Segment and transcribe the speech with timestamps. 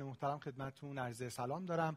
[0.00, 1.96] همکاران محترم خدمتتون عرض سلام دارم.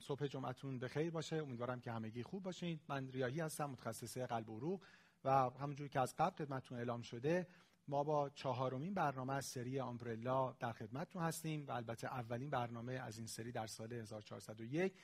[0.00, 1.36] صبح جمعتون به خیر باشه.
[1.36, 2.80] امیدوارم که همگی خوب باشین.
[2.88, 4.80] من ریاهی هستم متخصص قلب و عروق
[5.24, 7.46] و همونجوری که از قبل خدمتتون اعلام شده
[7.88, 13.18] ما با چهارمین برنامه از سری آمبرلا در خدمتتون هستیم و البته اولین برنامه از
[13.18, 14.94] این سری در سال 1401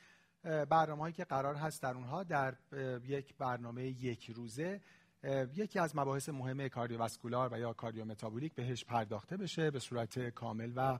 [0.43, 2.55] برنامه هایی که قرار هست در اونها در
[3.03, 4.81] یک برنامه یک روزه
[5.55, 10.99] یکی از مباحث مهم کاردیوواسکولار و یا کاردیومتابولیک بهش پرداخته بشه به صورت کامل و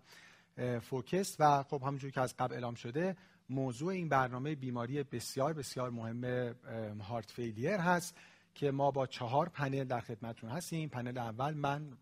[0.81, 3.15] فوکس و خب همونجور که از قبل اعلام شده
[3.49, 6.55] موضوع این برنامه بیماری بسیار بسیار مهم
[7.01, 8.15] heart failure هست
[8.55, 10.89] که ما با چهار پنل در خدمتتون هستیم.
[10.89, 11.97] پنل اول من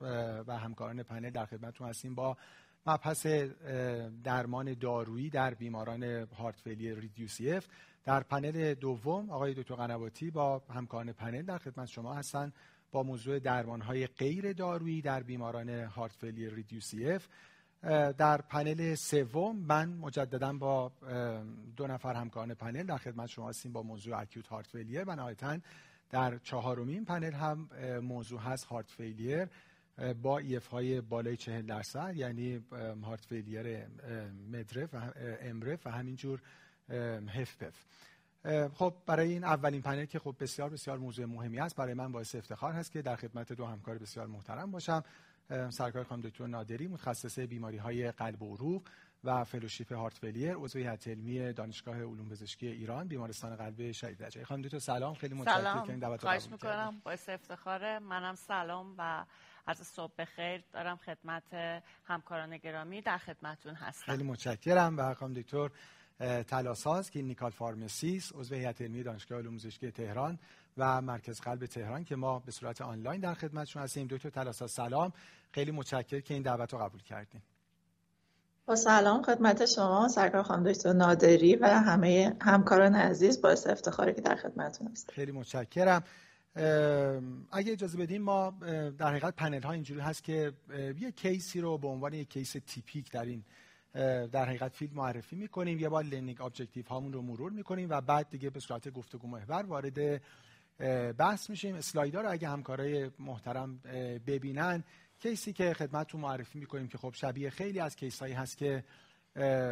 [0.48, 2.38] و همکاران پنل در خدمتتون هستیم با
[2.86, 3.26] مبحث
[4.24, 6.04] درمان دارویی در بیماران
[6.38, 7.10] heart failure
[7.56, 7.68] EF
[8.04, 12.54] در پنل دوم آقای دکتر قنواتی با همکاران پنل در خدمت شما هستند
[12.92, 16.66] با موضوع درمان های غیر دارویی در بیماران heart failure
[17.08, 17.28] EF
[18.18, 20.92] در پنل سوم من مجددا با
[21.76, 25.58] دو نفر همکاران پنل در خدمت شما هستیم با موضوع acute heart failure و نهایتا
[26.10, 27.70] در چهارمین پنل هم
[28.02, 29.48] موضوع هست heart failure
[30.22, 32.66] با EF های بالای 40 درصد یعنی
[33.04, 33.88] heart failure
[34.52, 36.42] mrEF و mrEF و همینجور
[37.30, 37.86] HFpEF
[38.74, 42.36] خب برای این اولین پنل که خب بسیار بسیار موضوع مهمی است برای من باعث
[42.36, 45.04] افتخار هست که در خدمت دو همکار بسیار محترم باشم.
[45.70, 48.84] سرکار خانم دکتر نادری متخصص بیماری های قلب و عروق
[49.24, 54.46] و فلوشیپ heart failure عضو هیئت علمی دانشگاه علوم پزشکی ایران بیمارستان قلب شهید رجایی
[54.46, 55.14] خانم دکتر سلام.
[55.14, 57.02] خیلی متشکرم که این دعوت رو قبول می‌کنم.
[57.04, 58.00] باعث افتخاره.
[58.00, 59.26] منم سلام و
[59.68, 61.54] از صبح بخیر دارم خدمت
[62.06, 64.06] همکاران گرامی در خدمتون هستم.
[64.06, 64.98] خیلی متشکرم.
[64.98, 65.70] و خانم دکتر
[66.44, 70.40] تلاساز clinical pharmacist عضو هیئت علمی دانشگاه علوم پزشکی تهران.
[70.78, 74.08] و مرکز قلب تهران که ما به صورت آنلاین در خدمتشون هستیم.
[74.08, 75.14] دکتر تلاساز سلام.
[75.52, 77.42] خیلی متشکرم که این دعوت رو قبول کردیم
[78.66, 84.22] با سلام خدمت شما سرکار خانم دکتر نادری و همه همکاران عزیز باعث افتخاره که
[84.22, 85.14] در خدمتتون هستم.
[85.14, 86.04] خیلی متشکرم.
[87.52, 88.54] اگه اجازه بدیم ما
[88.98, 90.54] در حقیقت پنل ها اینجوری هست که
[91.00, 93.44] یه case ی رو به عنوان یک case typical در این
[94.28, 95.80] در حقیقت field معرفی می‌کنیم.
[95.80, 99.66] یه بار learning objective هامون رو مرور می‌کنیم و بعد دیگه به صورت گفتگو محور
[99.66, 100.22] وارد
[101.18, 101.76] بحث میشیم.
[101.76, 103.78] اسلایدها رو اگه همکارای محترم
[104.28, 104.84] ببینن
[105.20, 108.84] case ی که خدمتتون معرفی می‌کنیم که خب شبیه خیلی از case هایی هست که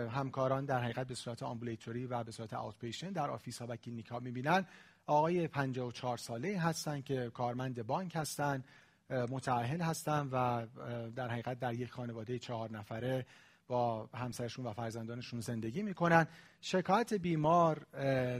[0.09, 4.07] همکاران در حقیقت به صورت ambulatory و به صورت out در office ها و کلینیک
[4.07, 4.65] ها می‌بینن.
[5.05, 8.63] آقای 54 ساله هستن که کارمند بانک هستن
[9.09, 10.65] متاهل هستن و
[11.15, 13.25] در حقیقت در یک خانواده چهار نفره
[13.71, 16.27] با همسرشون و فرزندانشون زندگی می‌کنن.
[16.61, 17.85] شکایت بیمار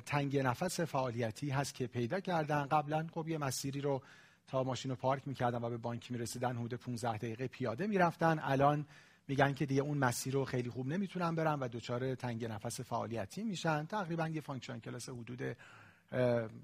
[0.06, 2.66] تنگ نفس فعالیتی هست که پیدا کردن.
[2.66, 4.02] قبلا خب یه مسیری رو
[4.47, 8.40] تا ماشین رو پارک می‌کردن و به بانک می‌رسیدن حدود 15 دقیقه پیاده می‌رفتن.
[8.41, 8.86] الان
[9.28, 13.44] میگن که دیگه اون مسیر رو خیلی خوب نمی‌تونن برن و دچار تنگ نفس فعالیتی
[13.44, 13.86] میشن.
[13.86, 15.41] تقریبا یه function class حدود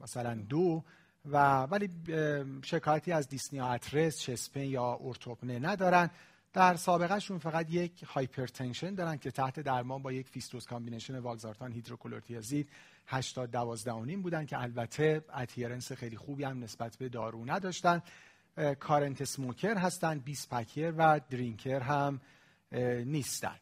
[0.01, 0.83] مثلا دو.
[1.25, 1.89] و ولی
[2.63, 6.09] شکایتی از dyspnea at rest, chest pain یا orthopnea ندارن.
[6.53, 12.69] در سابقهشون فقط یک hypertension دارن که تحت درمان با یک fixed-dose combination والزارتان هیدروکلروتیازید
[13.07, 18.01] 80 12 بودن که البته adherence خیلی خوبی هم نسبت به دارو نداشتن.
[18.79, 22.21] current smoker هستن 20 pack year و drinker هم
[23.05, 23.55] نیستن.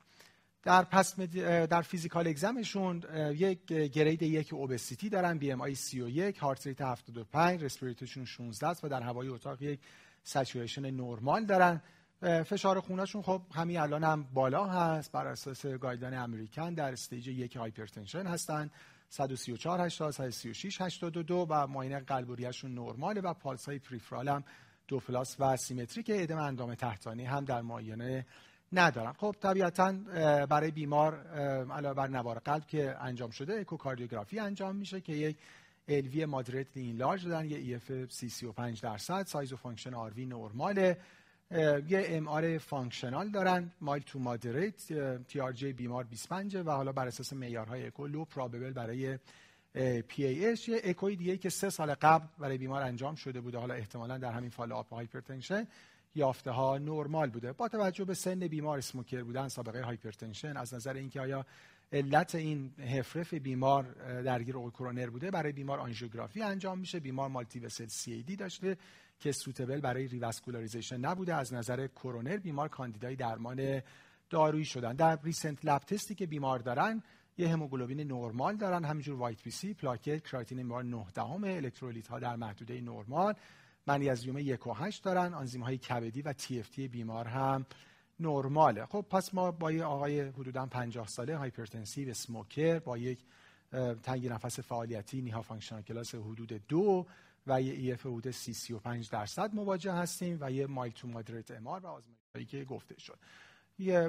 [0.63, 3.03] در پس در physical exam شون
[3.35, 8.83] یک grade یک obesity دارن BMI 31 heart rate 75 respiratory rate شون 16 است
[8.83, 9.79] و در هوای اتاق یک
[10.23, 11.81] saturation نرمال دارن.
[12.21, 15.11] فشار خونشون خب همین الان هم بالا هست.
[15.11, 18.69] بر اساس guideline American در stage یک hypertension هستن.
[19.09, 24.43] 134 80 136 82 و معاینه قلب و ریه‌شون نرماله و پالس های peripheral هم
[24.87, 28.25] دو plus و symmetric ادم اندام تحتانی هم در معاینه
[28.73, 29.13] ندارن.
[29.13, 29.91] خب طبیعتا
[30.49, 31.27] برای بیمار
[31.71, 35.37] علاوه بر نوار قلب که انجام شده اکوکاردیوگرافی انجام میشه که یک
[35.87, 40.97] LV moderate enlarged دادن یه EF 35 درصد سایز و function RV نرماله.
[41.51, 43.71] یه MR functional دارن.
[43.81, 44.93] mild to moderate
[45.27, 49.17] TRG بیمار 25 و حالا بر اساس معیارهای اکو low probable برای
[50.07, 53.57] PH یه اکوی دیگه که سه سال قبل برای بیمار انجام شده بوده.
[53.57, 55.67] حالا احتمالا در همین follow-up hypertension
[56.15, 57.53] یافته ها نرمال بوده.
[57.53, 61.45] با توجه به سن بیمار smoker بودن سابقه hypertension از نظر اینکه آیا
[61.91, 63.83] علت این HFrEF بیمار
[64.21, 66.99] درگیر کرونر بوده برای بیمار آنژیوگرافی انجام میشه.
[66.99, 68.77] بیمار multivessel CAD داشته.
[69.19, 73.81] که suitable برای revascularization نبوده از نظر کرونر بیمار کاندیدای درمان
[74.29, 74.93] دارویی شدن.
[74.93, 77.03] در recent lab test ی که بیمار دارن
[77.37, 82.81] یه هموگلوبین نرمال دارن همینجور WBC پلاکت کراتین بیمار 9 دهم الکترولیت ها در محدوده
[82.81, 83.33] نرمال
[83.87, 87.65] منیزیم 1 و 8 دارن آنزیم های کبدی و TFT بیمار هم
[88.19, 88.85] نرماله.
[88.85, 93.19] خب پس ما با یه آقای حدودا 50 ساله hypertensive smoker با یک
[94.03, 97.05] تنگی نفس فعالیتی NYHA functional class حدود دو
[97.47, 101.85] و یه EF حدود 30 35 درصد مواجه هستیم و یه mild to moderate MR
[101.85, 103.19] و آزمایشی که گفته شد.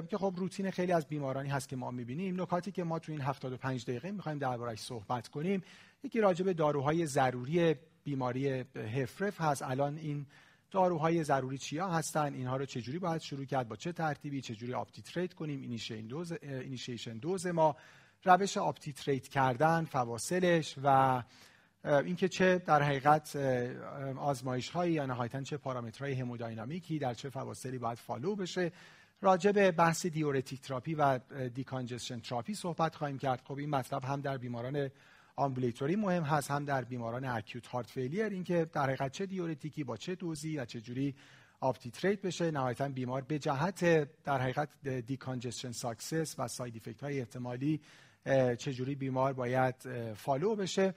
[0.07, 2.41] که خب روتین خیلی از بیمارانی هست که ما می‌بینیم.
[2.41, 5.63] نکاتی که ما تو این 75 دقیقه می‌خوایم دربارهش صحبت کنیم
[6.03, 9.61] یکی راجع به داروهای ضروری بیماری HFrEF هست.
[9.61, 10.25] الان این
[10.71, 15.33] داروهای ضروری چیا هستن؟ اینها رو چجوری باید شروع کرد؟ با چه ترتیبی؟ چجوری up-titrate
[15.33, 17.75] کنیم؟ initiation dose initiation dose ما.
[18.23, 21.23] روش up-titrate کردن فواصلش و
[21.87, 23.35] اینکه چه در حقیقت
[24.19, 28.71] آزمایش هایی یا نهایتا چه پارامترهای همودینامیکی در چه فواصلی باید follow بشه.
[29.21, 31.19] راجع به بحث diuretic therapy و
[31.53, 33.41] decongestion therapy صحبت خواهیم کرد.
[33.45, 34.89] خب این مطلب هم در بیماران
[35.35, 39.83] ambulatory مهم هست هم در بیماران acute heart failure اینکه در حقیقت چه diuretic ی
[39.83, 41.15] با چه دوزی و چه جوری
[41.59, 42.51] up-titrate بشه.
[42.51, 43.83] نهایتا بیمار به جهت
[44.23, 47.81] در حقیقت decongestion success و side effect های احتمالی
[48.57, 49.75] چجوری بیمار باید
[50.13, 50.93] فالو بشه.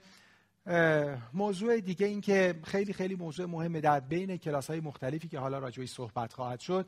[1.33, 5.59] موضوع دیگه این که خیلی خیلی موضوع مهمه در بین کلاس های مختلفی که حالا
[5.59, 6.87] راجعی صحبت خواهد شد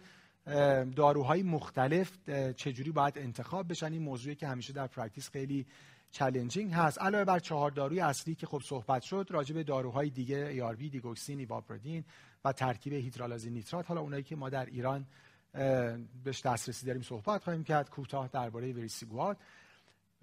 [0.96, 5.66] داروهای مختلف چجوری باید انتخاب بشن؟ این موضوعی که همیشه در practice خیلی
[6.12, 7.02] challenging هست.
[7.02, 11.40] علاوه بر چهار داروی اصلی که خب صحبت شد راجع به داروهای دیگه ARB دیگوکسین
[11.40, 12.04] ایوابرادین
[12.46, 13.88] و ترکیب هیدرالازین نیترات.
[13.88, 15.06] حالا اونایی که ما در ایران
[16.24, 19.38] بهش دسترسی داریم صحبت خواهیم کرد کوتاه درباره وریسیگوات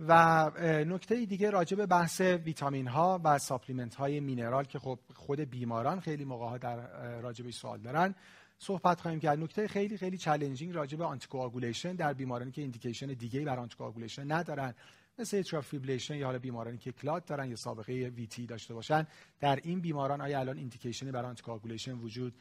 [0.09, 0.51] و
[0.87, 6.01] نکته دیگه راجع به بحث ویتامین ها و supplement های mineral که خب خود بیماران
[6.01, 6.77] خیلی موقع ها در
[7.21, 8.15] راجع سوال دارن
[8.59, 9.39] صحبت خواهیم کرد.
[9.39, 14.75] نکته خیلی خیلی challenging راجع به anticoagulation در بیمارانی که indication دیگه بر anticoagulation ندارن.
[15.19, 19.07] مثل atrial fibrillation یا حالا بیمارانی که clot دارن یا سابقه VTE داشته باشن
[19.41, 22.35] در این بیماران آیا الان indication برای anticoagulation وجود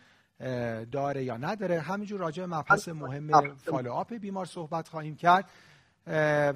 [0.91, 5.49] داره یا نداره؟ همینجور راجع به مبحث مهم follow-up بیمار صحبت خواهیم کرد.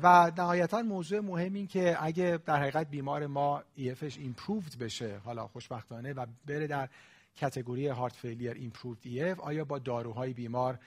[0.04, 5.18] و نهایتا موضوع مهم این که اگه در حقیقت بیمار ما EF ش improved بشه
[5.18, 6.90] حالا خوشبختانه و بره در
[7.36, 10.80] category heart failure improved EF آیا با داروهای بیمار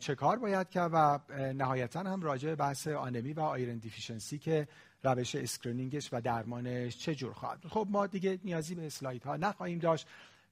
[0.00, 1.18] چه کار باید کرد؟ و
[1.52, 4.68] نهایتا هم راجع بحث آنمی و iron deficiency که
[5.02, 9.36] روش screening ش و درمانش چه جور خواهد خب ما دیگه نیازی به اسلاید ها
[9.36, 10.06] نخواهیم داشت.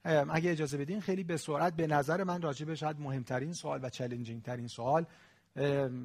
[0.05, 3.89] اگه اجازه بدین خیلی به سرعت به نظر من راجع به شاید مهمترین سوال و
[3.89, 5.05] challenging ترین سوال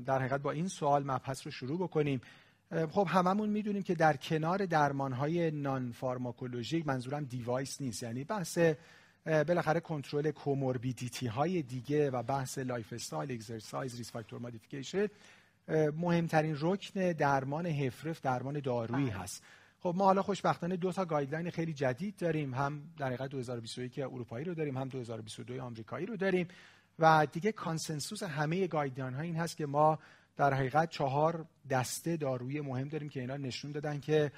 [0.07, 2.21] در حقیقت با این سوال مبحث رو شروع بکنیم.
[2.91, 8.03] خب هممون می‌دونیم که در کنار درمان های non-pharmacologic منظورم device نیست.
[8.03, 8.59] یعنی بحث
[9.27, 15.07] بالاخره کنترل comorbidity های دیگه و بحث lifestyle exercise risk factor modification
[15.97, 19.19] مهمترین رکن درمان HFrEF درمان دارویی بله.
[19.19, 19.43] هست.
[19.81, 22.55] خب ما حالا خوشبختانه دو تا guideline خیلی جدید داریم.
[22.55, 26.49] هم در حقیقت 2021 اروپایی رو داریم هم 2022 آمریکایی رو داریم.
[27.01, 29.99] و دیگه consensus همه guideline ها این هست که ما
[30.37, 34.33] در حقیقت چهار دسته دارویی مهم داریم که اینا نشون دادن که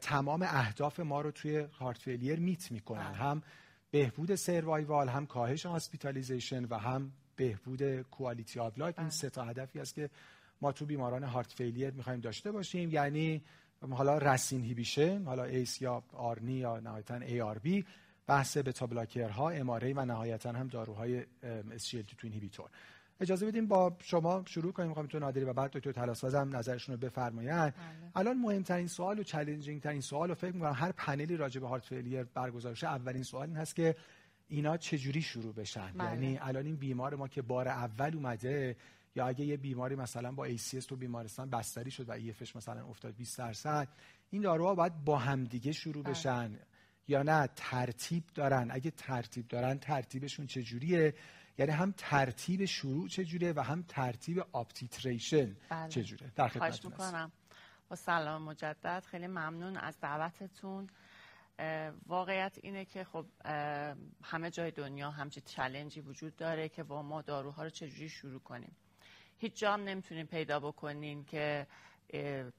[0.00, 3.08] تمام اهداف ما رو توی heart failure meet می‌کنن.
[3.08, 3.16] بله.
[3.16, 3.42] هم
[3.90, 8.98] بهبود survival هم کاهش hospitalization و هم بهبود quality of life.
[8.98, 10.10] این سه تا هدفی است که
[10.60, 12.90] ما تو بیماران heart failure می‌خوایم داشته باشیم.
[12.90, 13.42] یعنی
[13.90, 17.84] حالا RAS inhibition حالا ACE یا ARNI یا نهایتا ARB.
[18.26, 21.24] بحث beta blocker ها MRA و نهایتا هم داروهای
[21.70, 22.70] SGLT2 inhibitor
[23.20, 26.94] اجازه بدیم با شما شروع کنیم می‌خوام تو نادری و بعد دکتر تلاساز هم نظرشون
[26.94, 28.10] رو بفرمایند بله.
[28.14, 31.84] الان مهمترین سوال و challenging ترین سوال و فکر می‌کنم هر پنلی راجع به heart
[31.84, 33.96] failure برگزار شه اولین سوال این هست که
[34.48, 36.10] اینا چجوری شروع بشن بله.
[36.10, 38.76] یعنی الان این بیمار ما که بار اول اومده
[39.16, 43.16] یا اگه یه بیماری مثلا با ACS تو بیمارستان بستری شد و EFش مثلا افتاد
[43.16, 43.88] 20 درصد
[44.30, 46.12] این داروها باید با همدیگه شروع بله.
[46.12, 46.58] بشن
[47.08, 48.68] یا نه ترتیب دارن.
[48.70, 51.14] اگه ترتیب دارن ترتیبشون چجوریه؟
[51.58, 55.88] یعنی هم ترتیب شروع چجوره و هم ترتیب up-titration بله.
[55.88, 57.32] چجوره؟ در خدمتتون می‌کنم.
[57.88, 59.04] با سلام مجدد.
[59.10, 60.88] خیلی ممنون از دعوتتون.
[62.06, 63.26] واقعیت اینه که خب
[64.24, 68.40] همه جای دنیا همچی challenge ی وجود داره که با ما داروها رو چجوری شروع
[68.40, 68.76] کنیم.
[69.38, 71.66] هیچ جام نمی‌تونیم پیدا بکنین که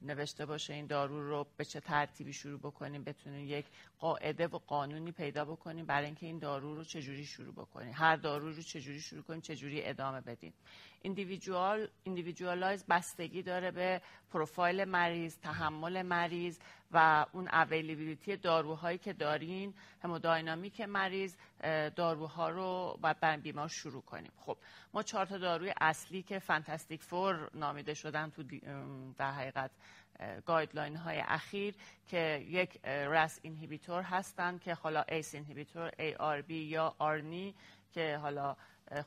[0.02, 3.66] نوشته باشه این دارو رو به چه ترتیبی شروع بکنیم بتونیم یک
[3.98, 7.92] قاعده و قانونی پیدا بکنیم برای اینکه این دارو رو چجوری شروع بکنیم.
[7.94, 10.52] هر دارو رو چجوری شروع کنیم چجوری ادامه بدیم.
[11.02, 14.02] individual individualize بستگی داره به
[14.32, 16.58] پروفایل مریض تحمل مریض
[16.92, 21.36] و اون availability داروهایی که دارین hemodynamic مریض
[21.96, 24.32] داروها رو باید بر بیمار شروع کنیم.
[24.36, 24.56] خب
[24.94, 28.42] ما چهار تا داروی اصلی که fantastic four نامیده شدن تو
[29.18, 29.70] در حقیقت
[30.46, 31.74] guideline های اخیر
[32.06, 37.54] که یک RAS inhibitor هستن که حالا ACE inhibitor ARB یا ARNI
[37.92, 38.56] که حالا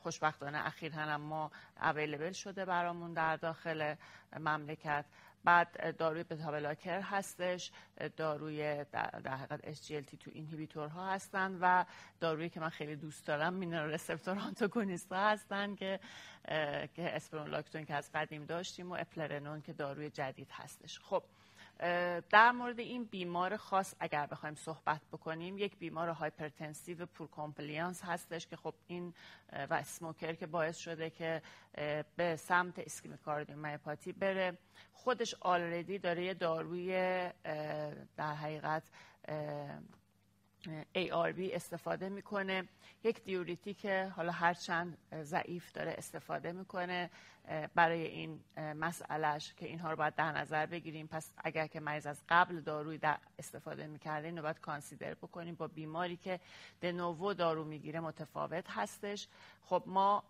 [0.02, 3.94] خوشبختانه اخیر هم ما available شده برامون در داخل
[4.40, 5.04] مملکت.
[5.44, 7.70] بعد داروی بتا هستش
[8.16, 11.84] داروی در حقیقت SGLT two inhibitor ها هستن و
[12.20, 16.00] دارویی که من خیلی دوست دارم mineral receptor antagonist ها هستن که
[16.94, 20.98] که اسپیرونولاکتون که از قدیم داشتیم و اپلرنون که داروی جدید هستش.
[20.98, 21.22] خب
[22.30, 28.46] در مورد این بیمار خاص اگر بخوایم صحبت بکنیم یک بیمار hypertensive poor compliance هستش
[28.46, 29.14] که خب این
[29.52, 31.42] و smoker که باعث شده که
[32.16, 34.58] به سمت ischemic cardiomyopathy بره.
[34.92, 36.92] خودش already داره یه داروی
[38.16, 38.82] در حقیقت
[40.94, 42.68] ARB استفاده می‌کنه.
[43.04, 47.10] یک دیوریتی که حالا هرچند ضعیف داره استفاده می‌کنه
[47.74, 51.06] برای این مسئلهش که اینها رو باید در نظر بگیریم.
[51.06, 55.54] پس اگر که مریض از قبل داروی در استفاده می‌کرده اینو باید consider بکنیم.
[55.54, 56.40] با بیماری که
[56.80, 59.28] de novo دارو می‌گیره متفاوت هستش.
[59.64, 60.24] خب ما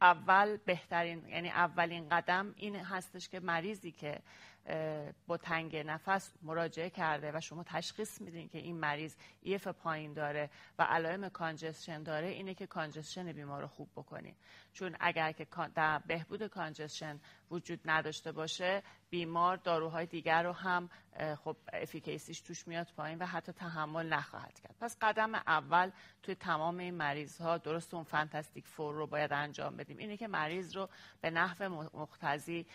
[0.00, 4.20] اول بهترین یعنی اولین قدم این هستش که مریضی که
[5.26, 10.50] با تنگ نفس مراجعه کرده و شما تشخیص میدین که این مریض EF پایین داره
[10.78, 14.34] و علائم congestion داره اینه که congestion بیمار رو خوب بکنین.
[14.72, 20.90] چون اگر که در بهبود congestion وجود نداشته باشه بیمار داروهای دیگر رو هم
[21.44, 24.74] خب efficacy ش توش میاد پایین و حتی تحمل نخواهد کرد.
[24.80, 25.90] پس قدم اول
[26.22, 29.98] توی تمام این مریض ها درست اون fantastic four رو باید انجام بدیم.
[29.98, 30.88] اینه که مریض رو
[31.20, 32.66] به نحو مقتضی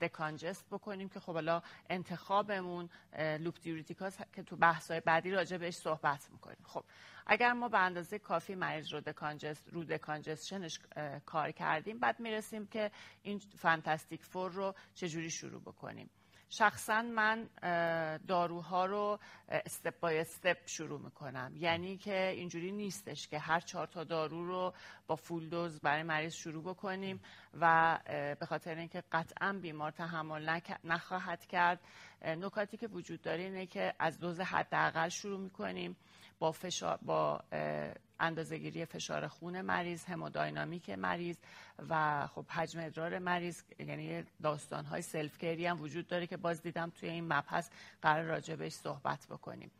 [0.00, 5.56] decongest بکنیم که خب حالا انتخابمون loop diuretic هاس که تو بحث های بعدی راجع
[5.56, 6.64] بهش صحبت می‌کنیم.
[6.64, 6.84] خب
[7.26, 10.80] اگر ما به اندازه کافی مریض رو decongest رو decongestion ش
[11.26, 12.90] کار کردیم بعد می‌رسیم که
[13.22, 15.77] این فانتاستیک فور رو چجوری شروع بکنیم.
[16.50, 17.48] شخصا من
[18.28, 19.18] داروها رو
[19.48, 21.52] استپ بای استپ شروع می‌کنم.
[21.56, 24.74] یعنی که اینجوری نیستش که هر چهار تا دارو رو
[25.06, 27.20] با فول دوز برای مریض شروع بکنیم
[27.60, 27.98] و
[28.40, 31.80] به خاطر اینکه قطعا بیمار تحمل نخواهد کرد
[32.22, 35.96] نکاتی که وجود داره اینه که از دوز حداقل شروع می‌کنیم
[36.38, 37.40] با فشار با
[38.20, 41.36] اندازهگیری فشار خون مریض هموداینامیک مریض
[41.88, 46.62] و خب حجم ادرار مریض یعنی داستان های self-care ی هم وجود داره که باز
[46.62, 47.70] دیدم توی این مبحث
[48.02, 49.70] قراره راجع بهش صحبت بکنیم.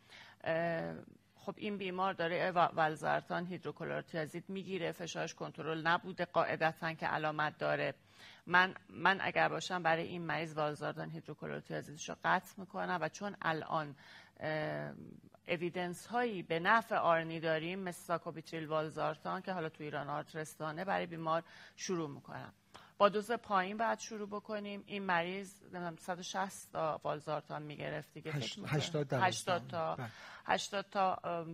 [1.35, 7.95] خب این بیمار داره والزارتان هیدروکلروتیازید می‌گیره فشارش کنترل نبوده قاعدتا که علامت داره.
[8.47, 13.97] من من اگر باشم برای این مریض والزارتان هیدروکلروتیازیدش رو قطع می‌کنم و چون الان
[15.49, 21.07] evidence هایی به نفع ARNI داریم مثل ساکوبیتریل والزارتان که حالا تو ایران آرنستانه برای
[21.07, 21.43] بیمار
[21.77, 22.53] شروع می‌کنم.
[22.99, 24.85] با دوز پایین بعد شروع بکنیم.
[24.87, 25.53] این مریض
[25.99, 29.97] 160 تا والزارتان می‌گرفت دیگه 80 تا
[30.45, 30.83] 80 بله.
[30.91, 31.47] تا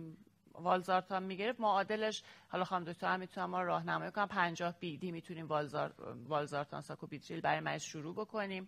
[0.53, 1.59] والزارتان می‌گرفت.
[1.59, 5.93] معادلش حالا خانم دکتر هم می‌تونم ما راهنمایی کنم 50 بیدی می‌تونیم والزار
[6.27, 8.67] والزارتان ساکوبیتریل برای مریض شروع بکنیم.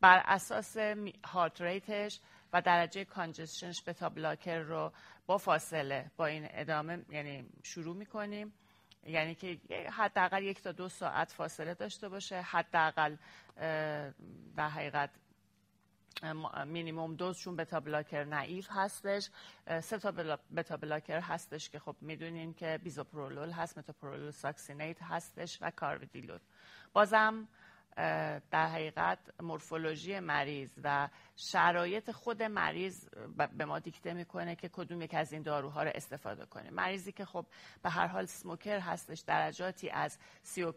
[0.00, 0.76] بر اساس
[1.24, 2.20] هارت ریتش
[2.54, 4.92] و درجه کانجستشنش بتا بلاکر رو
[5.26, 8.52] با فاصله با این ادامه یعنی شروع می‌کنیم.
[9.06, 12.40] یعنی که حداقل یک تا دو ساعت فاصله داشته باشه.
[12.40, 13.16] حداقل
[14.56, 15.10] در حقیقت
[16.66, 19.30] مینیموم دوزشون beta blocker naive هستش.
[19.80, 20.10] سه تا
[20.56, 26.38] beta blocker هستش که خب می‌دونین که بیزوپرولول هست metoprolol succinate هستش و کارودیلول
[26.92, 27.48] بازم
[28.50, 33.08] در حقیقت مورفولوژی مریض و شرایط خود مریض
[33.56, 37.24] به ما دیکته می‌کنه که کدوم یک از این داروها رو استفاده کنه مریضی که
[37.24, 37.46] خب
[37.82, 40.18] به هر حال سموکر هستش درجاتی از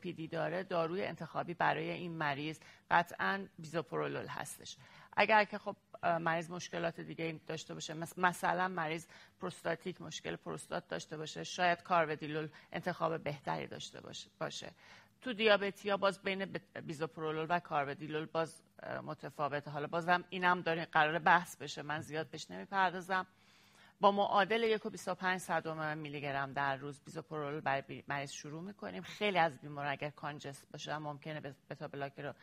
[0.01, 2.59] دی داره داروی انتخابی برای این مریض
[2.91, 4.77] قطعا بیزوپرولول هستش.
[5.17, 9.07] اگر که خب مریض مشکلات دیگه داشته باشه مثلا مریض
[9.39, 14.01] پروستاتیک مشکل پروستات داشته باشه شاید کارودیلول انتخاب بهتری داشته
[14.39, 14.71] باشه.
[15.21, 16.45] تو دیابتی باز بین
[16.85, 18.63] بیزوپرولول و کاربدیلول باز
[19.03, 19.71] متفاوته.
[19.71, 21.81] حالا بازم اینم داره قرار بحث بشه.
[21.81, 23.27] من زیاد بهش نمی‌پردازم.
[23.99, 29.01] با معادل 125 صدم میلی گرم در روز بیزوپرولول برای مریض شروع می‌کنیم.
[29.01, 32.33] خیلی از بیمار اگر congest باشه ممکنه beta block رو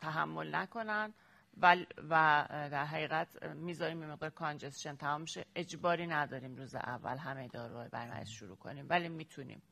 [0.00, 1.14] تحمل نکنن.
[1.62, 1.76] و,
[2.10, 5.46] و در حقیقت می‌ذاریم این مقدار congestion تمام شه.
[5.54, 8.86] اجباری نداریم روز اول همه داروهای برای شروع کنیم.
[8.88, 9.62] ولی می‌تونیم.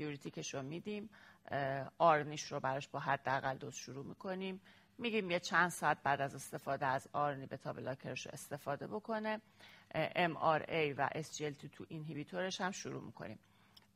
[0.00, 1.10] diuretic ش رو میدیم
[1.98, 4.60] ARNI ش رو براش با حداقل دوز شروع می‌کنیم.
[4.98, 9.40] میگیم یه چند ساعت بعد از استفاده از ARNI beta blocker ش رو استفاده بکنه.
[10.16, 13.38] MRA و SGLT2 inhibitor ش هم شروع می‌کنیم.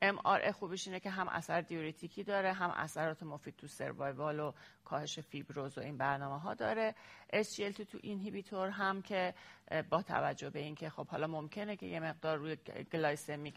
[0.03, 4.53] MRA خوبیش اینه که هم اثر diuretic ی داره هم اثرات مفید تو survival و
[4.85, 6.95] کاهش فیبروز و این برنامه ها داره
[7.33, 9.35] SGLT2 inhibitor هم که
[9.90, 12.56] با توجه به اینکه خب حالا ممکنه که یه مقدار روی
[12.93, 13.55] glycemic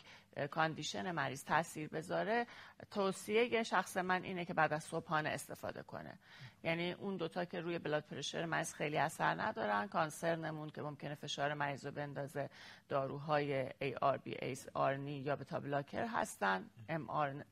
[0.52, 2.48] condition مریض تاثیر بذاره
[2.92, 6.20] توصیه شخص من اینه که بعد از صبحانه استفاده کنه.
[6.64, 11.16] یعنی اون دوتا که روی blood pressure مریض خیلی اثر ندارن concern مون که ممکنه
[11.16, 12.50] فشار مریض رو بندازه
[12.90, 16.70] داروهای ARB, ACE, یا beta blocker هستن.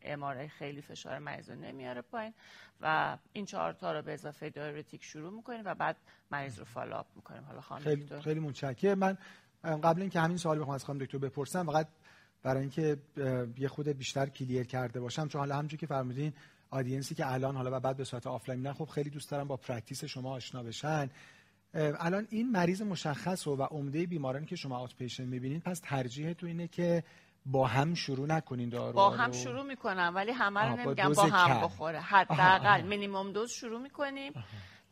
[0.03, 2.33] MRA خیلی فشار مریض رو نمیاره پایین
[2.81, 5.97] و این چهار تا رو به اضافه diuretic شروع می‌کنیم و بعد
[6.32, 7.44] مریض رو follow می‌کنیم.
[7.44, 8.98] حالا خانم خیلی خیلی متشکرم.
[9.00, 9.17] من
[9.63, 11.88] قبل اینکه همین سوال بخوام از خانم دکتر بپرسم فقط
[12.44, 12.98] برای اینکه
[13.58, 16.34] یه خورده بیشتر clear کرده باشم چون حالا همونجوری که فرمودین
[16.70, 19.48] audience ی که الان حالا و بعد به صورت آفلاین میرن خب خیلی دوست دارم
[19.48, 21.10] با practice شما آشنا بشن.
[21.74, 26.46] الان این مریض مشخص و, و عمده بیمارانی که شما outpatient می‌بینید پس ترجیح تو
[26.46, 27.03] اینه که
[27.46, 31.62] با هم شروع نکنین دارو با هم شروع می‌کنم ولی همه رو نمیگم با هم
[31.62, 32.00] بخوره.
[32.00, 34.34] حداقل minimum dose شروع می‌کنیم.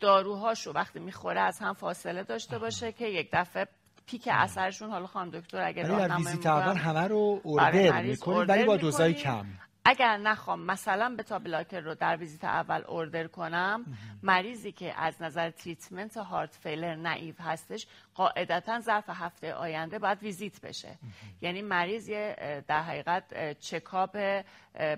[0.04, 3.68] داروهاشو وقتی می‌خوره از هم فاصله داشته باشه که یک دفعه
[4.06, 9.46] peak اثرشون حالا خانم دکتر اگر اول همه رو order می‌کنیم ولی با دوزای کم.
[9.86, 13.86] اگر نخوام مثلا beta blocker رو در ویزیت اول order کنم
[14.24, 20.62] مریضی که از نظر treatment heart failure naive هستش قاعدتا ظرف هفته آینده باید ویزیت
[20.62, 20.98] بشه.
[21.42, 22.36] یعنی مریض یه
[22.68, 24.44] در حقیقت چکاپ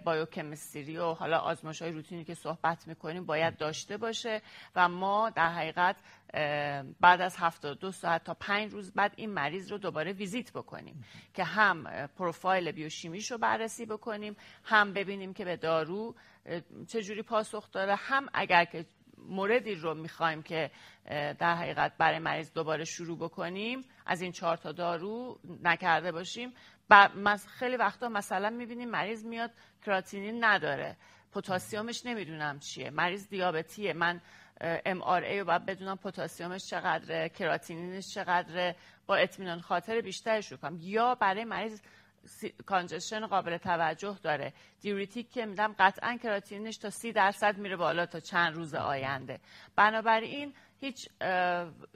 [0.04, 4.42] biochemistry و حالا آزمایش های روتینی که صحبت می‌کنیم باید داشته باشه
[4.76, 5.96] و ما در حقیقت
[7.00, 7.38] بعد از
[7.80, 12.72] دو ساعت تا پنج روز بعد این مریض رو دوباره ویزیت بکنیم که هم پروفایل
[12.72, 16.16] بیوشیمیش رو بررسی بکنیم هم ببینیم که به دارو
[16.88, 18.86] چجوری پاسخ داره هم اگر که
[19.18, 20.72] موردی رو می‌خوایم که
[21.10, 26.54] در حقیقت برای مریض دوباره شروع بکنیم از این چهار تا دارو نکرده باشیم.
[27.48, 29.52] خیلی وقتا مثلا می‌بینیم مریض میاد
[29.86, 30.98] کراتینین نداره.
[31.32, 32.90] پوتاسیومش نمی‌دونم چیه.
[32.90, 33.94] مریض دیابتیه.
[33.94, 34.22] من
[34.62, 38.76] MRA رو باید بدونم پوتاسیومش چقدره کراتینینش چقدره
[39.08, 40.78] با اطمینان خاطر بیشتری شروع کنم.
[40.82, 41.82] یا برای مریض
[42.66, 44.54] congestion قابل توجه داره.
[44.82, 49.40] diuretic که میدم قطعا کراتینینش تا سی درصد میره بالا تا چند روز آینده.
[49.76, 51.10] بنابراین هیچ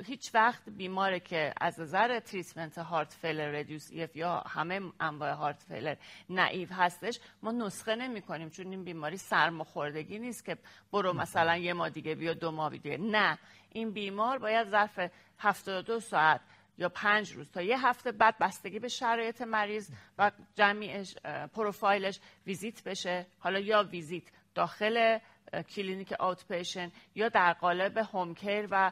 [0.06, 5.63] هیچ وقت بیماره که از نظر treatment heart failure reduced EF یا همه انواع heart
[5.63, 5.95] failure
[6.30, 10.58] naive هستش ما نسخه نمی کنیم چون این بیماری سرماخوردگی نیست که
[10.92, 12.98] برو مثلا یه ماه دیگه بیا دو ماه دیگه.
[12.98, 13.38] نه.
[13.72, 15.00] این بیمار باید ظرف
[15.39, 16.42] 72 ساعت
[16.78, 21.15] یا پنج روز تا یه هفته بعد بستگی به شرایط مریض و جمعیش
[21.54, 23.26] پروفایلش ویزیت بشه.
[23.39, 24.24] حالا یا ویزیت
[24.56, 25.20] داخل
[25.69, 28.91] کلینیک outpatient یا در قالب home care و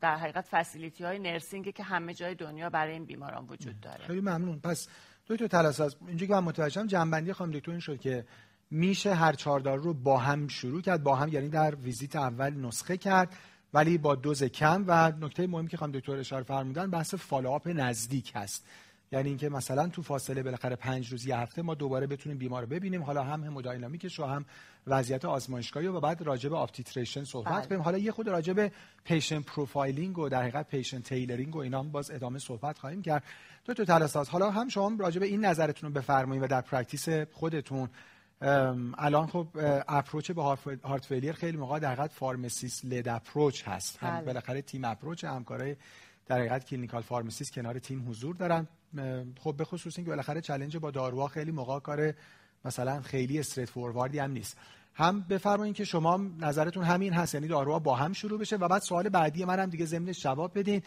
[0.00, 4.04] در حقیقت facility های nursing که همه جای دنیا برای این بیماران وجود داره.
[4.04, 4.60] خیلی ممنون.
[4.60, 4.88] پس
[5.26, 8.24] دکتر طلاساز اینجا که من متوجهم جمع‌بندی خانم دکتر این شد که
[8.70, 12.96] میشه هر چهار رو با هم شروع کرد با هم یعنی در ویزیت اول نسخه
[12.96, 13.36] کرد
[13.74, 18.32] ولی با دوز کم و نکته مهمی که خانم دکتر اشاره فرمودن بحث follow-up نزدیک
[18.34, 18.66] هست.
[19.12, 22.68] یعنی اینکه مثلا تو فاصله بالاخره پنج روز یه هفته ما دوباره بتونیم بیمار رو
[22.68, 23.02] ببینیم.
[23.02, 24.44] حالا هم hemodynamic ش رو هم
[24.86, 27.66] وضعیت آزمایشگاهی و بعد راجع به up-titration صحبت بله.
[27.66, 27.80] کنیم.
[27.80, 28.72] حالا یه خورده راجع به
[29.04, 33.22] patient profiling و در حقیقت patient tailoring و اینا هم باز ادامه صحبت خواهیم کرد.
[33.64, 34.28] دکتر طلاساز.
[34.28, 37.88] حالا هم شما راجع به این نظرتون رو بفرمایید و در practice خودتون.
[38.98, 39.48] الان خب
[39.88, 40.42] approach به
[40.84, 43.98] heart failure خیلی موقع در حقیقت pharmacist-led approach هست.
[43.98, 44.24] هم بله.
[44.24, 45.76] بالاخره team approach همکارای
[46.32, 48.68] در حقیقت clinical pharmacist کنار تیم حضور دارن.
[49.40, 52.14] خب به خصوص اینکه بالاخره چالش با داروها خیلی موقع کار
[52.64, 54.56] مثلا خیلی straightforward ی هم نیست.
[54.94, 58.82] هم بفرمایید که شما نظرتون همین هست یعنی داروها با هم شروع بشه و بعد
[58.82, 60.82] سوال بعدی منم دیگه ضمنش جواب بدین.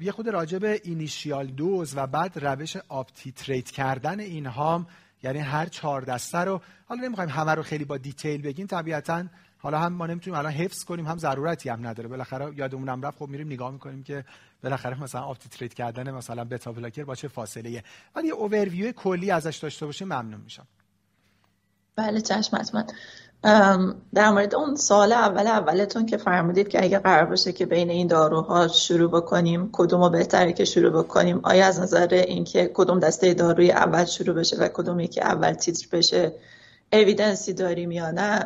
[0.00, 4.86] یه خورده راجع به initial dose و بعد روش up-titrate کردن اینها
[5.22, 6.60] یعنی هر چهار دسته رو.
[6.86, 9.24] حالا نمی‌خوایم همه رو خیلی با detail بگیم طبیعتا
[9.58, 12.08] حالا هم ما نمی‌تونیم الان حفظ کنیم هم ضرورتی هم نداره.
[12.08, 14.24] بالاخره یادمونم رفت خب میریم نگاه می‌کنیم که
[14.62, 17.82] بالاخره مثلا up-titrate کردن مثلا beta blocker با چه فاصله
[18.16, 20.66] ولی یه اوورویو کلی ازش داشته باشیم ممنون میشم.
[21.96, 22.84] بله چشم حتما.
[24.14, 28.06] در مورد اون سوال اول اولتون که فرمودید که اگه قرار باشه که بین این
[28.06, 33.34] داروها شروع بکنیم کدوم رو بهتره که شروع بکنیم؟ آیا از نظر اینکه کدوم دسته
[33.34, 36.32] داروی اول شروع بشه و کدومی که اول تیتر بشه؟
[36.92, 38.44] evidence ی داریم یا نه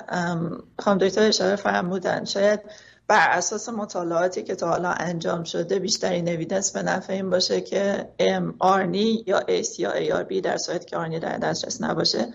[0.78, 2.60] خانم دکتر اشاره فرمودن شاید
[3.10, 8.08] بر اساس مطالعاتی که تا حالا انجام شده بیشترین evidence به نفع این باشه که
[8.18, 12.26] ام ARNI یا ACE یا ARB در صورت که ARNI در دسترس نباشه.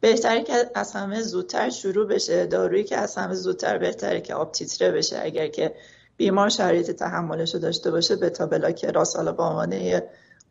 [0.00, 2.46] بهتره که از همه زودتر شروع بشه.
[2.46, 5.20] دارویی که از همه زودتر بهتره که آب تیتره بشه.
[5.22, 5.74] اگر که
[6.16, 9.72] بیمار شرایط تحملش رو داشته باشه به تا بلاک راس حالا با عنوان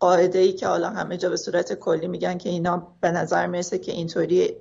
[0.03, 3.77] قاعده ای که حالا همه جا به صورت کلی میگن که اینا به نظر می‌رسه
[3.77, 4.55] که اینطوری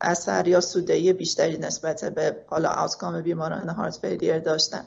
[0.00, 4.84] اثر یا سودهی بیشتری نسبت به حالا آوتکام بیماران هارت فیلیر داشتن.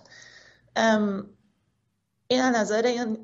[2.28, 3.18] این نظر این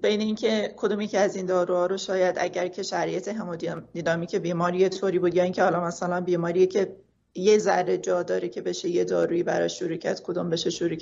[0.00, 4.88] بین اینکه کدومی که از این داروها رو شاید اگر که شرایط همودینامیک بیماری یه
[4.88, 6.96] طوری بود یا اینکه حالا مثلا بیماری که
[7.34, 10.96] یه ذره جا داره که بشه یه دارویی برای شروع کرد کدوم بشه شروع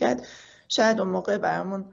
[0.68, 1.84] شاید اون موقع برامون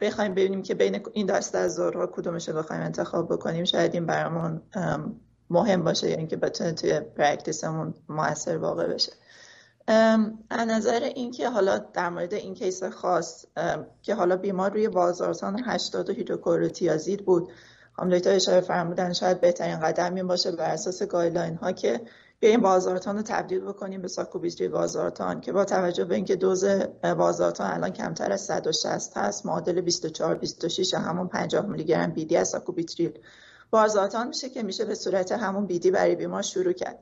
[0.00, 4.06] بخوایم ببینیم که بین این دست از داروها کدومش رو بخوایم انتخاب بکنیم شاید این
[4.06, 4.62] برامون
[5.50, 9.12] مهم باشه یعنی که بتونه توی پرکتیسمون موثر واقع بشه.
[10.50, 13.44] از نظر اینکه حالا در مورد این کیس خاص
[14.02, 17.52] که حالا بیمار روی بازارسان 80 هیدروکلوروتیازید بود
[17.98, 22.00] هم دکتر اشاره فرمودن شاید بهترین قدم این باشه بر اساس guideline ها که
[22.44, 26.64] بیایم والزارتان رو تبدیل بکنیم به ساکوبیتریل والزارتان که با توجه به اینکه دوز
[27.18, 32.48] والزارتان الان کمتر از 160 هست معادل 24 26 همون 50 میلی گرم BID از
[32.48, 33.18] ساکوبیتریل
[33.70, 36.98] والزارتان میشه که میشه به صورت همون BID برای بیمار شروع کرد.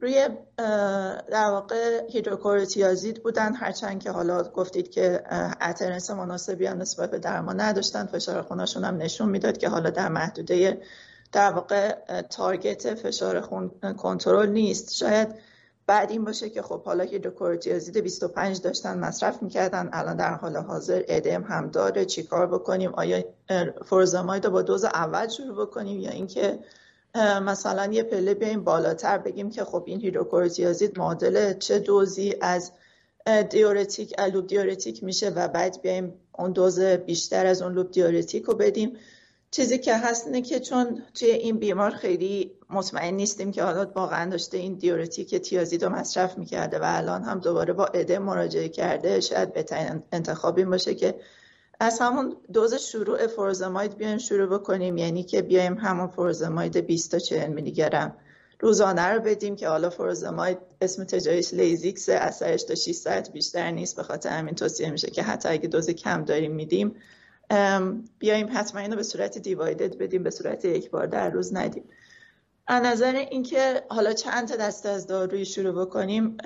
[0.00, 0.28] روی
[1.30, 5.22] در واقع هیدروکلروتیازید بودن هرچند که حالا گفتید که
[5.60, 10.08] اترنس مناسبی هم نسبت به درمان نداشتن فشار خونشون هم نشون می‌داد که حالا در
[10.08, 10.80] محدوده
[11.32, 14.94] در واقع تارگت فشار خون کنترل نیست.
[14.94, 15.28] شاید
[15.86, 21.02] بعد این باشه که خب حالا هیدروکورتیازید 25 داشتن مصرف می‌کردن الان در حال حاضر
[21.08, 22.04] ادم هم داره.
[22.04, 23.24] چیکار بکنیم؟ آیا
[23.84, 26.58] فورزاماید رو با دوز اول شروع بکنیم یا اینکه
[27.42, 32.72] مثلا یه پله بیایم بالاتر بگیم که خب این هیدروکورتیازید معادل چه دوزی از
[33.50, 38.54] diuretic loop diuretic میشه و بعد بیایم اون دوز بیشتر از اون loop diuretic رو
[38.54, 38.96] بدیم.
[39.50, 44.30] چیزی که هست اینه که چون توی این بیمار خیلی مطمئن نیستیم که حالا واقعا
[44.30, 49.20] داشته این diuretic تیازید رو مصرف می‌کرده و الان هم دوباره با ادم مراجعه کرده
[49.20, 51.14] شاید بهترین انتخابی باشه که
[51.80, 54.96] از همون دوز شروع فوروزماید بیایم شروع بکنیم.
[54.96, 58.16] یعنی که بیایم همون فوروزماید 20 تا 40 میلی گرم
[58.60, 63.96] روزانه رو بدیم که حالا فوروزماید اسم تجاریش لازیکس اثرش تا 6 ساعت بیشتر نیست.
[63.96, 66.94] به خاطر همین توصیه میشه که حتی اگه دوز کم داریم میدیم
[68.18, 71.84] بیایم حتما اینو به صورت دیوایدد بدیم به صورت یک بار در روز ندیم.
[72.66, 76.36] از نظر اینکه حالا چند تا دسته از دارویی شروع بکنیم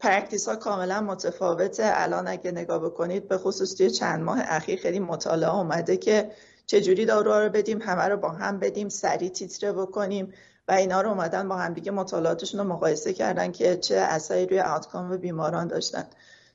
[0.00, 1.82] practice ها کاملا متفاوته.
[1.86, 6.30] الان اگه نگاه بکنید به خصوص توی چند ماه اخیر خیلی مطالعه آمده که
[6.66, 10.32] چجوری دارو رو بدیم همه رو با هم بدیم سریع تیتره بکنیم
[10.68, 14.60] و اینا رو اومدن با هم دیگه مطالعاتشون رو مقایسه کردن که چه اثری روی
[14.60, 16.04] outcome بیماران داشتن.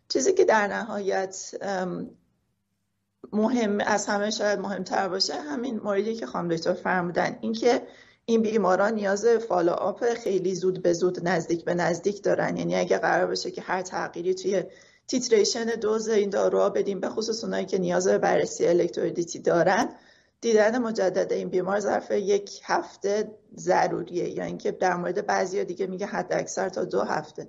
[0.07, 1.55] چیزی که در نهایت
[3.33, 7.37] مهم از همه شاید مهمتر باشه همین موردی که خانم دکتر فرمودن.
[7.41, 7.81] اینکه
[8.25, 12.57] این بیماران نیاز follow-up خیلی زود به زود نزدیک به نزدیک دارن.
[12.57, 14.63] یعنی اگه قرار باشه که هر تغییری توی
[15.07, 19.89] titration دوز این داروها بدیم به خصوص اونایی که نیاز به بررسی الکترولیتی دارن
[20.41, 24.29] دیدن مجدد این بیمار ظرف یک هفته ضروریه.
[24.29, 27.47] یا اینکه در مورد بعضی دیگه میگه حد اکثر تا دو هفته.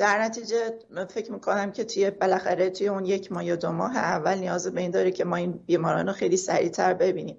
[0.00, 4.38] در نتیجه فکر می‌کنم که توی بالاخره توی اون یک ماه یا دو ماه اول
[4.38, 7.36] نیاز به این داره که ما این بیماران رو خیلی سریعتر ببینیم.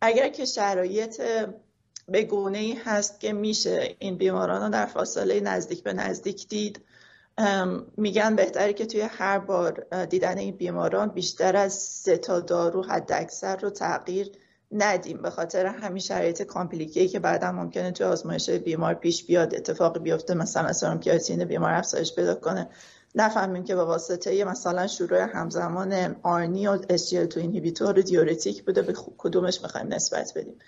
[0.00, 1.22] اگر که شرایط
[2.08, 6.80] به گونه ای هست که میشه این بیماران رو در فاصله نزدیک به نزدیک دید
[7.96, 13.12] میگن بهتره که توی هر بار دیدن این بیماران بیشتر از سه تا دارو حد
[13.12, 14.32] اکثر رو تغییر
[14.72, 19.54] ندیم به خاطر همین شرایط complicated ی که بعدا ممکنه توی آزمایش بیمار پیش بیاد
[19.54, 22.68] اتفاقی بیفته مثلا serum creatinine بیمار افزایش پیدا کنه.
[23.14, 28.94] نفهمیم که به واسطه مثلا شروع همزمان ARNI و SGLT2 inhibitor یا دیورتیک بوده به
[29.18, 30.58] کدومش می‌خوایم نسبت بدیم.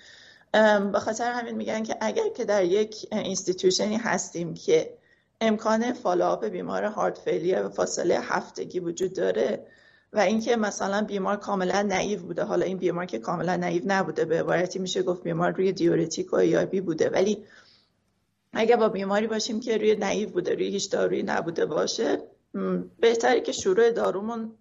[0.93, 4.99] به خاطر همین میگن که اگر که در یک institution ی هستیم که
[5.41, 9.67] امکان follow-up بیمار heart failure به فاصله هفتگی وجود داره
[10.13, 12.45] و اینکه مثلا بیمار کاملا نایو بوده.
[12.45, 16.37] حالا این بیمار که کاملا نایو نبوده به عبارتی میشه گفت بیمار روی دیورتیک و
[16.37, 17.09] ایابی بوده.
[17.09, 17.45] ولی
[18.53, 22.19] اگر با بیماری باشیم که روی نایو بوده روی هیچ دارویی نبوده باشه
[23.01, 24.53] بهتره که شروع دارومون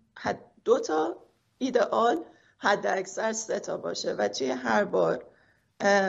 [0.66, 1.16] دو تا
[1.58, 2.18] ایدئال
[2.58, 5.26] حد اکثر سه تا باشه و توی هر بار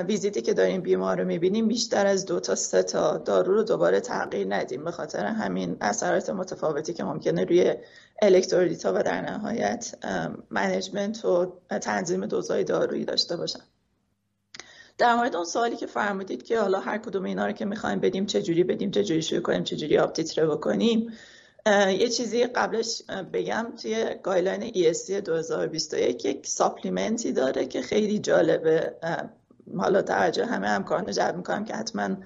[0.06, 4.00] ویزیتی که داریم بیمار رو می‌بینیم بیشتر از دو تا سه تا دارو رو دوباره
[4.00, 4.84] تغییر ندیم.
[4.84, 7.74] به خاطر همین اثرات متفاوتی که ممکنه روی
[8.22, 9.94] الکترولیتا و در نهایت
[10.50, 13.60] management و تنظیم دوزای دارویی داشته باشن
[14.98, 18.26] در مورد اون سوالی که فرمودید که حالا هر کدوم اینا رو که می‌خوایم بدیم
[18.26, 21.12] چه جوری بدیم چه جوری شروع کنیم چه جوری up-titrate بکنیم
[21.66, 28.94] یه چیزی قبلش بگم توی guideline ESC 2021 یک supplement ی داره که خیلی جالبه.
[29.78, 32.16] حالا توجه همه همکاران جلب می‌کنم که حتما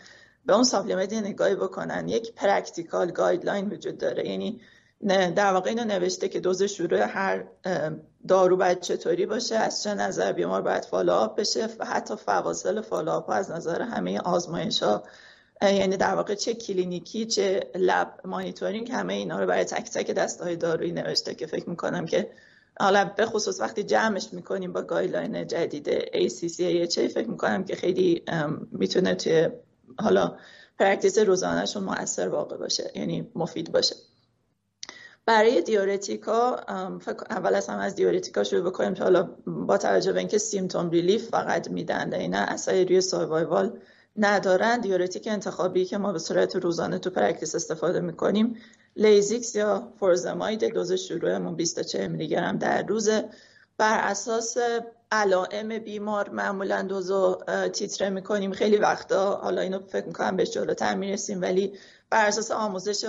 [0.46, 2.08] به اون supplement نگاهی بکنن.
[2.08, 4.28] یک practical guideline وجود داره.
[4.28, 4.60] یعنی
[5.08, 7.44] در واقع اینو نوشته که دوز شروع هر
[8.28, 13.30] دارو باید چطوری باشه از چه نظر بیمار باید follow-up بشه و حتی فواصل follow-up
[13.30, 15.02] از نظر همه آزمایش ها.
[15.62, 20.56] یعنی در واقع چه کلینیکی چه lab monitoring همه اینا رو برای تک تک دسته‌های
[20.56, 22.30] دارویی نوشته که فکر می‌کنم که
[22.80, 28.22] حالا به خصوص وقتی جمعش می‌کنیم با guideline جدید ACC AHA فکر می‌کنم که خیلی
[28.72, 29.48] می‌تونه توی
[30.00, 30.36] حالا
[30.78, 33.96] practice روزانهشون موثر واقع باشه یعنی مفید باشه.
[35.26, 36.56] برای دیورتیکا
[37.30, 41.28] اول از هم از دیورتیکا شروع بکنیم که حالا با توجه به اینکه symptom relief
[41.28, 43.78] فقط میدن اینا اثری روی survival
[44.16, 44.80] ندارن.
[44.80, 48.56] دیورتیک انتخابی که ما به صورت روزانه تو practice استفاده می‌کنیم
[48.96, 53.24] لازیکس یا فوروزماید دوز شروعمون 24 میلی گرم در روزه.
[53.78, 54.56] بر اساس
[55.12, 57.38] علائم بیمار معمولا دوزو
[57.72, 58.52] تیتره می‌کنیم.
[58.52, 61.72] خیلی وقتا حالا اینو فکر می‌کنم به جلوتر می‌رسیم ولی
[62.10, 63.04] بر اساس آموزش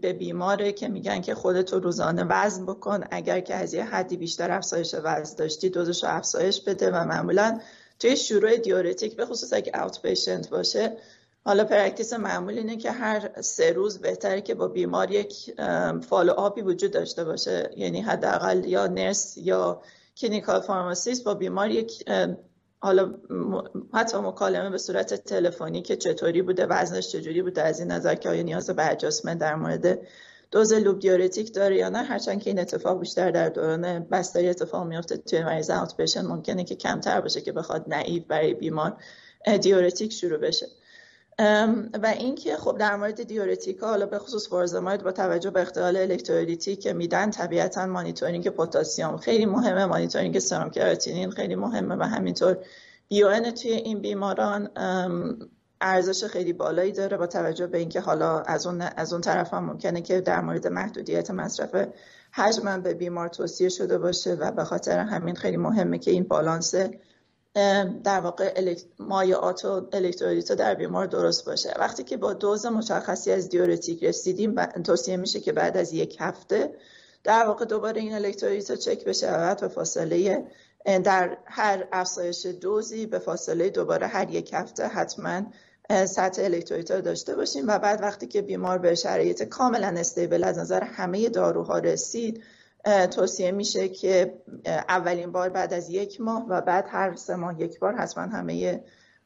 [0.00, 3.04] به بیماره که میگن که خودتو روزانه وزن بکن.
[3.10, 7.60] اگر که از یه حدی بیشتر افزایش وزن داشتی دوزش افزایش بده و معمولا
[7.98, 10.96] توی شروع دیورتیک به خصوص اگه outpatient باشه.
[11.44, 15.60] حالا practice معمول اینه که هر سه روز بهتره که با بیمار یک
[16.08, 17.70] follow-up ی وجود داشته باشه.
[17.76, 19.82] یعنی حداقل یا nurse یا
[20.16, 22.04] clinical pharmacist با بیمار یک
[22.82, 23.14] حالا
[23.94, 28.28] حتی مکالمه به صورت تلفنی که چطوری بوده وزنش چجوری بوده از این نظر که
[28.28, 29.98] آیا نیاز به adjustment در مورد
[30.50, 32.02] دوز loop diuretic داره یا نه.
[32.02, 36.74] هرچند که این اتفاق بیشتر در دوران بستری اتفاق میفته توی مریض out ممکنه که
[36.74, 38.96] کمتر باشه که بخواد naive برای بیمار
[39.60, 40.66] دیورتیک شروع بشه.
[42.02, 46.76] و اینکه خب در مورد دیورتیکا حالا به خصوص فوروزماید با توجه به اختلال الکترولیتی
[46.76, 52.56] که میدن طبیعتا مانیتورینگ پتاسیم خیلی مهمه مانیتورینگ serum creatinine خیلی مهمه و همینطور
[53.08, 54.70] بیو توی این بیماران
[55.80, 59.64] ارزش خیلی بالایی داره با توجه به اینکه حالا از اون از اون طرف هم
[59.64, 61.88] ممکنه که در مورد محدودیت مصرف
[62.32, 66.74] حجم به بیمار توصیه شده باشه و به خاطر همین خیلی مهمه که این بالانس
[68.04, 71.74] در واقع مایعات و الکترولیت در بیمار درست باشه.
[71.78, 76.74] وقتی که با دوز مشخصی از دیورتیک رسیدیم توصیه میشه که بعد از یک هفته
[77.24, 80.46] در واقع دوباره این الکترولیت چک بشه و به فاصله
[81.04, 85.42] در هر افزایش دوزی به فاصله دوباره هر یک هفته حتما
[86.06, 87.64] سطح الکترولیت رو داشته باشیم.
[87.68, 92.42] و بعد وقتی که بیمار به شرایط کاملا stable از نظر همه داروها رسید
[93.10, 94.34] توصیه میشه که
[94.88, 98.84] اولین بار بعد از یک ماه و بعد هر سه ماه یک بار حتما همه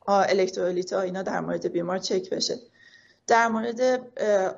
[0.09, 2.55] الکترولیت ها اینا در مورد بیمار چک بشه.
[3.27, 4.01] در مورد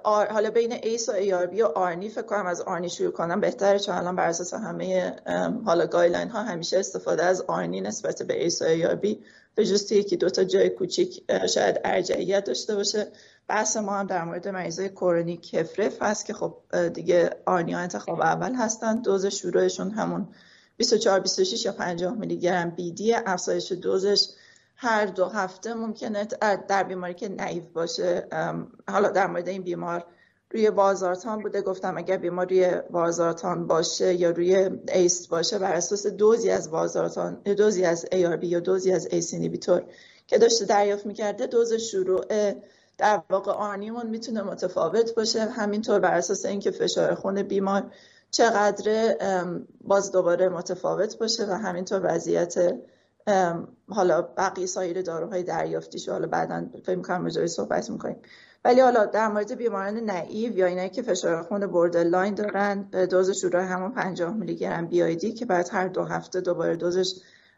[0.05, 3.95] حالا بین ACE و ARB و ARNI فکر کنم از ARNI شروع کنم بهتره چون
[3.95, 5.17] الان بر اساس همه
[5.65, 9.97] حالا guideline ها همیشه استفاده از ARNI نسبت به ACE و ARB به جز توی
[9.97, 11.23] یکی دوتا جای کوچیک
[11.55, 13.07] شاید ارجعیت داشته باشه.
[13.49, 16.55] بحث ما هم در مورد مریضای chronic HFrEF هست که خب
[16.95, 18.97] دیگه ARNI ا انتخاب اول هستن.
[18.97, 20.29] دوز شروعشون همون
[20.77, 24.29] 24 26 یا 50 میلی گرم BID افزایش دوزش.
[24.77, 26.25] هر دو هفته ممکنه
[26.69, 28.29] در بیماری که naive باشه.
[28.89, 30.05] حالا در مورد این بیمار
[30.51, 31.63] روی والزارتان بوده.
[31.63, 37.35] گفتم اگر بیمار روی والزارتان باشه یا روی ACE باشه بر اساس دوزی از والزارتان
[37.35, 39.83] دوزی از ARB یا دوزی از ACE inhibitor
[40.27, 42.25] که داشته دریافت می‌کرده دوز شروع
[42.99, 47.91] در واقع ARNI مون می‌تونه متفاوت باشه همینطور بر اساس اینکه فشار خون بیمار
[48.31, 49.17] چقدر
[49.81, 52.75] باز دوباره متفاوت باشه و همینطور وضعیت
[53.89, 58.17] حالا بقیه سایر داروهای دریافتیش حالا بعدا فکر کنم به صحبت می‌کنیم.
[58.65, 63.63] ولی حالا در مورد بیماران naive یا اینایی که فشار خون borderline دارن دوز شروع
[63.63, 67.15] همون 50 میلی گرم BID که بعد هر دو هفته دوباره دوزش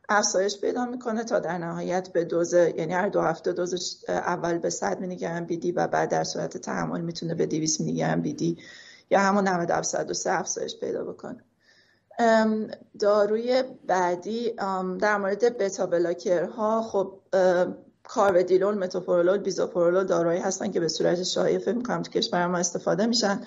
[0.09, 4.71] افزایش پیدا می‌کنه تا در نهایت به دوز یعنی هر دو هفته دوزش اول به
[4.71, 8.59] 100 میلی گرم BID و بعد در صورت تحمل می‌تونه به 200 میلی گرم BID
[9.11, 11.45] یا همون 90 103 افزایش پیدا بکنه.
[12.99, 14.53] داروی بعدی
[15.01, 17.21] در مورد بتا بلاکرها خب
[18.05, 23.07] کارودیلول متوپرولول بیزوپرولول داروهایی هستن که به صورت شایع فکر می‌کنم تو کشور ما استفاده
[23.07, 23.41] میشن.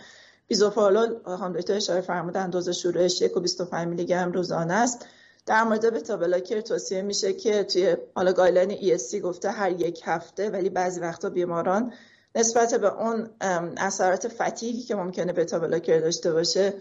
[0.47, 5.05] بیزوپرولول هم دکتر اشاره فرمودن دوز شروعش 1 و 25 میلی گرم روزانه است.
[5.45, 10.49] در مورد بتا بلاکر توصیه میشه که توی حالا guideline ESC گفته هر یک هفته
[10.49, 11.93] ولی بعضی وقتا بیماران
[12.35, 13.29] نسبت به اون
[13.77, 16.73] اثرات fatigue ی که ممکنه بتا بلاکر داشته باشه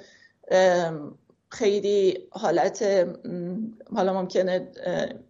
[1.49, 3.07] خیلی حالت
[3.95, 4.73] حالا ممکنه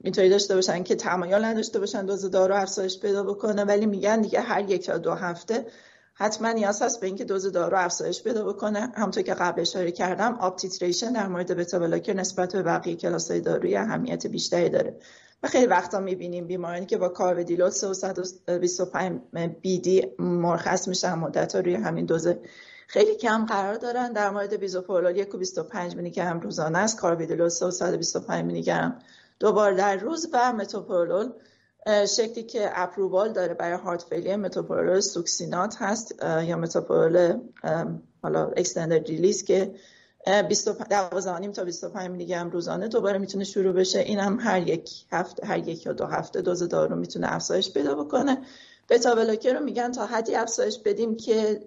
[0.05, 4.41] اینطوری داشته باشن که تمایل نداشته باشن دوز دارو افزایش پیدا بکنه ولی میگن دیگه
[4.41, 5.67] هر یک تا دو هفته
[6.21, 8.93] حتما نیاز هست به اینکه دوز دارو افزایش پیدا بکنه.
[8.95, 13.41] همونطور که قبل اشاره کردم up-titration در مورد بتا بلاکر نسبت به بقیه کلاس های
[13.41, 14.97] دارویی اهمیت بیشتری داره.
[15.43, 19.21] و خیلی وقتا می‌بینیم بیمارانی که با کارودیلول 325
[19.63, 22.29] BD مرخص میشن مدت روی همین دوز
[22.87, 24.13] خیلی کم قرار دارن.
[24.13, 26.99] در مورد بیزوپرولول 1 و 25 میلی گرم روزانه است.
[26.99, 28.99] کارودیلول 325 میلی گرم
[29.39, 30.29] دو بار در روز.
[30.33, 31.31] و متوپرولول
[31.87, 37.41] شکلی که approval داره برای heart failure metoprolol succinate هست یا متوپرولول
[38.23, 39.75] حالا extended release که
[40.27, 43.99] 12 تا 25 میلی گرم روزانه دوباره می‌تونه شروع بشه.
[43.99, 47.95] این هم هر یک هفته هر یک یا دو هفته دوز دارو می‌تونه افزایش پیدا
[47.95, 48.39] بکنه.
[48.89, 51.61] بتا رو میگن تا حدی افزایش بدیم که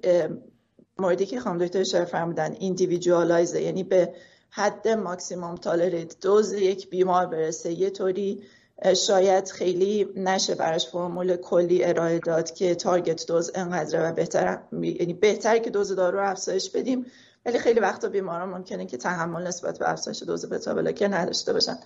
[0.97, 4.13] موردی که خانم دکتر اشاره فرمودن ایندیویدوالایزه یعنی به
[4.49, 8.43] حد ماکسیموم تالریت دوز یک بیمار برسه یه طوری
[8.93, 15.13] شاید خیلی نشه براش فرمول کلی ارائه داد که تارگت دوز انقدره و بهتر یعنی
[15.13, 17.06] بهتر که دوز دارو رو افزایش بدیم.
[17.46, 21.78] ولی خیلی وقتا بیماران ممکنه که تحمل نسبت به افزایش دوز بتا بلاکر نداشته باشن.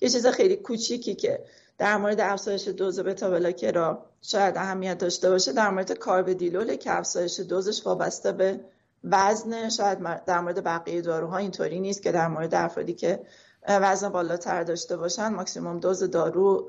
[0.00, 1.44] یه چیز خیلی کوچیکی که
[1.78, 6.98] در مورد افزایش دوز بتا بلاکر را شاید اهمیت داشته باشه در مورد کاربدیلول که
[6.98, 8.60] افزایش دوزش وابسته به
[9.04, 13.20] وزن شاید در مورد بقیه داروها اینطوری نیست که در مورد افرادی که
[13.68, 16.68] وزن بالاتر داشته باشن ماکسیموم دوز دارو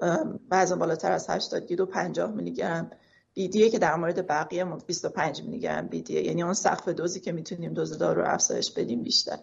[0.51, 2.91] وزن بالاتر از 80 گیلو 50 میلی گرم
[3.34, 7.73] بیدیه که در مورد بقیه 25 میلی گرم بیدیه یعنی اون سقف دوزی که می‌تونیم
[7.73, 9.38] دوز دارو افزایش بدیم بیشتر.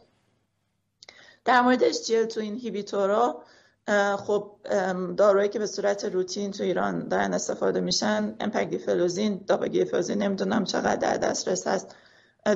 [1.45, 3.43] در مورد SGL تو این هیبیتورا
[4.17, 4.57] خب
[5.17, 11.17] داروهایی که به صورت روتین تو ایران دارن استفاده میشن امپگدیفلوزین داپاگیفلوزین نمی‌دونم چقدر در
[11.17, 11.95] دسترس هست.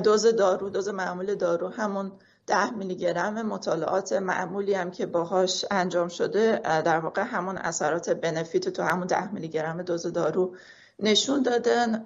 [0.03, 2.11] دوز دارو دوز معمول دارو همون
[2.47, 8.69] ده میلی گرم مطالعات معمولی هم که باهاش انجام شده در واقع همون اثرات بنفیت
[8.69, 10.55] تو همون ده میلی گرم دوز دارو
[10.99, 12.03] نشون دادن.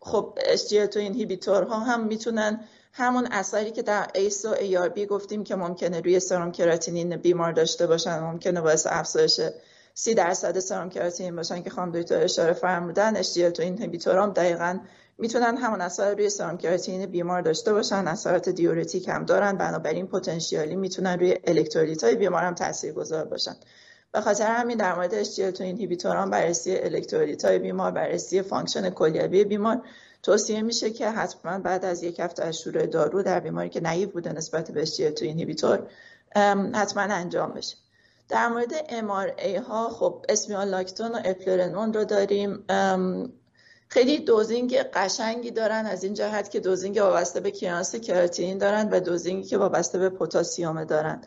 [0.00, 5.56] خب SGLT inhibitor ها هم می‌تونن همون اثری که در ACE و ARB گفتیم که
[5.56, 9.40] ممکنه روی serum creatinine بیمار داشته باشن ممکنه باعث افزایش
[9.94, 14.78] سی درصد serum creatinine باشن که خانم دکتر اشاره فرمودن SGLT inhibitor هم دقیقا
[15.18, 21.18] می‌تونن همون اثر روی کراتینین بیمار داشته باشن اثرات diuretic هم دارن بنابراین potentially می‌تونن
[21.18, 23.56] روی الکترولیت های بیمار هم تاثیرگذار باشن.
[24.12, 29.44] به خاطر همین در مورد SGLT inhibitor ها بررسی الکترولیت های بیمار بررسی function کلیوی
[29.44, 29.82] بیمار
[30.22, 34.12] توصیه میشه که حتما بعد از یک هفته از شروع دارو در بیماری که نایب
[34.12, 35.86] بوده نسبت به SGLT اینهیبیتور
[36.74, 37.76] حتما انجام بشه.
[38.28, 42.64] در مورد MRA ها خب اسمیال لاکتون و اپلرنون رو داریم.
[43.88, 49.00] خیلی دوزینگ قشنگی دارن از این جهت که دوزینگ وابسته به کیانس کراتین دارن و
[49.00, 51.20] دوزینگی که وابسته به پتاسیم دارن.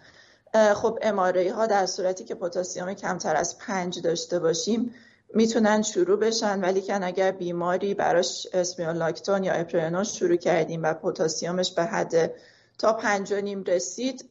[0.76, 4.94] خب اماره ها در صورتی که پتاسیم کمتر از پنج داشته باشیم
[5.34, 11.74] می‌تونن شروع بشن ولی که اگر بیماری براش اسمیولاکتون یا اپرنون شروع کردیم و پتاسیمش
[11.74, 12.34] به حد
[12.78, 14.30] تا پنج و نیم رسید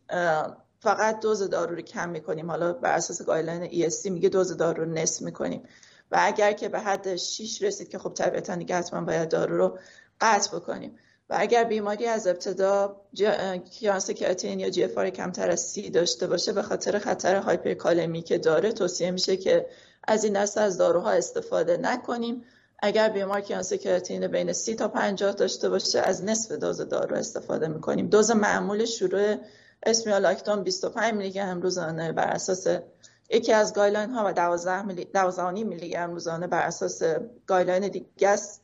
[0.81, 2.51] فقط دوز دارو رو کم می‌کنیم.
[2.51, 5.63] حالا بر اساس گایلین ESC میگه دوز دارو رو نصف می‌کنیم.
[6.11, 9.79] و اگر که به حد 6 رسید که خب طبیعتا دیگه حتما باید دارو رو
[10.21, 10.99] قطع بکنیم.
[11.31, 12.97] و اگر بیماری از ابتدا
[13.71, 18.73] کیانس کراتین یا جی کمتر از سی داشته باشه به خاطر خطر هایپرکالمی که داره
[18.73, 19.67] توصیه میشه که
[20.09, 22.45] از این دسته از داروها استفاده نکنیم.
[22.83, 27.69] اگر بیمار کلیرانس کراتینین بین سی تا 50 داشته باشه از نصف دوز دارو استفاده
[27.69, 28.07] می‌کنیم.
[28.07, 29.37] دوز معمول شروع
[29.83, 32.67] اسمیالاکتون 25 میلی گرم روزانه بر اساس
[33.31, 37.03] یکی از guideline ها و 12 میلی 12 میلی گرم روزانه بر اساس
[37.47, 38.63] guideline دیگه است.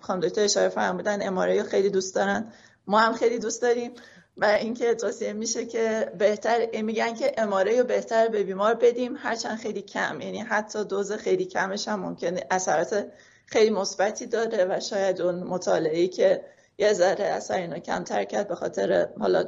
[0.00, 2.52] خانم دکتر اشاره فرمودن MRA خیلی دوست دارن.
[2.86, 3.92] ما هم خیلی دوست داریم
[4.36, 9.58] و اینکه توصیه میشه که بهتر میگن که MRA رو بهتر به بیمار بدیم هرچند
[9.58, 10.20] خیلی کم.
[10.20, 13.06] یعنی حتی دوز خیلی کمش هم ممکنه اثرات
[13.46, 16.44] خیلی مثبتی داره و شاید اون مطالعه که
[16.78, 19.44] یه ذره اثر اینو کمتر کرد به خاطر حالا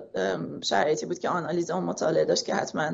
[0.62, 2.90] شرایطی بود که آنالیز اون مطالعه داشت که حتما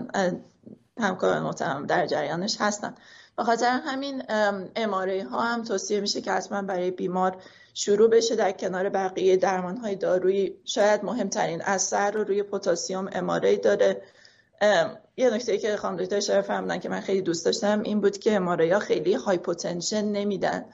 [1.01, 2.95] همکاران محترم در جریانش هستن.
[3.37, 4.23] به خاطر همین
[4.77, 7.37] اماره ها هم توصیه میشه که حتما برای بیمار
[7.75, 10.57] شروع بشه در کنار بقیه درمان های دارویی.
[10.65, 14.03] شاید مهمترین اثر رو روی پتاسیم اماره داره.
[15.17, 18.37] یه نکته که خانم دکتر اشاره فرمودن که من خیلی دوست داشتم این بود که
[18.37, 20.65] اماره ها خیلی هایپوتنشن نمیدن.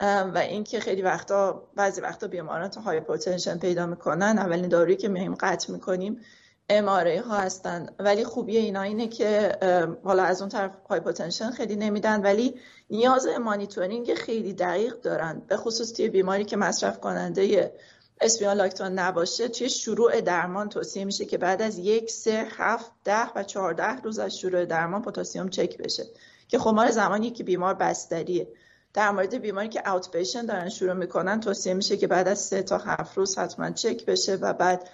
[0.00, 4.38] و اینکه خیلی وقتا بعضی وقتا بیماران تا hypotension پیدا می‌کنن.
[4.38, 6.20] اولین دارویی که میایم قطع می‌کنیم
[6.68, 7.88] MRA ها هستن.
[7.98, 9.56] ولی خوبی اینا اینه که
[10.04, 12.54] حالا از اون طرف hypotension خیلی نمیدن ولی
[12.90, 15.42] نیاز مانیتورینگ خیلی دقیق دارن.
[15.48, 17.72] به خصوص توی بیماری که مصرف کننده
[18.20, 23.32] اسمیال لاکتون نباشه توی شروع درمان توصیه میشه که بعد از یک سه هفت ده
[23.36, 26.04] و چهارده روز از شروع درمان پتاسیم چک بشه.
[26.48, 28.48] که خمار زمانی که بیمار بستریه.
[28.94, 32.78] در مورد بیماری که اوت دارن شروع می‌کنن توصیه میشه که بعد از سه تا
[32.78, 34.88] هفت روز حتما چک بشه و بعد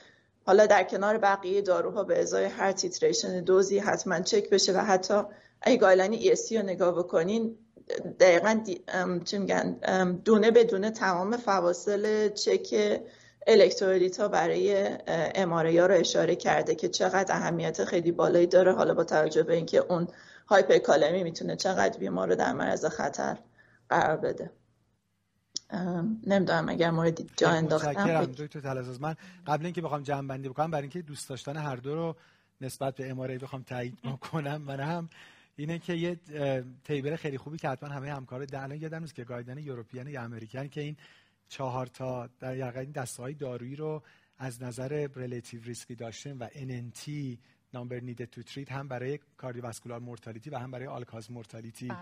[0.45, 5.23] حالا در کنار بقیه داروها به ازای هر تیتریشن دوزی حتما چک بشه و حتی
[5.63, 7.59] اگه گایلانی ESC رو نگاه بکنین
[8.21, 8.65] دقیقا
[9.25, 9.73] چی میگن؟
[10.25, 13.01] دونه به دونه تمام فواصل چک
[13.47, 14.89] الکترولیت ها برای
[15.35, 18.73] اماره ها رو اشاره کرده که چقدر اهمیت خیلی بالایی داره.
[18.73, 20.09] حالا با توجه به اینکه اون
[20.49, 23.39] هایپرکالمی می‌تونه چقدر بیمار رو در معرض خطر
[23.89, 24.51] قرار بده.
[26.27, 28.29] نمی‌دونم اگر مورد جا انداختم.
[29.01, 29.17] من
[29.47, 32.17] قبل اینکه بخوام جمع بندی بکنم برای اینکه دوست داشتن هر دو رو
[32.61, 35.09] نسبت به MRA بخوام تایید بکنم من هم
[35.57, 36.21] اینه که یه
[36.85, 40.23] table خیلی خوبی که حتما همه همکار در الان یادم نیست که guideline European یا
[40.23, 40.97] American که این
[41.49, 44.03] چهار تا در این دسته های دارویی رو
[44.39, 47.11] از نظر relative risk ی داشتن و NNT
[47.75, 51.99] نامبر نیدد تو تریت هم برای کاردیوواسکولار مورتالیتی و هم برای آلکاز مورتالیتی بله.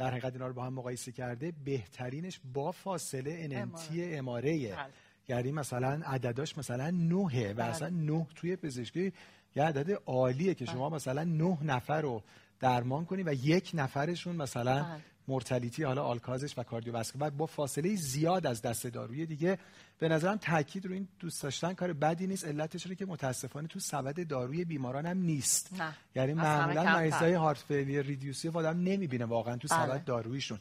[0.00, 4.86] در حقیقت اینا رو با هم مقایسه کرده بهترینش با فاصله NNT اماره بله.
[5.28, 7.64] یعنی مثلا عدداش مثلا نهه و بله.
[7.64, 9.12] اصلا نه توی پزشکی
[9.56, 12.22] یه عدد عالیه که شما مثلا نه نفر رو
[12.60, 14.86] درمان کنی و یک نفرشون مثلا
[15.30, 19.58] مرتلیتی حالا آلکازش و کاردیوواسکولار با فاصله زیاد از دست داروی دیگه.
[19.98, 23.80] به نظرم تاکید رو این دوست داشتن کار بدی نیست علتش رو که متاسفانه تو
[23.80, 25.74] سبد داروی بیماران هم نیست.
[25.78, 25.92] نه.
[26.14, 30.02] یعنی معمولا مریضای هارت فیلیر ریدیوسی آدم نمی‌بینه واقعا تو سبد بله.
[30.06, 30.58] دارویشون.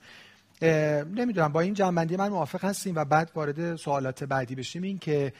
[0.61, 4.83] نمی‌دونم با این جمع‌بندی من موافق هستیم و بعد وارد سوالات بعدی بشیم.
[4.83, 5.33] این که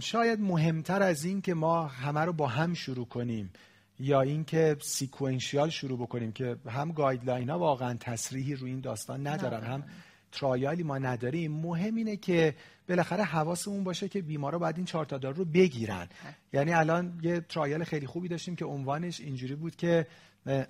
[0.00, 3.50] شاید مهمتر از این که ما همه رو با هم شروع کنیم.
[4.02, 9.64] یا اینکه sequential شروع بکنیم که هم guideline ها واقعا تصریحی روی این داستان ندارن
[9.64, 9.84] هم
[10.32, 11.52] trial ی ما نداریم.
[11.52, 12.54] مهم اینه که
[12.88, 16.08] بالاخره حواسمون باشه که بیمارا باید این چهار تا دارو رو بگیرن.
[16.52, 20.06] یعنی الان یه trial خیلی خوبی داشتیم که عنوانش اینجوری بود که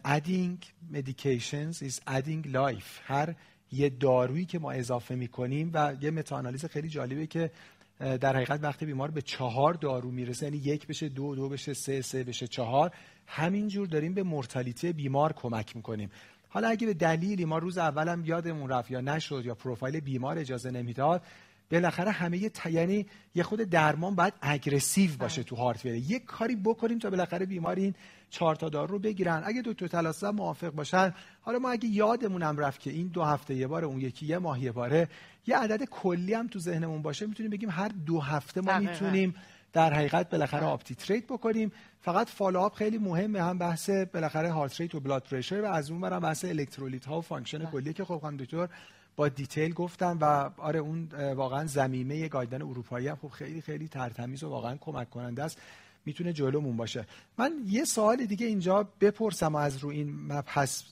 [0.05, 0.57] adding
[0.93, 3.01] medications is adding life.
[3.05, 3.35] هر
[3.72, 7.51] یه دارویی که ما اضافه می‌کنیم و یه متاانالیز خیلی جالبه که
[7.99, 12.03] در حقیقت وقتی بیمار به چهار دارو می‌رسه یعنی یک بشه دو دو بشه سه
[12.03, 12.91] سه بشه چهار
[13.27, 16.11] همینجور داریم به مرتلیته بیمار کمک می‌کنیم.
[16.49, 20.70] حالا اگه به دلیلی ما روز اولم یادمون رفت یا نشد یا پروفایل بیمار اجازه
[20.70, 21.23] نمی‌داد
[21.70, 22.66] بالاخره همه ت...
[22.66, 27.47] یعنی یه خود درمان باید اگریسیو باشه تو هارت بره یک کاری بکنیم تا بالاخره
[27.47, 27.95] بیمار این
[28.31, 29.43] چهار تا دارو رو بگیرن.
[29.45, 33.66] اگه دکتر تلاسه موافق باشن حالا ما اگه یادمونم رفت که این دو هفته یه
[33.66, 35.09] بار اون یکی یه ماه یه باره
[35.47, 39.35] یه عدد کلی هم تو ذهنمون باشه می‌تونیم بگیم هر دو هفته ما می‌تونیم
[39.73, 41.73] در حقیقت بالاخره up titrate بکنیم.
[42.01, 43.43] فقط follow up خیلی مهمه.
[43.43, 47.05] هم بحث بالاخره heart rate و blood pressure و از اون ور هم بحث الکترولیت
[47.05, 47.70] ها و function بله.
[47.70, 48.68] کلیوی که خب خانم دکتر
[49.16, 54.45] با detail گفتن و آره اون واقعا زمینه guideline اروپایی هم خب خیلی خیلی ترتمیز
[54.45, 55.59] و واقعا کمک کننده است.
[56.05, 57.07] می‌تونه جلومون باشه.
[57.39, 60.83] من یه سوال دیگه اینجا بپرسم از رو این مبحث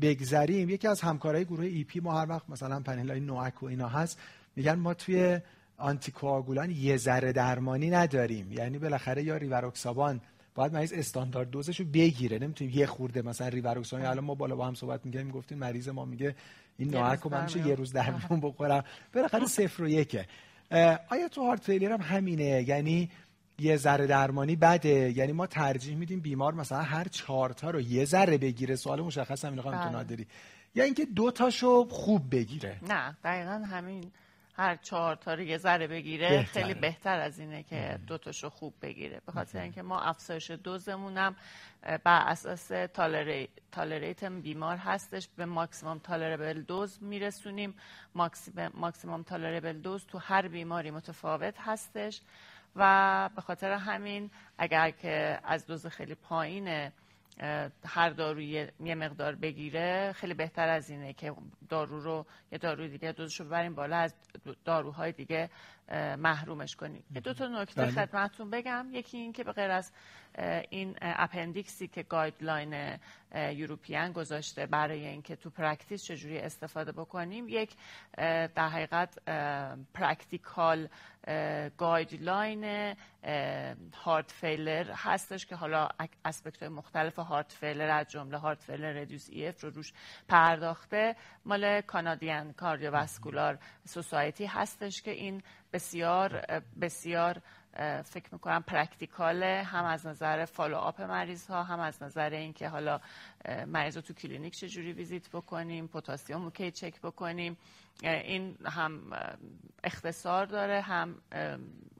[0.00, 0.70] بگذریم.
[0.70, 3.88] یکی از همکارای گروه ای پی ما هر وقت مثلا پنل های نوک و اینا
[3.88, 4.18] هست
[4.56, 5.40] میگن ما توی
[5.78, 8.52] آنتیکواگولان یه ذره درمانی نداریم.
[8.52, 10.20] یعنی بالاخره یا ریواروکسابان
[10.54, 12.38] باید مریض استاندارد دوزشو بگیره.
[12.38, 16.04] نمی‌تونیم یه خورده مثلا ریواروکسابان الان ما بالا با هم صحبت میگیم گفتیم مریض ما
[16.04, 16.34] میگه
[16.78, 18.84] این رو من یه روز درمون بخورم.
[19.14, 20.26] بالاخره صفر و یکه.
[21.10, 23.10] آیا تو هارت فیلیر هم همینه؟ یعنی
[23.58, 25.12] یه ذره درمانی بده.
[25.16, 28.76] یعنی ما ترجیح میدیم بیمار مثلا هر چهار تا رو یه ذره بگیره.
[28.76, 29.96] سوال مشخص هم اینو بله.
[29.96, 30.26] نداری
[30.74, 32.76] یا اینکه دو تاشو خوب بگیره.
[32.88, 34.04] نه دقیقا همین.
[34.58, 38.74] هر چهار تا رو یه ذره بگیره خیلی بهتر از اینه که دو تاشو خوب
[38.82, 39.20] بگیره.
[39.26, 41.36] به خاطر اینکه ما افزایش دوزمونم
[42.04, 42.68] بر اساس
[43.72, 45.28] تالریت بیمار هستش.
[45.36, 47.74] به ماکسیمم تالربل دوز میرسونیم.
[48.74, 52.20] maximum tolerable dose تو هر بیماری متفاوت هستش.
[52.76, 56.90] و به خاطر همین اگر که از دوز خیلی پایین
[57.84, 61.34] هر داروی یه مقدار بگیره خیلی بهتر از اینه که
[61.68, 64.14] دارو رو یه داروی دیگه دوزش رو ببریم بالا از
[64.64, 65.50] داروهای دیگه
[66.18, 67.90] محرومش کنیم دو تا نکته بله.
[67.90, 69.92] خدمتتون بگم یکی این که به غیر از
[70.70, 72.98] این appendix ی که guideline
[73.34, 77.76] European گذاشته برای اینکه تو practice چجوری استفاده بکنیم یک
[78.54, 79.18] در حقیقت
[79.94, 80.88] practical
[81.78, 82.94] guideline
[84.04, 85.88] heart failure هستش که حالا
[86.24, 89.92] aspect مختلف heart failure از جمله heart failure reduced EF رو روش
[90.28, 91.16] پرداخته.
[91.44, 96.46] مال Canadian Cardiovascular Society هستش که این بسیار
[96.80, 97.42] بسیار
[98.04, 102.68] فکر می‌کنم practical ه هم از نظر follow up مریض ها هم از نظر اینکه
[102.68, 103.00] حالا
[103.66, 107.56] مریض رو تو کلینیک چجوری ویزیت بکنیم پتاسیم رو کی چک بکنیم.
[108.02, 109.12] این هم
[109.84, 111.22] اختصار داره هم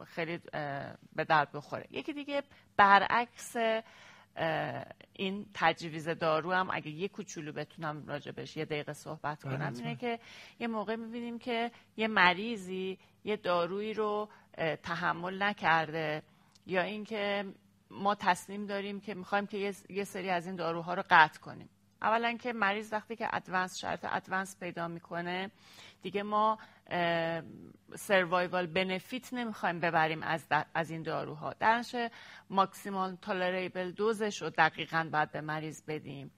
[0.07, 0.39] خیلی
[1.17, 1.87] به درد بخوره.
[1.91, 2.43] یکی دیگه
[2.77, 3.57] برعکس
[5.13, 10.19] این تجویز دارو هم اگه یه کوچولو بتونم راجبش یه دقیقه صحبت کنم اینه که
[10.61, 14.29] یه موقع می‌بینیم که یه مریضی یه دارویی رو
[14.83, 16.23] تحمل نکرده.
[16.67, 17.45] یا اینکه
[17.91, 21.69] ما تصمیم داریم که می‌خوایم که یه سری از این داروها رو قطع کنیم.
[22.03, 25.51] اولا که مریض وقتی که ادوانس شرط ادوانس پیدا می‌کنه
[26.03, 26.59] دیگه ما
[27.95, 31.53] سروایوال بنفیت نمی‌خوایم ببریم از, از این داروها.
[31.53, 31.95] درنش
[32.51, 36.31] ماکسیمال تالریبل دوزش رو دقیقا باید به مریض بدیم.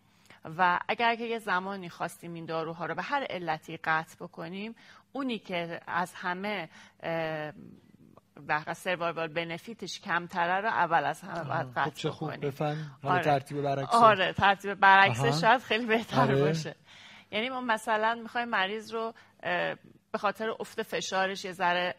[0.44, 4.74] و اگر که یه زمانی خواستیم این داروها رو به هر علتی قطع بکنیم
[5.12, 6.68] اونی که از همه
[8.47, 12.99] در سروایوال بنفیتش کمتره رو اول از همه باید قطع خب خوب بفهم.
[13.05, 13.22] آره.
[13.22, 16.45] ترتیب برعکس آره ترتیب برعکسش شاید خیلی بهتر آره.
[16.45, 16.74] باشه.
[17.32, 19.14] یعنی ما مثلا می‌خوایم مریض رو
[20.12, 21.95] به خاطر افت فشارش یه ذره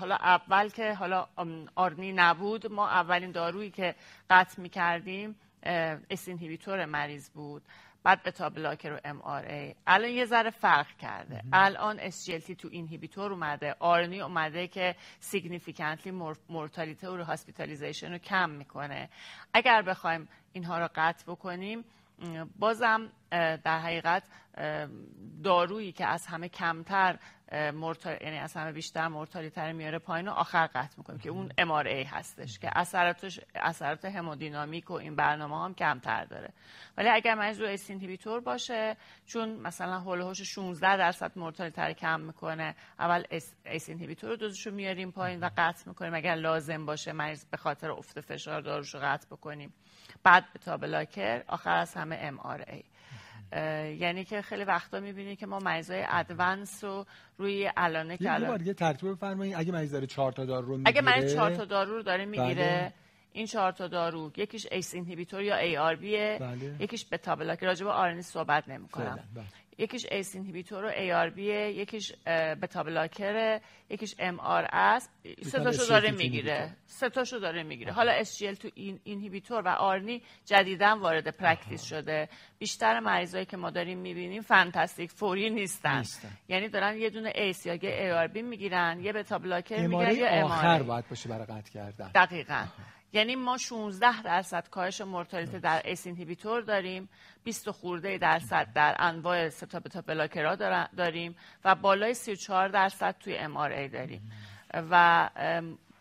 [0.00, 1.26] حالا اول که حالا
[1.74, 3.94] آرنی نبود ما اولین دارویی که
[4.30, 5.36] قطع می‌کردیم
[6.10, 7.62] اسینهیبیتور مریض بود.
[8.02, 11.42] بعد بتا بلاکر و ام آر ای الان یه ذره فرق کرده.
[11.52, 13.76] الان SGLT تو اینهیبیتور اومده.
[13.78, 16.12] آرنی اومده که significantly
[16.48, 19.08] mortality و hospitalization رو کم می‌کنه.
[19.54, 21.84] اگر بخوایم اینها رو قطع بکنیم
[22.58, 23.12] بازم
[23.64, 24.22] در حقیقت
[25.44, 27.18] دارویی که از همه کمتر
[28.20, 32.06] یعنی از همه بیشتر mortality رو میاره پایین و آخر قطع می‌کنیم که اون MRA
[32.06, 36.52] هستش که اثراتش اثرات همودینامیک و این برنامه هم کمتر داره.
[36.96, 38.96] ولی اگر مریض رو ACE inhibitor باشه
[39.26, 43.24] چون مثلا هولوش 16 درصد mortality رو کم می‌کنه اول
[43.64, 46.14] ACE inhibitor رو میاریم پایین و قطع می‌کنیم.
[46.14, 49.74] اگر لازم باشه مریض به خاطر افت فشار داروش رو قطع بکنیم.
[50.22, 52.82] بعد beta blocker آخر از همه MRA
[53.96, 57.06] یعنی که خیلی وقتا می‌بینی که ما مریضای advanced رو
[57.38, 60.88] روی الانه که الان یه ترتیب بفرمایید اگه مریض داره 4 تا دارو رو می‌گیره
[60.88, 62.92] اگه مریض 4 تا دارو رو داره می‌گیره بله.
[63.32, 66.76] این چهار تا دارو یکیش ACE inhibitor یا ARB ه بله.
[66.78, 69.18] یکیش beta blocker راجع به ARNI صحبت نمی‌کنم.
[69.78, 72.12] یکیش ACE inhibitor و ARB ه یکیش
[72.62, 73.60] beta blocker
[73.90, 75.08] یکیش MRA س
[75.42, 76.76] سه تاشو داره می‌گیره.
[76.86, 77.92] سه تاشو داره می‌گیره.
[77.92, 82.28] حالا اس جی ال تو این اینهیبیتور و آرنی جدیدا وارد practice شده.
[82.58, 86.02] بیشتر مریضایی که ما داریم می‌بینیم fantastic four ی نیستن,
[86.48, 90.82] یعنی دارن یه دونه ACE یا یه ARB می‌گیرن یه beta blocker می‌گیرن یا MRA
[90.82, 92.10] باید باشه برای قطع کردن.
[92.14, 92.64] دقیقاً.
[93.12, 97.08] یعنی ما 16 درصد کاهش مورتالیته در ACE inhibitor داریم
[97.44, 100.54] 20 خورده درصد در انواع ستا بتا بلاکرا
[100.96, 104.30] داریم و بالای 34 درصد توی ام داریم.
[104.74, 105.30] و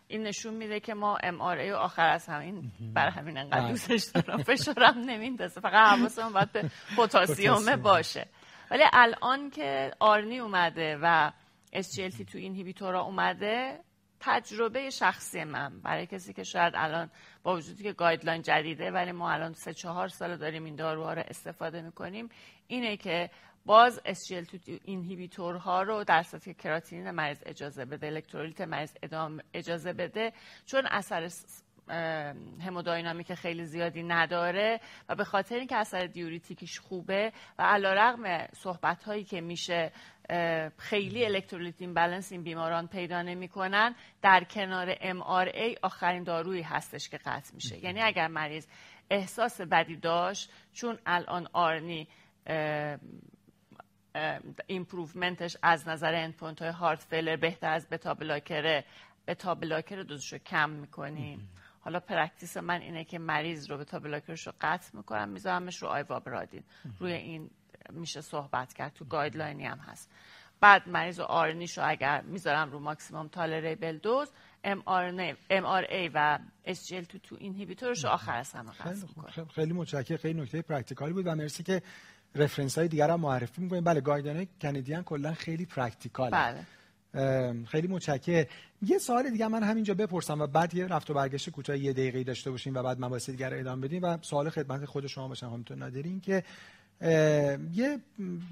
[0.07, 3.69] این نشون میده که ما ام آر ای آخر از همین بر همین انقدر بله.
[3.69, 4.43] دوستش دارم.
[4.43, 8.27] فشارم نمیندازه فقط حواسمون باید به پتاسیم باشه.
[8.71, 11.31] ولی الان که آرنی اومده و
[11.75, 13.79] SGLT تو اینهیبیتورا اومده
[14.19, 15.79] تجربه شخصی من.
[15.79, 17.09] برای کسی که شاید الان
[17.43, 21.23] با وجودی که guideline جدیده ولی ما الان سه چهار سال داریم این داروها رو
[21.27, 22.29] استفاده می‌کنیم
[22.67, 23.29] اینه که
[23.65, 28.93] باز SGLT inhibitor ها رو در سطح کراتینین مریض اجازه بده الکترولیت مریض
[29.53, 30.33] اجازه بده
[30.65, 31.29] چون اثر
[32.61, 39.03] hemodynamic خیلی زیادی نداره و به خاطر اینکه اثر diuretic ش خوبه و علیرغم صحبت
[39.03, 39.91] هایی که میشه
[40.77, 43.95] خیلی electrolyte imbalance این بیماران پیدا نمی‌کنن.
[44.21, 47.83] در کنار MRA آخرین دارویی هستش که قطع میشه.
[47.83, 48.67] یعنی اگر مریض
[49.09, 52.07] احساس بدی داشت چون الان ARNI
[54.67, 58.85] improvement ش از نظر endpoint های heart failure بهتر از beta blocker
[59.27, 61.49] ه beta blocker دوزش رو کم می‌کنیم.
[61.79, 65.87] حالا practice من اینه که مریض رو beta blocker ش رو قطع می‌کنم میذارمش رو
[65.87, 66.63] ivabradine
[66.99, 67.49] روی این
[67.93, 70.11] میشه صحبت کرد تو guideline ی هم هست.
[70.61, 74.31] بعد مریض ARNI ش رو اگر می‌ذارم رو maximum tolerable dose
[74.63, 79.05] MRA و SGLT2 inhibitor ش رو آخر از همه خیلی,
[79.55, 80.17] خیلی متشکرم.
[80.17, 81.81] خیلی نکته practical ی بود و مرسی که
[82.35, 83.83] reference های دیگر هم معرفی می‌کنیم.
[83.83, 86.65] بله guideline Canadian کلا خیلی practical بله.
[87.65, 88.45] خیلی متشکرم.
[88.81, 92.23] یه سوال دیگه من همینجا بپرسم و بعد یه رفت و برگشت کوتاه یه دقیقه
[92.23, 95.47] داشته باشیم و بعد مباحث دیگر رو ادامه بدیم و سوال خدمت خود شما باشم
[95.47, 96.43] همینطور ندارین که
[97.01, 97.99] یه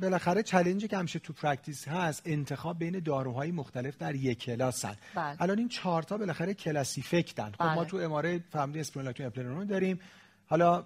[0.01, 4.85] بالاخره challenge ی که همیشه تو practice هست انتخاب بین داروهای مختلف در یک کلاس
[4.85, 4.97] هست.
[5.15, 5.41] بله.
[5.41, 7.85] الان این چهار تا بالاخره classification خب ما بله.
[7.85, 9.99] تو MRA فهمیدیم spironolactone eplerenone داریم.
[10.47, 10.85] حالا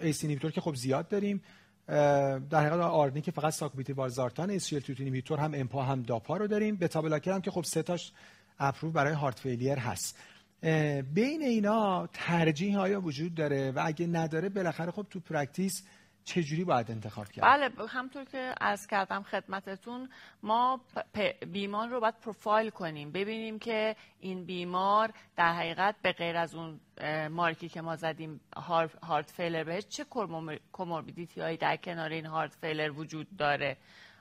[0.00, 1.42] ACE inhibitor که خب زیاد داریم.
[1.86, 6.76] در حقیقت ARNI که فقط sacubitril valsartan SGLT2 inhibitor هم empa هم dapa رو داریم.
[6.76, 8.12] beta blocker هم که خب سه تاش
[8.58, 10.18] approve برای heart failure هست.
[11.14, 15.82] بین اینا ترجیح آیا وجود داره و اگه نداره بالاخره خب تو practice
[16.28, 20.08] چجوری باید انتخاب کرد؟ بله همطور که از کردم خدمتتون
[20.42, 20.80] ما
[21.52, 26.80] بیمار رو باید پروفایل کنیم ببینیم که این بیمار در حقیقت به غیر از اون
[27.30, 28.40] مارکی که ما زدیم
[29.02, 30.06] هارت فیلر بهش چه
[30.72, 33.76] کوموربیدیتی هایی در کنار این هارت فیلر وجود داره؟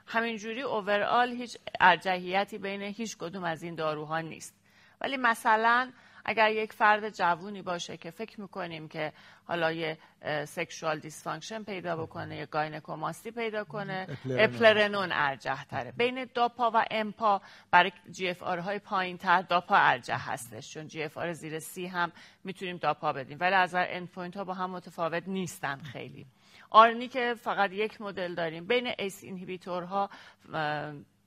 [0.06, 4.56] همینجوری اوورال هیچ ارجحیتی بین هیچ کدوم از این داروها نیست.
[5.02, 5.92] ولی مثلا
[6.28, 9.14] اگر یک فرد جوونی باشه که فکر می‌کنیم که
[9.46, 9.98] حالا یه
[10.46, 15.12] sexual dysfunction پیدا بکنه یه gynecomastia پیدا کنه eplerenone.
[15.12, 15.92] ارجح تره.
[15.92, 21.60] بین dapa و empa برای GFR های پایین تر dapa ارجح هستش چون GFR زیر
[21.60, 22.12] سی هم
[22.44, 23.38] می‌تونیم dapa بدیم.
[23.40, 26.26] ولی از endpoint ها با هم متفاوت نیستن خیلی.
[26.70, 28.68] ARNI که فقط یک مدل داریم.
[28.68, 30.10] بین ACE inhibitor ها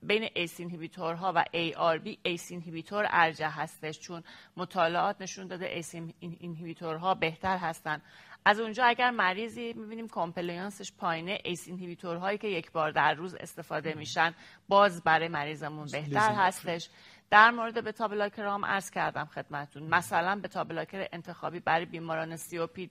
[0.03, 4.23] بین ACE inhibitor ها و ARB ACE inhibitor ارجح هستش چون
[4.57, 8.03] مطالعات نشون داده ACE inhibitor ها بهتر هستن.
[8.45, 11.39] از اونجا اگر مریضی می‌بینیم compliance ش پایینه.
[11.45, 14.35] ACE inhibitor هایی که یک بار در روز استفاده میشن
[14.69, 16.89] باز برای مریضمون بهتر هستش.
[17.31, 22.39] در مورد beta blocker هم عرض کردم خدمتون مثلا beta blocker انتخابی برای بیماران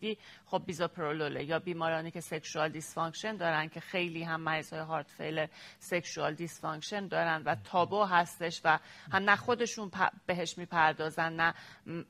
[0.01, 4.81] دی خب bisoprolol ه یا بیمارانی که sexual dysfunction دارن که خیلی هم مریض های
[4.81, 5.47] heart failure
[5.79, 8.79] sexual dysfunction دارن و تابو هستش و
[9.11, 9.91] هم نه خودشون
[10.25, 11.53] بهش می‌پردازن نه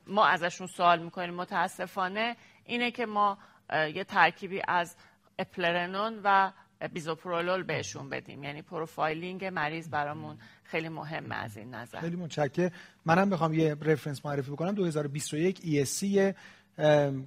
[0.06, 1.34] ما ازشون سوال می‌کنیم.
[1.34, 3.38] متاسفانه اینه که ما
[3.72, 4.96] یه ترکیبی از
[5.38, 6.52] eplerenone و
[6.92, 8.44] bisoprolol بهشون بدیم.
[8.44, 10.38] یعنی profiling مریض برامون
[10.70, 12.00] خیلی مهمه از این نظر.
[12.00, 12.70] خیلی متشکرم
[13.04, 14.72] منم بخوام یه reference معرفی بکنم.
[14.72, 16.34] 2021 ESC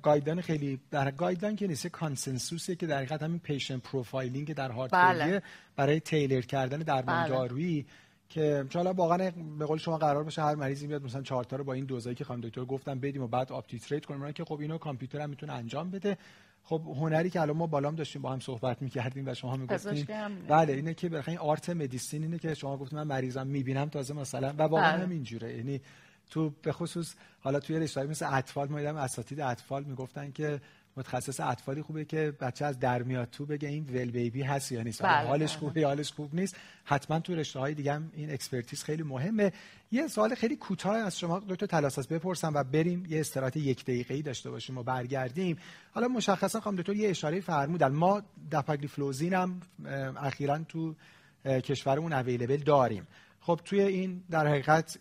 [0.03, 4.72] guideline خیلی در guideline که نیست consensus یه که در حقیقت همین patient profiling در
[4.72, 5.41] heart بله.
[5.76, 7.30] برای tailor کردن درمان بله.
[7.30, 7.86] دارویی
[8.30, 11.64] که چون واقعا به قول شما قرار باشه هر مریضی میاد مثلا چهار تا رو
[11.64, 14.32] با این دوزایی که خانم دکتر گفتم بدیم و بعد up-titrate کنیم.
[14.32, 16.18] که خب اینو کامپیوتر هم می‌تونه انجام بده.
[16.64, 20.07] خب هنری که الان ما بالام داشتیم با هم صحبت می‌کردیم و شما می‌گفتین.
[20.47, 24.53] بله اینه که این art medicine اینه که شما گفتید من مریضم می‌بینم تازه مثلا.
[24.57, 25.03] و واقعا بله.
[25.03, 25.82] هم اینجوره یعنی
[26.30, 30.61] تو به خصوص حالا توی رشته مثل اطفال ما دیدم اساتید اطفال می‌گفتن که
[30.98, 34.82] متخصص اطفالی خوبه که بچه از در میاد تو بگه این well baby هست یا
[34.82, 35.04] نیست.
[35.04, 35.60] بله حالش بله.
[35.60, 36.56] خوبه حالش خوب نیست.
[36.84, 39.52] حتما تو رشته های دیگه هم این expertise خیلی مهمه.
[39.91, 44.22] یه سوال خیلی کوتاه از شما دکتر تلاساس بپرسم و بریم یه استراحت یک دقیقه‌ای
[44.22, 45.58] داشته باشیم و برگردیم.
[45.91, 47.91] حالا مشخصا خانم دکتر یه اشاره فرمودن.
[47.91, 49.62] ما dapagliflozin هم
[50.18, 50.96] اخیرا تو
[51.46, 53.08] کشورمون available داریم.
[53.41, 54.98] خب توی این در حقیقت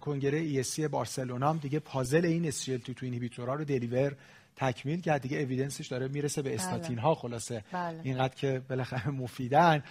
[0.00, 2.94] کنگره ESC بارسلونا هم دیگه پازل این SGLT2
[3.28, 4.16] تو رو deliver
[4.58, 5.22] تکمیل کرد.
[5.22, 7.04] دیگه evidence ش داره می‌رسه به استاتین بله.
[7.04, 8.00] ها خلاصه بله.
[8.02, 9.82] اینقدر که بالاخره مفیدن.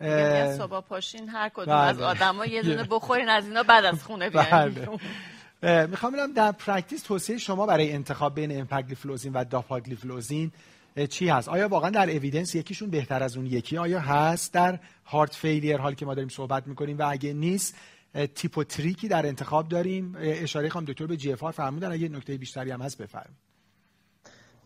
[0.00, 1.74] یعنی صبح پاشین هر کدوم بله.
[1.74, 4.48] از آدما یه دونه بخورین از اینا بعد از خونه بیاین.
[5.62, 5.86] بله.
[5.86, 10.52] می‌خوام ببینم در practice توصیه شما برای انتخاب بین امپاگلیفلوزین و dapagliflozin
[11.10, 15.34] چی هست؟ آیا واقعا در evidence یکیشون بهتر از اون یکی؟ آیا هست در heart
[15.34, 17.76] failure حال که ما داریم صحبت می‌کنیم و اگه نیست
[18.34, 20.16] tip و trick ی در انتخاب داریم.
[20.18, 21.92] اشاره خانم دکتر به GFR فرمودن.
[21.92, 23.51] اگه نکته بیشتری هم هست بفرمایید.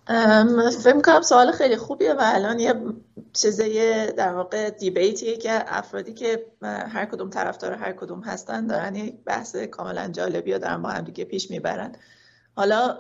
[0.07, 2.75] فکر کنم سوال خیلی خوبیه و الان یه
[3.33, 8.95] چیزه در واقع debate یه که افرادی که هر کدوم طرفدار هر کدوم هستن دارن
[8.95, 11.93] یک بحث کاملا جالبی رو دارن با هم دیگه پیش می‌برن.
[12.57, 12.99] حالا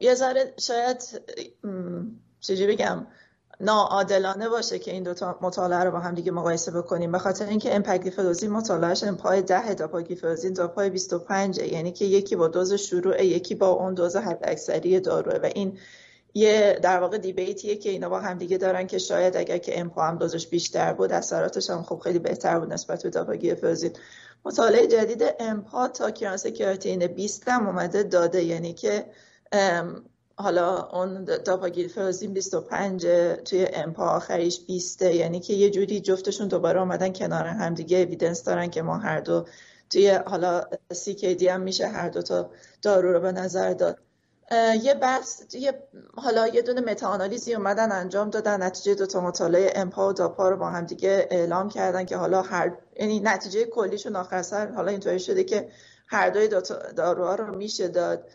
[0.00, 1.02] یه ذره شاید
[2.40, 3.06] چجوری بگم
[3.60, 7.12] ناعادلانه باشه که این دوتا مطالعه رو با هم دیگه مقایسه بکنیم.
[7.12, 12.48] به خاطر اینکه امپاگلیفلوزین مطالعهش پای 10 dapagliflozin تا پای 25 یعنی که یکی با
[12.48, 15.78] دوز شروع یکی با اون دوز حد اکثری داروه و این
[16.34, 20.02] یه در واقع دیبیتیه که اینا با هم دیگه دارن که شاید اگر که امپا
[20.02, 23.92] هم دوزش بیشتر بود اثراتش هم خب خیلی بهتر بود نسبت به داپاگلیفلوزین
[24.44, 29.06] مطالعه جدید امپا تا کرانس کراتین 20 هم اومده داده یعنی که
[30.36, 33.06] حالا اون داپاگلیفلوزین 25
[33.44, 38.44] توی امپا آخریش 20 یعنی که یه جوری جفتشون دوباره اومدن کنار هم دیگه اویدنس
[38.44, 39.46] دارن که ما هر دو
[39.90, 42.50] توی حالا CKD هم میشه هر دو تا
[42.82, 43.98] دارو رو به نظر داد.
[44.82, 45.82] یه بحث یه
[46.16, 50.56] حالا یه دونه متاانالیزی اومدن انجام دادن نتیجه دو تا مطالعه امپا و داپا رو
[50.56, 55.18] با هم دیگه اعلام کردن که حالا هر یعنی نتیجه کلیشون آخر سر حالا اینطوری
[55.18, 55.68] شده که
[56.06, 56.48] هر دوی
[56.96, 58.28] داروها رو میشه داد.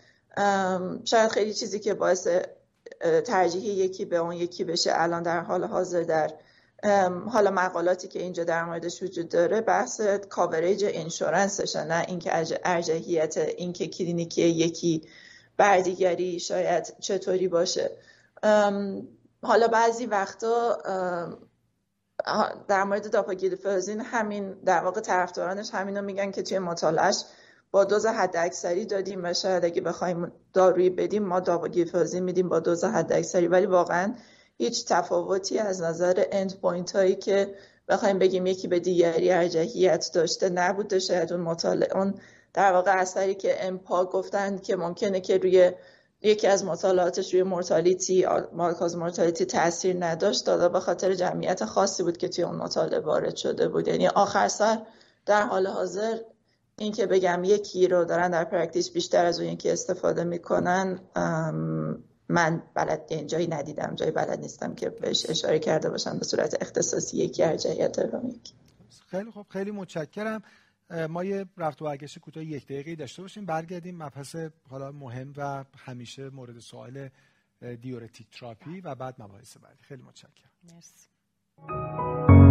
[1.05, 2.27] شاید خیلی چیزی که باعث
[3.25, 6.31] ترجیح یکی به اون یکی بشه الان در حال حاضر در
[7.29, 12.31] حالا مقالاتی که اینجا در موردش وجود داره بحث coverage insurance شه نه اینکه
[12.65, 15.01] ارجحیت اینکه clinically یکی
[15.57, 17.91] بردیگری شاید چطوری باشه.
[19.43, 20.77] حالا بعضی وقتا
[22.67, 27.23] در مورد داپاگلیفلوزین همین در واقع طرفدارانش همینو میگن که توی مطالعهش
[27.71, 32.59] با دوز حد اکثری دادیم و شاید اگه بخوایم دارویی بدیم ما داپاگلیفلوزین میدیم با
[32.59, 34.13] دوز حد اکثری ولی واقعا
[34.57, 37.55] هیچ تفاوتی از نظر end point هایی که
[37.87, 40.99] بخوایم بگیم یکی به دیگری ارجحیت داشته نبوده.
[40.99, 42.13] شاید اون مطالعه اون
[42.53, 45.71] در واقع اثری که امپا گفتن که ممکنه که روی
[46.21, 52.17] یکی از مطالعاتش روی mortality all-cause mortality تاثیر نداشت داده به خاطر جمعیت خاصی بود
[52.17, 53.87] که توی اون مطالعه وارد شده بود.
[53.87, 54.79] یعنی آخر سر
[55.25, 56.17] در حال حاضر
[56.77, 60.99] اینکه بگم یکی رو دارن در practice بیشتر از اون یکی استفاده می‌کنن
[62.29, 67.17] من بلد جایی ندیدم جایی بلد نیستم که بهش اشاره کرده باشم به صورت اختصاصی
[67.17, 68.53] یکی ارجحیت یکی
[69.11, 70.43] خیلی خوب خیلی متشکرم.
[71.09, 74.35] ما یه رفت و برگشت کوتاه یک دقیقه داشته باشیم برگردیم مبحث
[74.69, 77.09] حالا مهم و همیشه مورد سوال
[77.81, 79.83] دیورتیک تراپی و بعد مباحث بعدی.
[79.83, 80.51] خیلی متشکرم.
[80.73, 82.42] مرسی.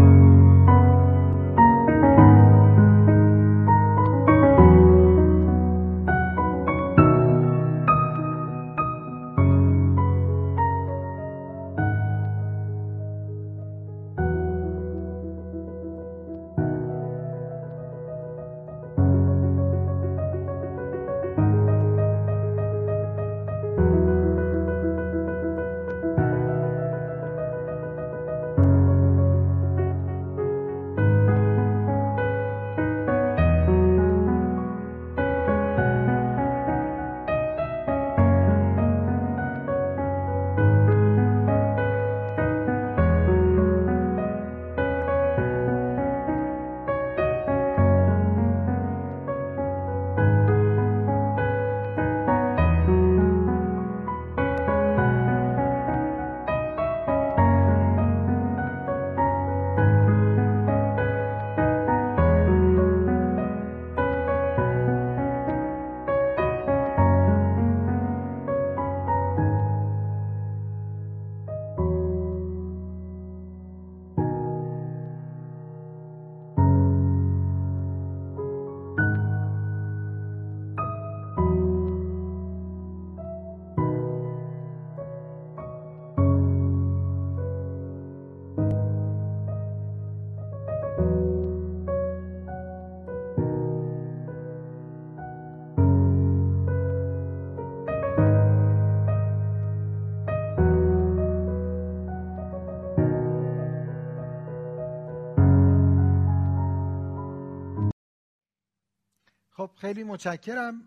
[109.63, 110.83] خب خیلی متشکرم.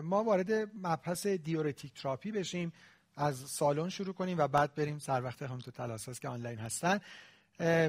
[0.00, 0.52] ما وارد
[0.82, 2.72] مبحث دیورتیک تراپی بشیم.
[3.16, 7.00] از سالن شروع کنیم و بعد بریم سر وقت هم تو تلاساس که آنلاین هستن.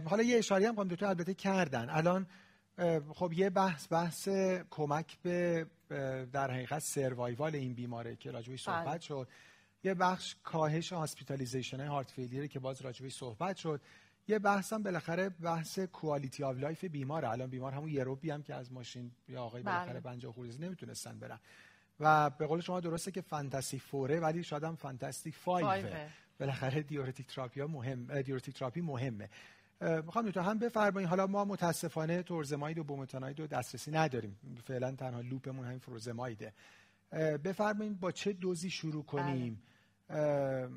[0.06, 1.90] حالا یه اشاری هم دو البته کردن.
[1.90, 2.28] الان
[3.14, 4.30] خب یه بحث بحث
[4.70, 5.66] کمک به
[6.34, 9.00] در حقیقت سروایوال این بیماره که راجبش صحبت بله.
[9.00, 9.28] شد.
[9.84, 13.82] یه بخش کاهش هاسپیتالیزیشن هارت فیلیره که باز راجبش صحبت شد.
[14.30, 17.30] یه بحثم بالاخره بحث کوالیتی آف لایف بیماره.
[17.30, 19.74] الان بیمار همون یروبی هم که از ماشین یا آقای بله.
[19.76, 21.40] بالاخره 50 خورده نمی‌تونستن برن.
[22.00, 26.10] و به قول شما درسته که fantastic four ه ولی شاید هم fantastic five ه
[26.40, 29.30] بالاخره diuretic therapy مهم diuretic therapy مهمه.
[29.82, 31.10] می‌خوام تو هم بفرمایید.
[31.10, 34.40] حالا ما متاسفانه تورزماید و بومتاناید رو دسترسی نداریم.
[34.64, 36.54] فعلا تنها loop مون همین فروزمایده.
[37.44, 39.62] بفرمایید با چه دوزی شروع کنیم؟
[40.10, 40.70] بله.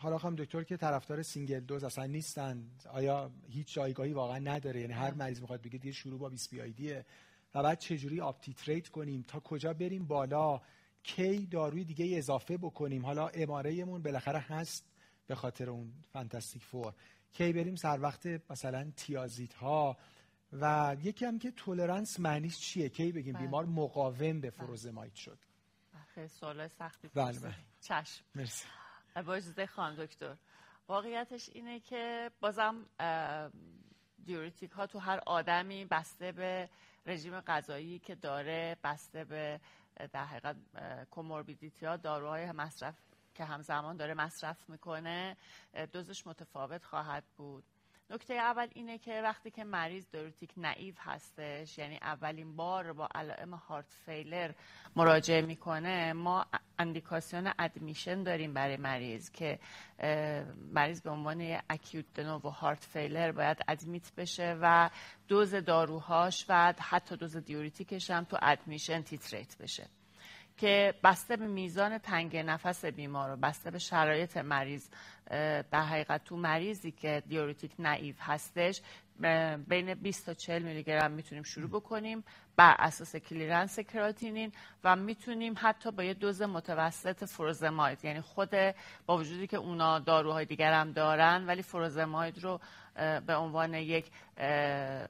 [0.00, 2.70] حالا خواهم دکتر که طرفدار single dose اصلا نیستن.
[2.90, 6.92] آیا هیچ جایگاهی واقعا نداره؟ یعنی هر مریض می‌خواد بگه دیر شروع با 20 BID
[7.54, 10.60] و بعد چجوری up-titrate کنیم؟ تا کجا بریم بالا؟
[11.02, 14.84] کی داروی دیگه اضافه بکنیم؟ حالا MRA مون بالاخره هست
[15.26, 16.94] به خاطر اون fantastic four.
[17.32, 19.96] کی بریم سر وقت مثلا تیازید ها
[20.52, 23.42] و یکی هم که tolerance معنیش چیه؟ کی بگیم بله.
[23.42, 24.50] بیمار مقاوم به بله.
[24.50, 25.38] فروزماید شد؟
[26.14, 27.54] خیلی سوال سختی بله بله.
[27.80, 28.24] چشم.
[28.34, 28.64] مرسی.
[29.14, 30.36] با اجازه خانم دکتر.
[30.88, 32.86] واقعیتش اینه که بازم
[34.24, 36.68] دیوریتیک ها تو هر آدمی بسته به
[37.06, 39.60] رژیم غذایی که داره بسته به
[40.12, 40.56] در حقیقت
[41.10, 42.94] کوموربیدیتی ها داروهای مصرف
[43.34, 45.36] که همزمان داره مصرف می‌کنه
[45.92, 47.64] دوزش متفاوت خواهد بود.
[48.10, 53.54] نکته اول اینه که وقتی که مریض دوریتیک نعیف هستش یعنی اولین بار با علائم
[53.54, 54.52] هارت فیلر
[54.96, 56.46] مراجعه می‌کنه ما
[56.78, 59.58] اندیکاسیون ادمیشن داریم برای مریض که
[60.72, 64.90] مریض به عنوان acute de novo heart failure باید admit بشه و
[65.28, 69.86] دوز داروهاش و حتی دوز diuretic ش هم تو admission titrate بشه.
[70.60, 74.88] که بسته به میزان تنگ نفس بیمار و بسته به شرایط مریض
[75.70, 78.82] در حقیقت تو مریضی که diuretic naive هستش
[79.68, 82.24] بین 20 تا 40 میلی گرم می‌تونیم شروع بکنیم
[82.56, 84.52] بر اساس clearance کراتینین
[84.84, 88.04] و می‌تونیم حتی با یه دوز متوسط فروزماید.
[88.04, 88.50] یعنی خود
[89.06, 92.60] با وجودی که اونا داروهای دیگر هم دارن ولی فروزماید رو
[93.26, 94.10] به عنوان یک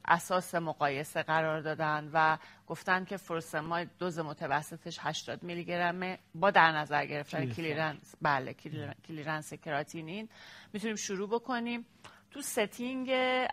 [0.04, 6.18] اساس مقایسه قرار دادن و گفتن که فروزماید دوز متوسطش 80 میلی گرمه.
[6.34, 8.54] با در نظر گرفتن clearance بله
[9.08, 10.28] clearance کراتینین.
[10.72, 11.86] می‌تونیم شروع بکنیم.
[12.30, 13.10] تو setting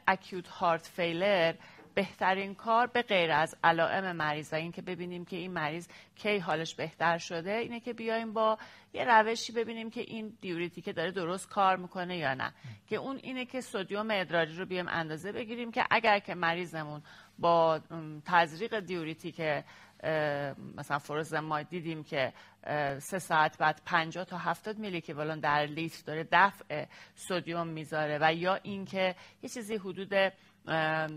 [0.07, 1.53] acute heart failure
[1.97, 6.75] بهترین کار به غیر از علائم مریض و اینکه ببینیم که این مریض کی حالش
[6.75, 8.57] بهتر شده اینه که بیایم با
[8.93, 12.53] یه روشی ببینیم که این دیوریتی که داره درست کار می‌کنه یا نه.
[12.87, 17.01] که اون اینه که سدیم ادراری رو بیایم اندازه بگیریم که اگر که مریضمون
[17.39, 17.79] با
[18.25, 19.63] تزریق دیوریتی که
[20.77, 22.33] مثلا ما دیدیم که
[22.99, 26.85] سه ساعت بعد 50 تا 70 میلی که در لیتر داره دفع
[27.15, 30.13] سودیوم می‌ذاره و یا اینکه یه چیزی حدود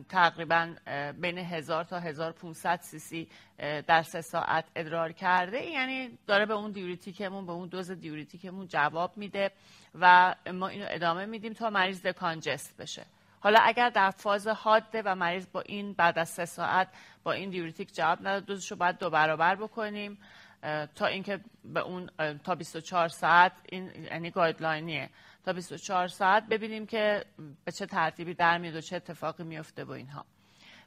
[0.08, 0.74] تقریبا
[1.20, 3.28] بین 1000 تا 1500 سی سی
[3.86, 5.64] در سه ساعت ادرار کرده.
[5.64, 9.50] یعنی داره به اون diuretic مون به اون دوز diuretic مون جواب میده
[10.00, 13.06] و ما اینو ادامه میدیم تا مریض decongest بشه.
[13.40, 16.88] حالا اگر در فاز حاده و مریض با این بعد از سه ساعت
[17.22, 20.18] با این diuretic جواب نداد دوزش رو باید دو برابر بکنیم
[20.94, 22.10] تا اینکه به اون
[22.44, 25.10] تا 24 ساعت این یعنی guideline یه.
[25.44, 27.24] تا 24 ساعت ببینیم که
[27.64, 30.24] به چه ترتیبی در میاد و چه اتفاقی میفته با اینها.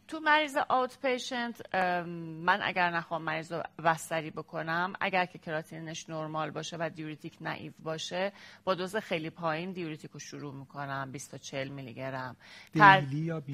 [0.08, 6.78] تو مریض outpatient من اگر نخوام مریض رو بستری بکنم اگر که کراتینش نرمال باشه
[6.80, 8.32] و diuretic naive باشه
[8.64, 12.36] با دوز خیلی پایین diuretic رو شروع می‌کنم 20 تا 40 میلی گرم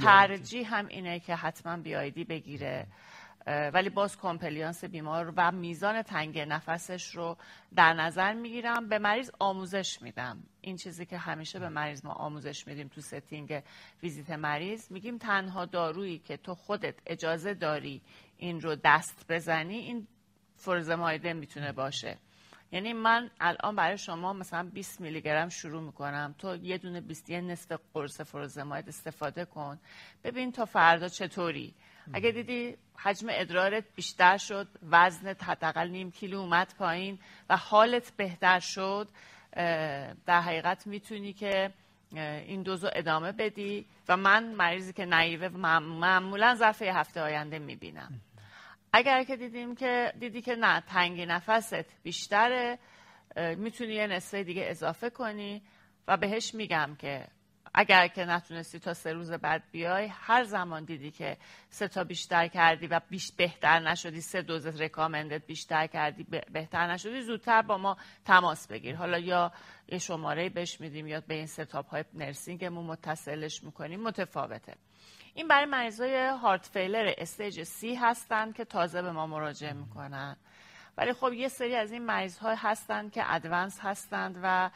[0.01, 2.87] ترجیحم اینه که حتما BID بگیره.
[3.47, 7.37] ولی باز compliance بیمار و میزان تنگ نفسش رو
[7.75, 8.89] در نظر می‌گیرم.
[8.89, 10.43] به مریض آموزش میدم.
[10.61, 13.63] این چیزی که همیشه به مریض ما آموزش میدیم تو setting
[14.03, 14.91] ویزیت مریض.
[14.91, 18.01] میگیم تنها دارویی که تو خودت اجازه داری
[18.37, 20.07] این رو دست بزنی این
[20.55, 22.17] فروزمایده می‌تونه باشه.
[22.71, 26.35] یعنی من الان برای شما مثلا 20 میلی گرم شروع می‌کنم.
[26.37, 29.79] تو یه دونه 20 یه نصف قرص فروزماید استفاده کن.
[30.23, 31.73] ببین تا فردا چطوری.
[32.13, 38.59] اگه دیدی حجم ادرارت بیشتر شد وزنت حداقل نیم کیلو اومد پایین و حالت بهتر
[38.59, 39.09] شد
[40.25, 41.73] در حقیقت می‌تونی که
[42.13, 48.21] این دوزو ادامه بدی و من مریضی که نایوه معمولا ظرف هفته آینده می‌بینم.
[48.93, 52.79] اگر که دیدیم که دیدی که نه تنگی نفست بیشتره
[53.35, 55.61] می‌تونی یه نصفه دیگه اضافه کنی
[56.07, 57.27] و بهش میگم که
[57.79, 61.37] اگر که نتونستی تا سه روز بعد بیای هر زمان دیدی که
[61.69, 66.23] سه تا بیشتر کردی و بیش بهتر نشدی سه دوز رکامندت بیشتر کردی
[66.53, 68.95] بهتر نشدی زودتر با ما تماس بگیر.
[68.95, 69.51] حالا یا
[69.87, 74.75] یه شماره بهش میدیم یا به این setup های nursing مون متصلش می‌کنیم متفاوته.
[75.33, 80.37] این برای مریضای heart failure stage C هستن که تازه به ما مراجعه می‌کنن.
[80.97, 84.69] ولی خب یه سری از این مریض های هستن که advanced هستند و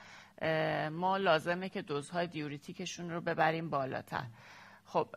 [0.91, 4.23] ما لازمه که دوزهای diuretic شون رو ببریم بالاتر.
[4.85, 5.07] خب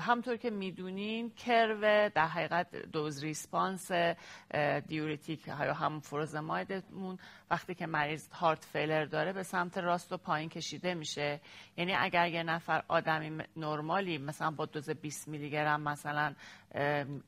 [0.00, 3.90] همونطور که می‌دونین curve در حقیقت dose response
[4.86, 7.18] دیوریتیک یا هم فروزمایدمون
[7.50, 11.40] وقتی که مریض هارت فیلر داره به سمت راست و پایین کشیده میشه.
[11.76, 16.34] یعنی اگر یه نفر آدمی نرمالی مثلا با دوز 20 میلی گرم مثلا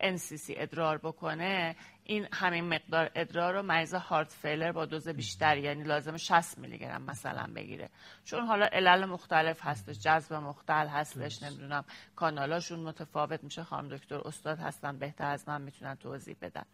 [0.00, 5.82] NCC ادرار بکنه این همین مقدار ادرار رو مریض هارت فیلر با دوز بیشتری یعنی
[5.84, 7.88] لازم 60 میلی گرم مثلا بگیره.
[8.24, 11.84] چون حالا علل مختلف هستش جذب مختل هستش نمی‌دونم
[12.16, 13.62] کانالاشون متفاوت میشه.
[13.62, 16.64] خانم دکتر استاد هستن بهتر از من می‌تونن توضیح بدن.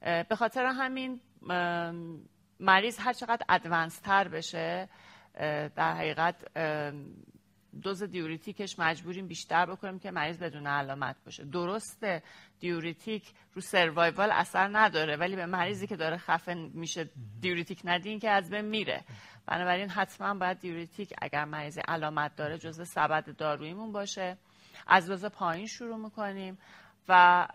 [0.00, 1.20] به خاطر همین
[2.60, 4.88] مریض هر چقدر advanced تر بشه
[5.76, 6.36] در حقیقت
[7.82, 11.44] دوز diuretic ش مجبوریم بیشتر بکنیم که مریض بدون علامت باشه.
[11.44, 12.22] درسته
[12.60, 17.10] diuretic رو survival اثر نداره ولی به مریضی که داره خفه میشه
[17.40, 19.04] diuretic ندین که از بین میره.
[19.46, 24.36] بنابراین حتما باید diuretic اگر مریضی علامت داره جزء سبد داروییمون باشه.
[24.86, 26.58] از دوز پایین شروع می‌کنیم
[27.08, 27.46] و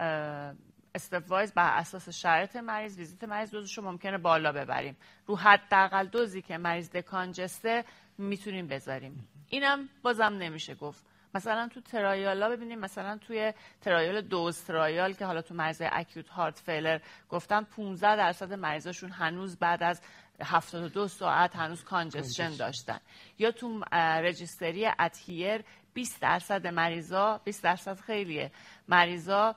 [0.96, 4.98] stepwise بر اساس شرایط مریض ویزیت مریض دوزش رو ممکنه بالا ببریم.
[5.26, 7.86] رو حداقل دوزی که مریض decongest ه
[8.18, 9.28] می‌تونیم بذاریم.
[9.54, 11.04] اینم بازم نمیشه گفت.
[11.36, 16.30] مثلا تو trial ا ببینیم مثلا توی trial دوز trial که حالا تو مریض acute
[16.30, 20.02] heart failure گفتن 15 درصد مریضاشون هنوز بعد از
[20.42, 23.00] 72 ساعت هنوز congestion داشتن.
[23.40, 28.52] یا تو registry ADHERE 20 درصد مریضا 20 درصد خیلیه.
[28.88, 29.56] مریضا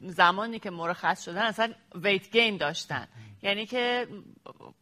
[0.00, 3.08] زمانی که مرخص شدن اصلا weight gain داشتن.
[3.42, 4.08] یعنی که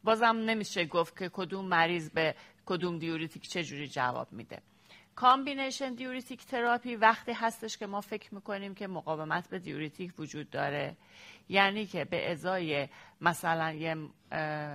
[0.05, 2.35] بازم نمیشه گفت که کدوم مریض به
[2.73, 4.63] کدوم diuretic چجوری جواب میده.
[5.15, 10.97] combination diuretic therapy وقتی هستش که ما فکر می‌کنیم که مقاومت به diuretic وجود داره.
[11.49, 12.89] یعنی که به ازای
[13.21, 13.95] مثلا یه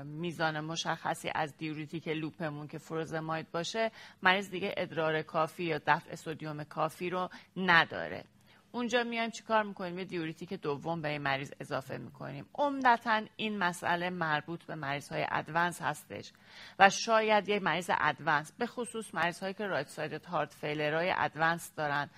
[0.04, 3.92] میزان مشخصی از diuretic loop مون که furosemide باشه
[4.24, 8.24] مریض دیگه ادرار کافی یا دفع sodium کافی رو نداره.
[8.78, 12.46] اونجا میایم چیکار می‌کنیم؟ یه diuretic دوم به این مریض اضافه می‌کنیم.
[12.56, 16.32] عمدتا این مسئله مربوط به مریض های advanced هستش
[16.80, 21.74] و شاید یک مریض advanced به خصوص مریض هایی که right-sided heart failure های advanced
[21.76, 22.10] دارن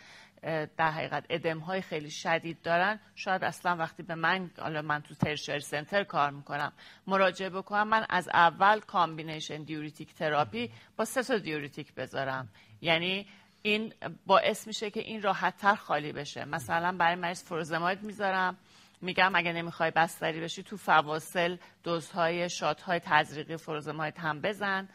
[0.78, 2.99] در حقیقت ادم های خیلی شدید دارن.
[3.16, 6.74] شاید اصلا وقتی به من حالا من تو tertiary center کار می‌کنم
[7.07, 12.49] مراجعه بکنم من از اول combination diuretic therapy با سه تا diuretic بذارم.
[12.82, 13.28] یعنی
[13.62, 13.93] این
[14.26, 16.45] باعث میشه که این راحتتر خالی بشه.
[16.45, 18.57] مثلا برای مریض furosemide می‌ذارم.
[19.01, 24.89] میگم اگه نمی‌خوای بستری بشی تو فواصل دوزهای شادهای تزریقی furosemide هم بزن.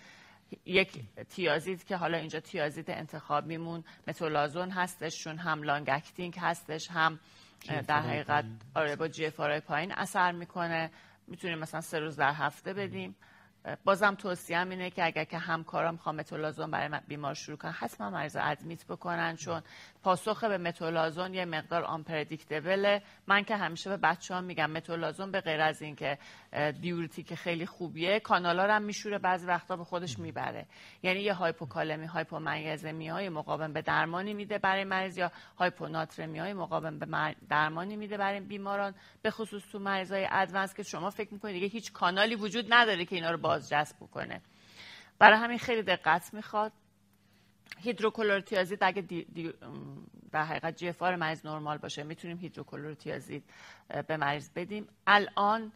[0.65, 1.01] یک
[1.31, 3.85] thiazide که حالا اینجا thiazide انتخاب میمون.
[4.07, 7.21] metolazone هستش چون هم long acting هستش هم
[7.89, 8.45] در حقیقت
[8.75, 9.31] آره با جی
[9.67, 10.91] پایین اثر می‌کنه.
[11.27, 13.17] می‌تونیم مثلا سه روز در هفته بدیم.
[13.85, 18.37] بازم توصیه اینه که اگر که همکاران می‌خوان متولازون برای بیمار شروع کنن حتما مریض
[18.41, 19.63] ادمیت بکنن چون
[20.05, 25.41] پاسخ به متولازون یه مقدار آنپردیکتبله من که همیشه به بچه ها میگم متولازون به
[25.41, 26.19] غیر از اینکه
[26.81, 30.67] دیورتیک خیلی خوبیه کانالا هم میشوره بعضی وقتا به خودش می‌بره.
[31.03, 36.99] یعنی یه هایپوکالمی هایپومنگزمی های مقاوم به درمانی میده برای مریض یا hyponatremia های مقاوم
[36.99, 38.95] به درمانی میده برای بیماران.
[39.23, 43.05] به خصوص تو مریض های advanced که شما فکر می‌کنید دیگه هیچ کانالی وجود نداره
[43.05, 44.41] که اینا رو بازجذب بکنه.
[45.19, 46.73] برای همین خیلی دقت می‌خواد.
[47.79, 49.53] hydrochlorothiazide اگه دی, دی
[50.33, 52.03] در حقیقت GFR مریض نرمال باشه.
[52.03, 53.45] می‌تونیم hydrochlorothiazide
[54.09, 54.89] به مریض بدیم.
[55.07, 55.73] الان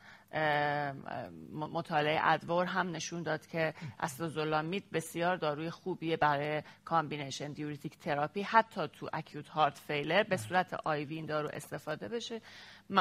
[1.52, 8.42] مطالعه ADVOR هم نشون داد که acetazolamide بسیار داروی خوبیه برای combination diuretic therapy.
[8.42, 12.40] حتی تو acute heart failure به صورت IV این دارو استفاده بشه.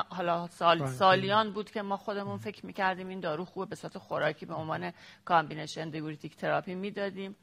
[0.09, 0.85] حالا سال.
[0.85, 4.93] سالیان بود که ما خودمون فکر می‌کردیم این دارو خوبه به صورت خوراکی به عنوان
[5.25, 7.35] combination diuretic therapy می‌دادیم.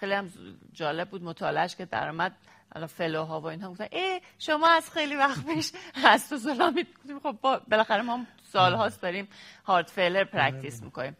[0.00, 0.30] خیلی هم
[0.72, 2.36] جالب بود مطالعهش که درآمد
[2.74, 5.72] حالا fellow ها و اینها گفتن ای شما از خیلی وقت پیش
[6.04, 6.86] acetazolamide
[7.22, 7.36] خب
[7.70, 9.28] بالاخره ما سال هاست داریم
[9.64, 11.16] heart failure practice می‌کنیم.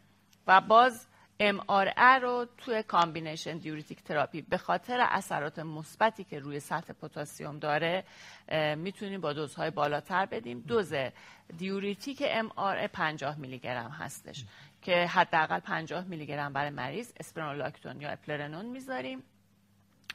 [0.46, 1.06] و باز
[1.40, 8.04] MRA رو توی combination diuretic therapy به خاطر اثرات مثبتی که روی سطح پتاسیم داره
[8.76, 10.60] می‌تونیم با دوزهای بالاتر بدیم.
[10.60, 10.94] دوز
[11.56, 14.44] diuretic MRA 50 میلی گرم هستش.
[14.82, 19.22] که حداقل 50 میلی گرم برای مریض spironolactone یا eplerenone می‌ذاریم.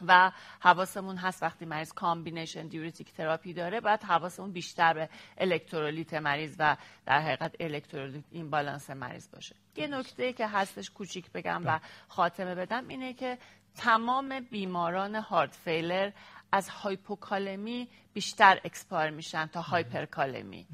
[0.07, 6.55] و حواسمون هست وقتی مریض combination diuretic therapy داره باید حواسمون بیشتر به الکترولیت مریض
[6.59, 9.55] و در حقیقت electrolyte imbalance مریض باشه.
[9.75, 13.37] یه نکته که هستش کوچیک بگم و خاتمه بدم اینه که
[13.77, 16.11] تمام بیماران heart failure
[16.51, 20.67] از hypokalemia بیشتر expire میشن تا hyperkalemia.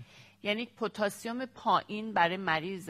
[0.44, 2.90] یعنی پتاسیم پایین برای مریض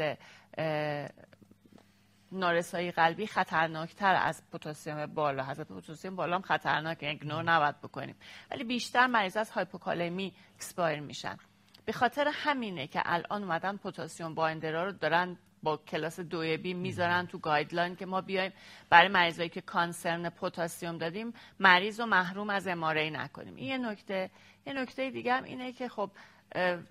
[2.32, 8.16] نارسایی قلبی خطرناکتر از پتاسیم بالا حضرت پتاسیم بالا هم خطرناکه ignore نباید بکنیم.
[8.52, 11.38] ولی بیشتر مریض از hypokalemia expire میشن.
[11.86, 16.74] به خاطر همینه که الان اومدن پتاسیم binder ا رو دارن با کلاس دو B
[16.74, 18.52] می‌ذارن تو guideline که ما بیایم.
[18.89, 23.56] برای مریضایی که concern پتاسیم دادیم مریض رو محروم از MRA نکنیم.
[23.56, 24.30] این یه نکته.
[24.66, 26.12] یه نکته دیگه هم اینه که خب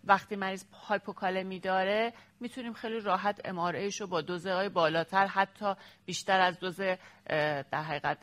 [0.05, 5.75] وقتی مریض hypokalemia داره می‌تونیم خیلی راحت MRA اش رو با دوزه های بالاتر حتی
[6.07, 6.81] بیشتر از دوز
[7.71, 8.19] در حقیقت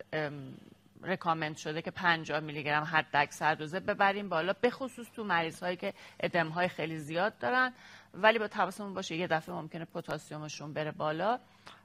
[1.03, 5.63] recommend شده که 50 میلی گرم حد اکثر دوزه ببریم بالا به خصوص تو مریض
[5.63, 7.73] هایی که ادم های خیلی زیاد دارن.
[8.13, 11.39] ولی با تواسمون باشه یه دفعه ممکنه پتاسیمشون بره بالا.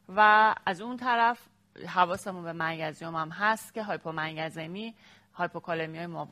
[0.09, 1.47] و از اون طرف
[1.87, 4.95] حواسمون به منگزیوم هم هست که هایپومنگزمی
[5.35, 6.27] هایپوکالمی های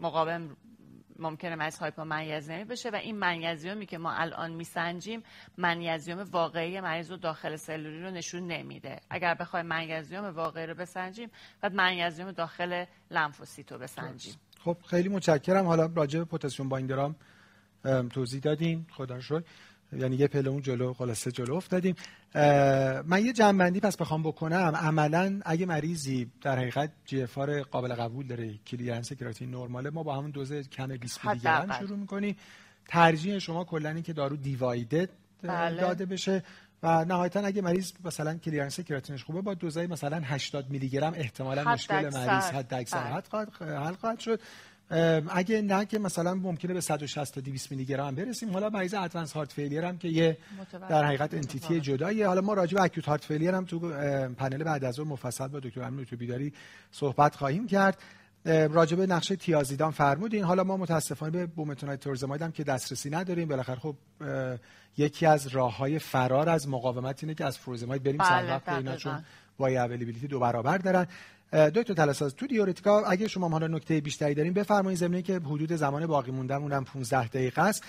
[0.00, 0.56] مقاوم
[1.18, 5.22] ممکنه مریض هایپومنیزمی بشه و این منیزیومی که ما الان میسنجیم
[5.56, 9.00] منیزیوم واقعی مریض رو داخل سلولی رو نشون نمیده.
[9.10, 15.66] اگر بخوایم منیزیوم واقعی رو بسنجیم بعد منیزیوم داخل لمفوسیت رو بسنجیم خب خیلی متشکرم.
[15.66, 17.16] حالا راجع به پتاسیم binder هم
[18.10, 18.86] توضیح دادین.
[18.90, 19.42] خدا رو شکر.
[19.92, 21.94] یعنی یه پله اون جلو خلاصه جلو افتادیم.
[23.04, 24.72] من یه جمع‌بندی پس بخوام بکنم.
[24.76, 27.24] عملا اگه مریضی در حقیقت GFR
[27.70, 28.54] قابل قبول داره.
[28.66, 29.90] clearance کراتینین نرماله.
[29.90, 32.36] ما با همون دوز کم 20 میلی گرم شروع می‌کنیم.
[32.88, 35.08] ترجیح شما کلا این که دارو دیوایدد
[35.42, 35.80] بله.
[35.80, 36.42] داده بشه
[36.82, 41.64] و نهایتا اگه مریض مثلا clearance کراتینینش خوبه با دوزای مثلا 80 میلی گرم احتمالا
[41.64, 43.78] مشکل مریض حد اکثر بله.
[43.78, 44.40] حل خواهد شد.
[44.90, 48.50] اگه نه که مثلا ممکنه به 160 تا 200 میلی گرم برسیم.
[48.50, 50.38] حالا مریض ادوانس هارت فیلیر هم که یه
[50.88, 52.26] در حقیقت انتیتی جداییه.
[52.26, 53.78] حالا ما راجع به اکوت هارت فیلیر هم تو
[54.34, 56.52] پنل بعد از اون مفصل با دکتر امین بیداری
[56.90, 57.98] صحبت خواهیم کرد.
[58.44, 60.44] راجع به نقشه تیازیدان فرمودین.
[60.44, 63.48] حالا ما متاسفانه به بومتونای تورزماید هم که دسترسی نداریم.
[63.48, 63.96] بالاخره خب
[64.96, 68.68] یکی از راه های فرار از مقاومت اینه که از فروزماید بریم بله سر وقت
[68.68, 69.24] اینا چون
[69.58, 71.06] با اویلیبیلیتی دو برابر دارن.
[71.52, 76.06] دکتر تلاساز تو دیورتیکا اگه شما حالا نکته بیشتری دارین بفرمایید زمینه که حدود زمان
[76.06, 77.84] باقی موندهمون هم 15 دقیقه است.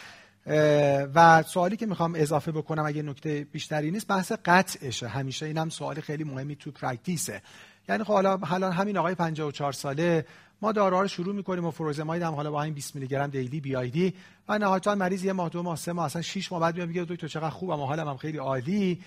[1.16, 5.08] و سوالی که می‌خوام اضافه بکنم اگه نکته بیشتری نیست بحث قطعشه.
[5.08, 7.42] همیشه اینم سوال خیلی مهمی تو پرکتیسه.
[7.90, 10.26] یعنی خب حالا حالا همین آقای 54 ساله
[10.62, 13.62] ما داروها رو شروع می‌کنیم و فروزماید هم حالا با همین 20 میلی گرم دیلی
[13.62, 14.14] بی آی دی
[14.50, 17.04] و نهایتا مریض یه ماه دو ماه سه ماه اصلا 6 ماه بعد میاد میگه
[17.04, 19.02] دکتر چقدر خوبم حالم هم خیلی عالی.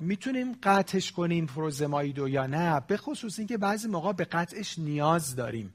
[0.00, 5.72] می‌تونیم قطعش کنیم فروزمایدو یا نه به خصوص اینکه بعضی موقع به قطعش نیاز داریم.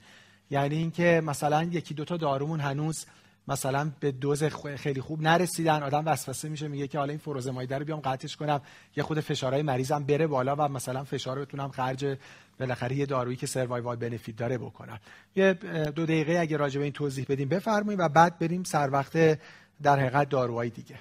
[0.49, 3.05] یعنی اینکه مثلا یکی دوتا دارومون هنوز
[3.47, 4.43] مثلا به دوز
[4.75, 8.61] خیلی خوب نرسیدن آدم وسوسه میشه میگه که حالا این فروزمایده رو بیام قطعش کنم
[8.95, 12.17] یه خود فشارهای مریضم بره بالا و مثلا فشار بتونم خرج
[12.59, 14.99] بالاخره یه دارویی که سروایوال بنفیت داره بکنم.
[15.35, 15.53] یه
[15.95, 19.39] دو دقیقه اگه راجع به این توضیح بدیم بفرمایید و بعد بریم سر وقت
[19.83, 20.95] در حقیقت داروهای دیگه.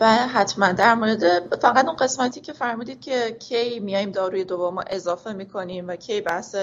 [0.00, 5.32] و حتما در مورد فقط اون قسمتی که فرمودید که کی میایم داروی دوم اضافه
[5.32, 6.56] می‌کنیم و کی بحث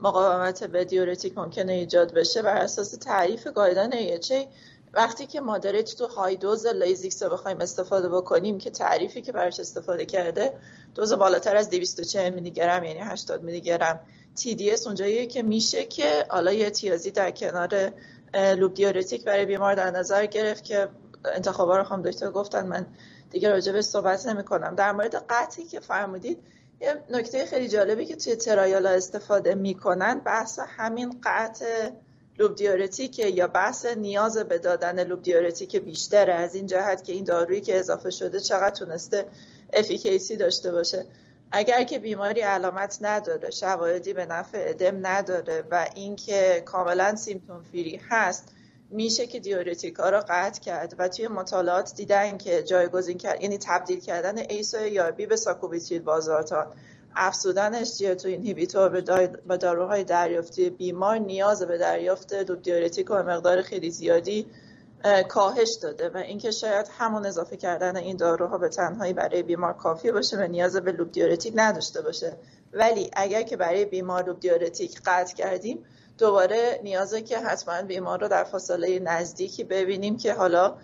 [0.00, 4.48] مقاومت به diuretic ممکنه ایجاد بشه بر اساس تعریف guideline AHA
[4.92, 9.60] وقتی که moderate to high dose Lasix رو بخوایم استفاده بکنیم که تعریفی که براش
[9.60, 10.52] استفاده کرده
[10.94, 14.00] دوز بالاتر از 240 میلی گرم یعنی 80 میلی گرم
[14.36, 17.92] TDS اونجاییه که میشه که حالا یه thiazide ی در کنار
[18.56, 20.88] loop diuretic برای بیمار در نظر گرفت که
[21.24, 22.86] انتخابا رو هم دکتر گفتن من
[23.30, 26.38] دیگه راجع به صحبت نمی کنم در مورد قطعی که فرمودید
[26.80, 31.90] یه نکته خیلی جالبی که توی trial ا استفاده می‌کنن بحث همین قطع
[32.38, 37.24] loop diuretic یا بحث نیاز به دادن loop diuretic بیشتره از این جهت که این
[37.24, 39.26] دارویی که اضافه شده چقدر تونسته
[39.72, 41.06] efficacy داشته باشه.
[41.52, 48.00] اگر که بیماری علامت نداره شواهدی به نفع ادم نداره و اینکه کاملا symptom free
[48.08, 48.53] هست
[48.94, 53.58] میشه که diuretic ها رو قطع کرد و توی مطالعات دیدن که جایگزین کرد یعنی
[53.58, 56.66] تبدیل کردن ACEI یا ARB به ساکوبیتریل والسارتان.
[57.16, 57.84] افزودن
[58.14, 58.88] SGLT2 inhibitor
[59.46, 64.46] به داروهای دریافتی بیمار نیاز به دریافت دوز diuretic و مقدار خیلی زیادی
[65.28, 70.12] کاهش داده و اینکه شاید همون اضافه کردن این داروها به تنهایی برای بیمار کافی
[70.12, 72.36] باشه و نیاز به loop diuretic نداشته باشه.
[72.72, 75.84] ولی اگر که برای بیمار loop diuretic قطع کردیم
[76.18, 80.76] دوباره نیازه که حتما بیمار رو در فاصله نزدیکی ببینیم که حالا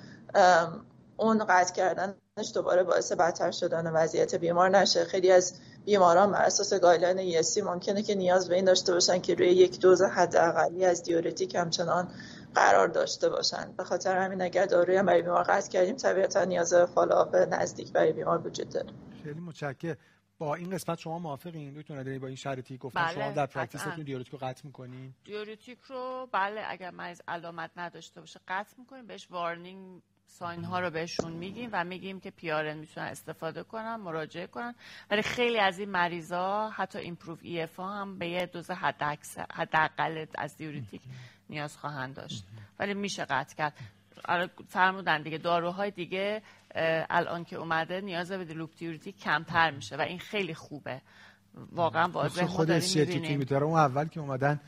[1.17, 5.05] اون قطع کردنش دوباره باعث بدتر شدن وضعیت بیمار نشه.
[5.05, 5.55] خیلی از
[5.85, 9.81] بیماران بر اساس guideline ESC ممکنه که نیاز به این داشته باشن که روی یک
[9.81, 12.09] دوز حداقلی از diuretic همچنان
[12.55, 13.73] قرار داشته باشن.
[13.77, 18.13] به خاطر همین اگر داروی هم برای بیمار قطع کردیم طبیعتا نیاز follow-up نزدیک برای
[18.13, 18.89] بیمار وجود داره.
[19.23, 19.97] خیلی متشکرم.
[20.41, 23.82] با این قسمت شما موافقین؟ دکتر نداری با این شرطی گفتم بله، شما در practice
[23.82, 29.07] تون diuretic رو قطع می‌کنین؟ diuretic رو بله اگر مریض علامت نداشته باشه قطع می‌کنیم
[29.07, 34.47] بهش warning sign ها رو بهشون میگیم و میگیم که PRN می‌تونن استفاده کنن مراجعه
[34.47, 34.75] کنن.
[35.11, 38.71] ولی خیلی از این مریضا حتی improved EF هم به یه دوز
[39.51, 41.03] حداقل از diuretic
[41.51, 42.45] نیاز خواهند داشت.
[42.79, 43.75] ولی میشه قطع کرد.
[44.25, 46.43] آره، فرمودن دیگه داروهای دیگه
[47.11, 51.01] الان که اومده نیاز به loop diuretic کمتر میشه و این خیلی خوبه.
[51.73, 52.71] واقعا واضح خود
[53.45, 53.65] داره.
[53.65, 54.61] اون اول که اومدن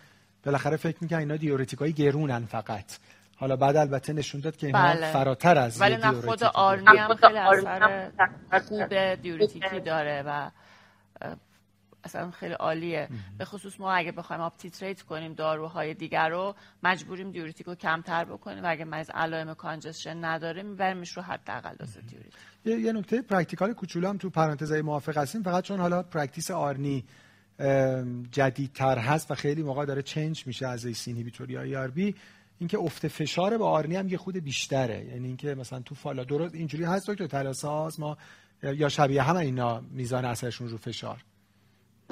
[0.45, 2.99] بالاخره فکر می‌کنن اینا diuretic های گرونن فقط.
[3.37, 5.13] حالا بعد البته نشون داد که اینا بله.
[5.13, 8.11] فراتر از ولی نه خود ARNI هم خیلی اثر
[8.69, 10.51] خوب diuretic ی داره و
[12.05, 13.09] اصلا خیلی عالیه.
[13.39, 18.25] به خصوص ما اگه بخوایم up titrate کنیم داروهای دیگر رو مجبوریم diuretic رو کمتر
[18.25, 22.33] بکنیم و اگه مریض علائم congestion نداره میبریمش رو حداقل دوز diuretic
[22.65, 27.05] یه, یه نکته practical کوچولو هم تو پرانتزای موافق هستیم فقط چون حالا practice ARNI
[28.31, 32.14] جدیدتر هست و خیلی موقع داره change میشه از ACEI یا ARB
[32.59, 35.05] اینکه افت فشار به ARNI هم یه خرده بیشتره.
[35.05, 38.17] یعنی اینکه مثلا تو فالا درست اینجوری هست دکتر تلاساز ما
[38.63, 41.25] یا شبیه هم اینا میزان اثرشون رو فشار.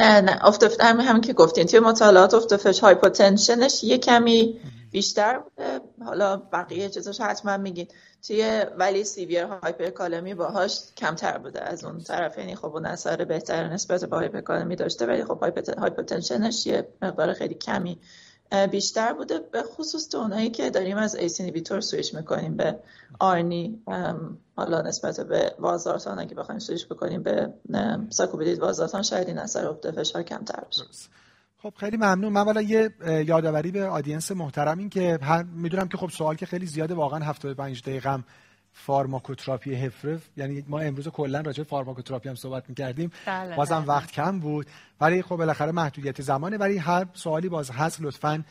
[0.01, 4.61] نه نه افت هم که گفتین توی مطالعات افت فشار hypotension ش یه کمی
[4.91, 5.81] بیشتر بوده.
[6.05, 7.87] حالا بقیه چیزاش حتما میگین.
[8.27, 11.63] توی ولی severe hyperkalemia باهاش کمتر بوده.
[11.63, 15.43] از اون طرف یعنی خب اون اثر بهتر نسبت به hyperkalemia داشته ولی خب
[15.79, 18.01] hypotension ش یه مقدار خیلی کمی
[18.71, 22.79] بیشتر بوده به خصوص تو اونایی که داریم از ACE inhibitor switch می‌کنیم به
[23.21, 23.83] ARNI
[24.57, 27.53] حالا نسبت به والسارتان اگه بخوایم سویش بکنیم به
[28.11, 30.83] ساکوبیتریل والسارتان شاید این اثر افت فشار کمتر بشه.
[31.63, 32.33] خب خیلی ممنون.
[32.33, 32.91] من والا یه
[33.27, 35.19] یادآوری به audience محترم این که
[35.55, 38.19] می‌دونم که خب سوال که خیلی زیاده واقعا 75 دقیقه
[38.73, 43.11] فارماکوتراپی HFrEF یعنی ما امروز کلا راجع فارماکوتراپی هم صحبت می‌کردیم.
[43.27, 43.89] بله بازم بله.
[43.89, 44.67] وقت کم بود.
[45.01, 46.57] ولی خب بالاخره محدودیت زمانه.
[46.57, 48.45] ولی هر سوالی باز هست لطفا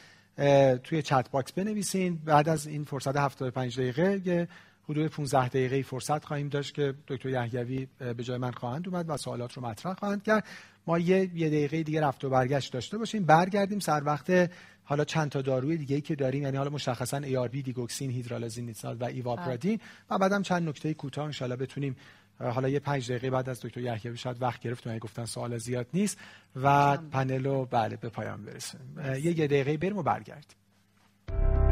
[0.83, 2.15] توی chat box بنویسین.
[2.25, 4.47] بعد از این فرصت 75 دقیقه یه
[4.89, 9.17] حدود 15 دقیقه فرصت خواهیم داشت که دکتر یحیوی به جای من خواهند اومد و
[9.17, 10.43] سوالات رو مطرح خواهند کرد.
[10.87, 13.25] ما یه یه دقیقه دیگه رفت و برگشت داشته باشیم.
[13.25, 14.51] برگردیم سر وقت
[14.89, 18.11] حالا چند تا داروی دیگه ای که داریم یعنی حالا مشخصا ای آر بی دیگوکسین
[18.11, 19.79] هیدرالازین و ایواپرادین.
[20.09, 21.95] و بعدم چند نکته کوتاه ان بتونیم
[22.39, 25.87] حالا یه پنج دقیقه بعد از دکتر یحیی شاید وقت گرفت و گفتن سوال زیاد
[25.93, 26.17] نیست.
[26.55, 28.79] و پنل رو بله به پایان برسیم
[29.23, 31.68] یه دقیقه بریم و برگردیم.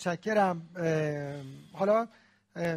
[0.00, 0.62] متشکرم.
[1.72, 2.08] حالا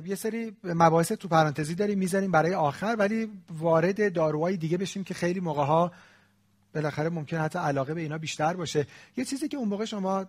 [0.05, 5.13] یه سری مباحث تو پرانتزی داریم می‌ذاریم برای آخر ولی وارد داروهای دیگه بشیم که
[5.13, 5.91] خیلی موقع ها
[6.75, 8.87] بالاخره ممکن حتی علاقه به اینا بیشتر باشه.
[9.17, 10.25] یه چیزی که اون موقع شما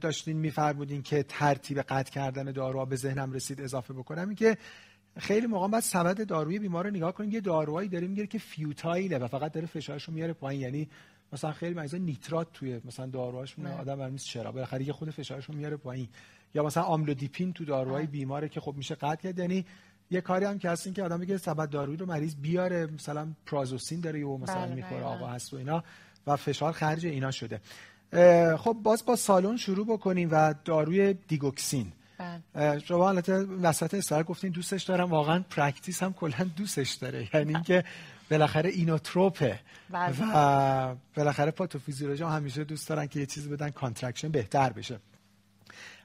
[0.00, 4.56] داشتین میفرمودین که ترتیب قطع کردن داروها به ذهنم رسید اضافه بکنم این که
[5.18, 7.30] خیلی موقع بعد سبد داروی بیمار رو نگاه کنیم.
[7.30, 10.88] یه داروهایی داریم می‌گیره که فیوتایله و فقط داره فشارش رو میاره پایین یعنی
[11.32, 15.44] مثلا خیلی مریضا نیترات توی مثلا داروهاش میاد آدم برام چرا؟ بالاخره یه خود فشارش
[15.44, 16.08] رو میاره پایین.
[16.54, 19.38] یا مثلا آملودیپین تو داروهای بیماره که خب میشه قطع کرد.
[19.38, 19.64] یعنی
[20.10, 24.00] یه کاری هم که هست که آدم میگه سبد دارویی رو مریض بیاره مثلا پرازوسین
[24.00, 25.84] داره و مثلا بله می‌خوره آقا هست و اینا
[26.26, 27.60] و فشار خرج اینا شده.
[28.56, 31.92] خب باز با سالن شروع بکنیم و داروی دیگوکسین.
[32.54, 32.78] بله.
[32.78, 37.28] شما البته وسط استار گفتین دوستش دارم واقعا پرکتیس هم کلا دوستش داره.
[37.34, 37.84] یعنی اینکه
[38.30, 39.60] بالاخره اینوتروپه.
[39.90, 40.14] بله.
[40.20, 44.98] و بالاخره پاتوفیزیولوژی همیشه دوست دارن که یه چیزی بدن کانترکشن بهتر بشه.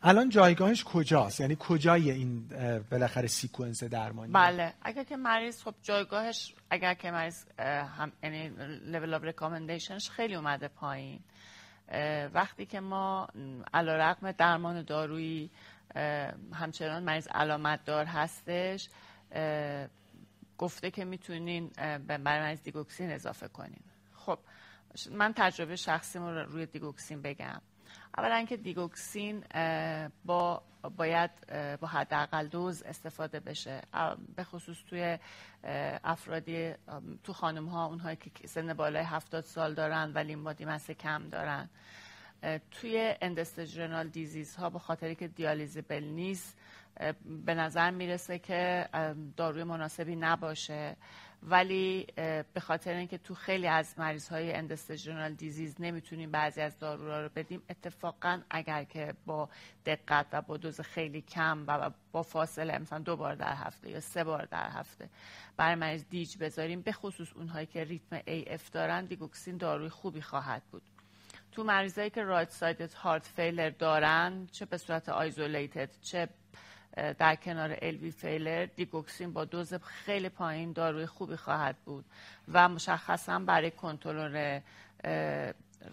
[0.03, 2.48] الان جایگاهش کجاست؟ یعنی کجای این
[2.91, 4.74] بالاخره sequence درمانی؟ بله.
[4.82, 8.49] اگر که مریض خب جایگاهش اگر که مریض هم یعنی
[8.86, 11.19] level of recommendation ش خیلی اومده پایین.
[12.34, 13.28] وقتی که ما
[13.74, 15.49] علیرغم درمان دارویی
[16.53, 18.90] همچنان مریض علامت دار هستش
[20.57, 21.72] گفته که می‌تونین
[22.07, 23.82] به مریض دیگوکسین اضافه کنین.
[24.15, 24.40] خب
[25.11, 27.61] من تجربه شخصی رو روی دیگوکسین بگم.
[28.18, 29.43] اولا که دیگوکسین
[30.26, 30.61] با
[30.97, 31.31] باید
[31.81, 33.81] با حداقل دوز استفاده بشه.
[34.35, 35.18] به خصوص توی
[36.03, 36.73] افرادی
[37.23, 41.69] تو خانم ها اونهایی که سن بالای هفتاد سال دارن ولی مادی مسه کم دارن.
[42.72, 46.57] توی اندستجرنال دیزیز ها به خاطری که دیالیزیبل نیست
[47.45, 48.89] به نظر می‌رسه که
[49.38, 50.95] داروی مناسبی نباشه.
[51.43, 52.07] ولی
[52.53, 57.22] به خاطر اینکه تو خیلی از مریض های end-stage renal disease نمی‌تونیم بعضی از داروها
[57.22, 59.49] رو بدیم اتفاقا اگر که با
[59.85, 63.99] دقت و با دوز خیلی کم و با فاصله مثلا دو بار در هفته یا
[63.99, 65.09] سه بار در هفته
[65.57, 70.64] برای مریض dig بذاریم به خصوص اونهایی که ریتم AF دارن دیگوکسین داروی خوبی خواهد
[70.72, 70.84] بود.
[71.51, 76.30] تو مریضایی که right sided heart failure دارن چه به صورت isolated چه
[76.98, 82.06] در کنار LV failure دیگوکسین با دوز خیلی پایین داروی خوبی خواهد بود
[82.53, 84.60] و مشخصا برای کنترل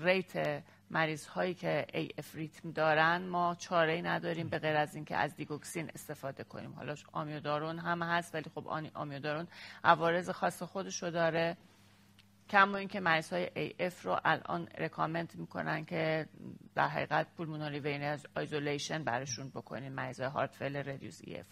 [0.00, 5.16] rate مریض هایی که AF rhythm دارن ما چاره ای نداریم به غیر از اینکه
[5.16, 6.72] از دیگوکسین استفاده کنیم.
[6.72, 9.48] حالا آمیودارون هم هست ولی خب آمیودارون
[9.84, 11.56] عوارض خاص خودش رو داره.
[12.50, 16.26] کما اینکه مریض های AF رو الان recommend می‌کنن که
[16.74, 21.46] در حقیقت pulmonary vein isolation برشون بکنین مریض های heart failure reduced EF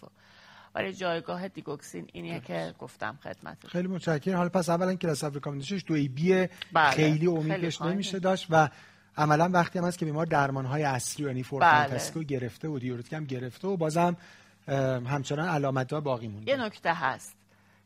[0.73, 4.37] برای جایگاه دیگوکسین اینیه که گفتم خدمت خیلی متشکرم.
[4.37, 6.91] حالا پس اولا class of recommendation ش دو ای بی بله.
[6.91, 8.47] خیلی امیدش نمیشه داشت.
[8.49, 8.69] و
[9.17, 12.27] عملا وقتی هم هست که بیمار درمان های اصلی یعنی four fantastic رو بله.
[12.27, 14.17] گرفته و diuretic هم گرفته و بازم
[15.07, 16.51] همچنان علامت ها باقی مونده.
[16.51, 17.42] یه نکته هست.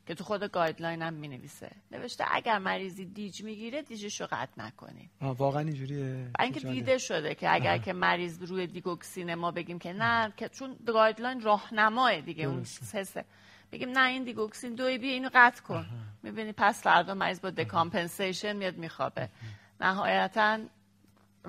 [0.07, 4.27] که تو خود guideline هم می نویسه نوشته اگر مریضی dig می‌گیره dig ش رو
[4.31, 5.09] قطع نکنیم.
[5.21, 6.27] واقعا اینجوریه.
[6.39, 7.79] اینکه دیده شده که اگر آه.
[7.79, 12.59] که مریض روی دیگوکسین ما بگیم که نه که چون گایدلاین راهنمای دیگه اون
[12.93, 13.25] حسه
[13.71, 15.85] بگیم نه این دیگوکسین دوی بی اینو قطع کن.
[16.23, 19.29] می‌بینی پس فردا مریض با دکامپنسیشن میاد میخوابه.
[19.81, 20.59] نهایتا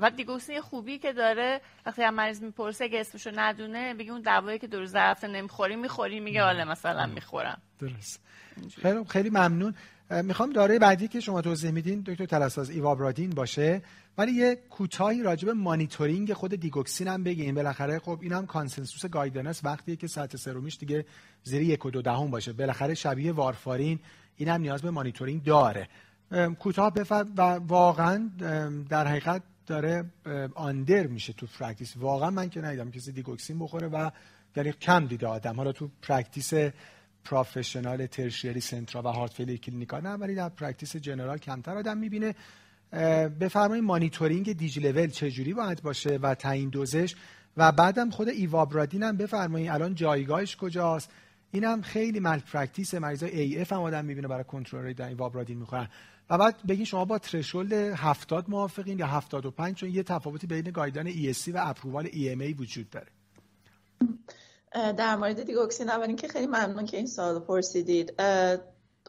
[0.03, 4.59] و دیگوکسین خوبی که داره وقتی هم مریض می‌پرسه اگه اسمشو ندونه بگی اون دوایی
[4.59, 7.59] که دو روز رفته نمی‌خوری می‌خوری میگه حالا مثلا می‌خورم.
[7.79, 8.21] درست.
[8.83, 9.75] خیلی خیلی ممنون.
[10.11, 13.83] می‌خوام داره بعدی که شما توضیح میدین دکتر تلاساز ایوابرادین باشه.
[14.19, 17.55] ولی یه کوتاهی راجع به مانیتورینگ خود دیگوکسین هم بگین.
[17.55, 19.65] بالاخره خب اینم کانسنسوس گایدنس.
[19.65, 21.05] وقتیه که سطح سرومیش دیگه
[21.43, 22.53] زیر یک و دو دهم باشه.
[22.53, 24.01] بالاخره شبیه وارفارین
[24.37, 25.89] این هم نیاز به مانیتورینگ داره.
[26.59, 28.31] کوتاه بفر و واقعا
[28.89, 30.05] در حقیقت داره
[30.55, 31.97] آندر میشه تو پرکتیس.
[31.97, 34.11] واقعا من که ندیدم کسی دیگوکسین بخوره و
[34.57, 35.57] یعنی کم دیده آدم.
[35.57, 36.53] حالا تو پرکتیس
[37.25, 42.35] پروفشنال ترشیری سنترا و هارت فیلر کلینیکا نه ولی در پرکتیس جنرال کمتر آدم می‌بینه.
[43.41, 47.15] بفرمایید مانیتورینگ دیج لول چجوری باید باشه و تعیین دوزش.
[47.57, 49.71] و بعدم خود ایوابرادین هم بفرمایید.
[49.71, 51.11] الان جایگاهش کجاست؟
[51.51, 55.89] اینم خیلی مل پرکتیس مریضای ای اف هم آدم می‌بینه برای کنترل در ایوابرادین می‌خورن.
[56.31, 61.07] و بعد بگین شما با ترشولد 70 موافقین یا 75 چون یه تفاوتی بین گایدان
[61.07, 63.07] ای و اپرووال ای وجود داره.
[64.93, 68.21] در مورد دیگوکسین اول که خیلی ممنون که این سوال پرسیدید.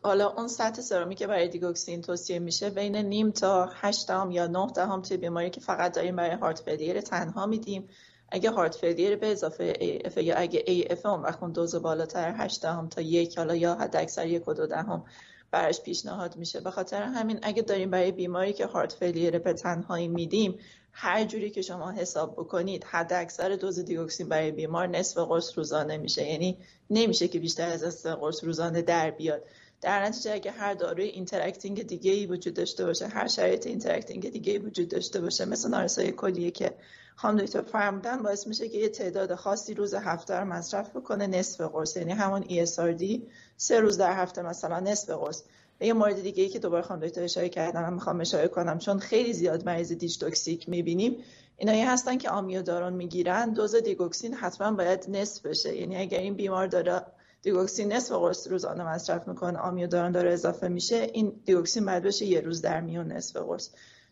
[0.03, 4.47] حالا اون سطح سرامی که برای دیگوکسین توصیه میشه بین نیم تا 8 دهم یا
[4.47, 7.89] 9 دهم توی بیماری که فقط داریم برای heart failure تنها میدیم.
[8.31, 12.61] اگه heart failure به اضافه AF یا اگه AF اون وقت اون دوز بالاتر 8
[12.61, 15.03] دهم تا یک حالا یا حد اکثر یک و دو دهم
[15.51, 16.59] براش پیشنهاد میشه.
[16.59, 20.59] به خاطر همین اگه داریم برای بیماری که heart failure به تنهایی میدیم
[20.91, 25.97] هر جوری که شما حساب بکنید حد اکثر دوز دیگوکسین برای بیمار نصف قرص روزانه
[25.97, 26.27] میشه.
[26.27, 26.57] یعنی
[26.89, 29.43] نمیشه که بیشتر از نصف قرص روزانه در بیاد.
[29.81, 34.51] در نتیجه اگه هر داروی interacting دیگه ای وجود داشته باشه هر شرایط interacting دیگه
[34.51, 36.73] ای وجود داشته باشه مثل نارسایی کلیه که
[37.21, 41.61] خانم دکتر فرمودن باعث میشه که یه تعداد خاصی روز هفته رو مصرف بکنه نصف
[41.61, 41.97] قرص.
[41.97, 43.19] یعنی همون ESRD
[43.57, 45.43] سه روز در هفته مثلا نصف قرص.
[45.81, 48.99] یه مورد دیگه ای که دوباره خانم دکتر اشاره کردم من می‌خوام اشاره کنم چون
[48.99, 51.15] خیلی زیاد مریض dig toxic می‌بینیم.
[51.57, 55.75] اینایی هستن که آمیودارون می‌گیرن دوز دیگوکسین حتما باید نصف بشه.
[55.75, 57.01] یعنی اگر این بیمار داره
[57.41, 62.41] دیگوکسین نصف قرص روزانه مصرف می‌کنه آمیودارون داره اضافه میشه این دیگوکسین باید بشه یه
[62.41, 63.69] روز در میون نصف قرص.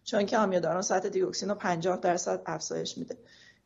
[0.08, 3.18] چون که آمیودارون سطح دیگوکسین رو 50 درصد افزایش میده.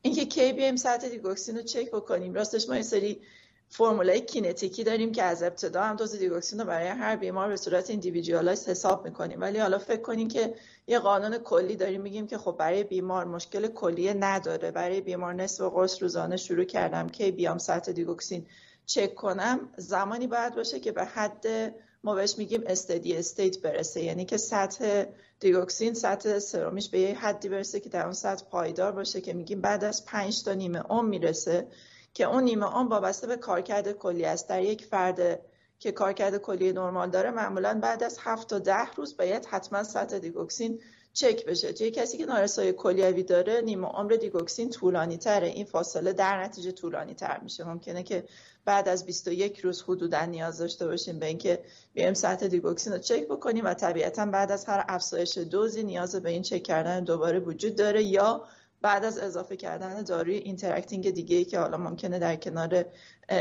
[0.02, 3.20] اینکه کی بیایم سطح دیگوکسین رو چک بکنیم راستش ما این سری
[3.68, 7.90] فرمولای کینتیکی داریم که از ابتدا هم دوز دیگوکسین رو برای هر بیمار به صورت
[7.90, 9.40] individualize حساب می‌کنیم.
[9.40, 10.54] ولی حالا فکر کنیم که
[10.86, 14.70] یه قانون کلی داریم میگیم که خب برای بیمار مشکل کلیه نداره.
[14.70, 18.46] برای بیمار نصف قرص روزانه شروع کردم که بیام سطح دیگوکسین
[18.86, 24.02] چک کنم زمانی باید باشه که به حد ما بهش میگیم استدی استیت برسه.
[24.02, 25.04] یعنی که سطح
[25.40, 29.60] دیگوکسین سطح سرومیش به یه حدی برسه که در اون سطح پایدار باشه که میگیم
[29.60, 31.66] بعد از 5 تا نیمه عمر می‌رسه
[32.14, 34.48] که اون نیمه آن وابسته به کارکرد کلی است.
[34.48, 35.40] در یک فرد
[35.78, 40.18] که کارکرد کلی نرمال داره معمولا بعد از هفت تا ده روز باید حتما سطح
[40.18, 40.80] دیگوکسین
[41.12, 41.72] چک بشه.
[41.72, 45.46] توی کسی که نارسایی کلیوی داره نیمه عمر دیگوکسین طولانی تره.
[45.46, 47.64] این فاصله در نتیجه طولانی تر میشه.
[47.64, 48.24] ممکنه که
[48.64, 51.64] بعد از 21 روز حدودا نیاز داشته باشیم به اینکه
[51.94, 56.30] بیایم سطح دیگوکسین رو چک بکنیم و طبیعتا بعد از هر افزایش دوزی نیاز به
[56.30, 58.44] این چک کردن دوباره وجود داره یا
[58.82, 62.84] بعد از اضافه کردن داروی interacting دیگه ای که حالا ممکنه در کنار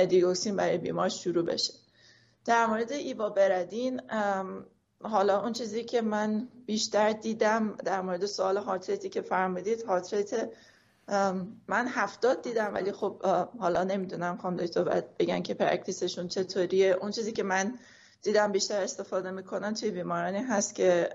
[0.09, 1.73] دیگوکسین برای بیمار شروع بشه.
[2.45, 4.01] در مورد ایوابرادین
[5.03, 9.83] حالا اون چیزی که من بیشتر دیدم در مورد سوال heart rate ی که فرمودید
[9.83, 10.49] heart rate
[11.67, 13.25] من هفتاد دیدم ولی خب
[13.59, 16.97] حالا نمی‌دونم خانم دکتر باید بگن که practice شون چطوریه.
[17.01, 17.79] اون چیزی که من
[18.21, 21.09] دیدم بیشتر استفاده می‌کنن توی بیمارانی هست که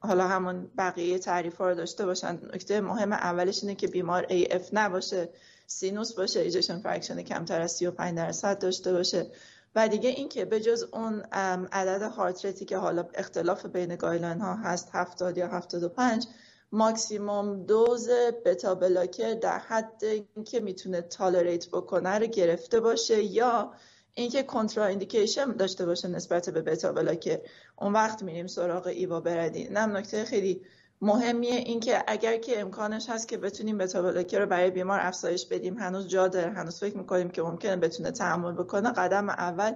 [0.00, 2.38] حالا همون بقیه تعریف ها رو داشته باشن.
[2.54, 5.28] نکته مهم اولش اینه که بیمار AF نباشه
[5.66, 9.26] sinus باشه ejection fraction کمتر از 35 درصد داشته باشه.
[9.74, 11.20] و دیگه اینکه به جز اون
[11.72, 16.26] عدد هارت که حالا اختلاف بین گایلان ها هست 70 یا 75
[16.72, 18.08] ماکسیموم دوز
[18.44, 20.04] بتا بلاکر در حد
[20.34, 23.72] اینکه می‌تونه تالریت بکنه رو گرفته باشه یا
[24.14, 27.40] اینکه کنترا ایندیکیشن داشته باشه نسبت به بتا بلاکر
[27.76, 30.62] اون وقت میریم سراغ ایوا بردین نم نکته خیلی
[31.02, 34.00] مهمیه اینکه اگر که امکانش هست که بتونیم بتا
[34.32, 35.78] رو برای بیمار افزایش بدیم.
[35.78, 36.50] هنوز جا داره.
[36.52, 38.92] هنوز فکر می‌کنیم که ممکنه بتونه تحمل بکنه.
[38.92, 39.72] قدم اول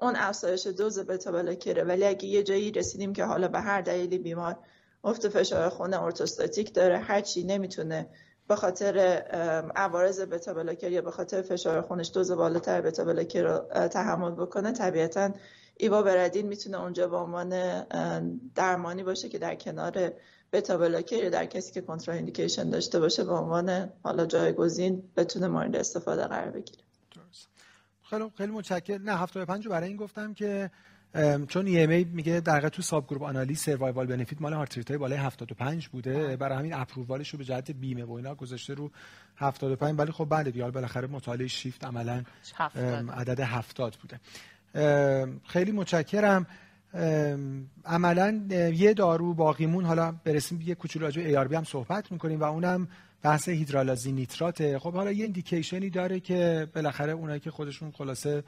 [0.00, 4.56] اون افزایش دوز بتا ولی اگه یه جایی رسیدیم که حالا به هر دلیلی بیمار
[5.04, 8.08] افت فشار خون ارتوستاتیک داره هرچی نمی‌تونه
[8.48, 8.98] به خاطر
[9.76, 14.72] عوارض بتا بلاکر یا به خاطر فشار خونش دوز بالاتر بتا بلاکر رو تحمل بکنه
[14.72, 15.30] طبیعتا
[15.76, 17.82] ایوا بردین می‌تونه اونجا به عنوان
[18.54, 20.12] درمانی باشه که در کنار
[20.52, 25.48] بتا بلاکر یا در کسی که کنترا ایندیکیشن داشته باشه به عنوان حالا جایگزین بتونه
[25.48, 26.82] مورد استفاده قرار بگیره.
[28.10, 29.02] خیلی خیلی متشکرم.
[29.02, 30.70] نه 75 برای این گفتم که
[31.48, 35.88] چون EMA میگه در تو ساب گروپ آنالیز سروایوال بنفیت مال هارت های بالای 75
[35.88, 36.36] بوده.
[36.36, 38.90] برای همین اپرووالش رو به جهت بیمه و اینا گذاشته رو
[39.36, 42.22] 75 ولی خب بله دیگه بالاخره مطالعه شیفت عملا
[43.12, 44.20] عدد 70 بوده.
[45.46, 46.46] خیلی متشکرم.
[47.84, 48.42] عملا
[48.74, 52.88] یه دارو باقیمون حالا برسیم یه کوچولو راجع ای هم صحبت می‌کنیم و اونم
[53.22, 58.44] بحث هیدرالازی نیتراته خب حالا یه اندیکیشنی داره که بالاخره اونایی که خودشون خلاصه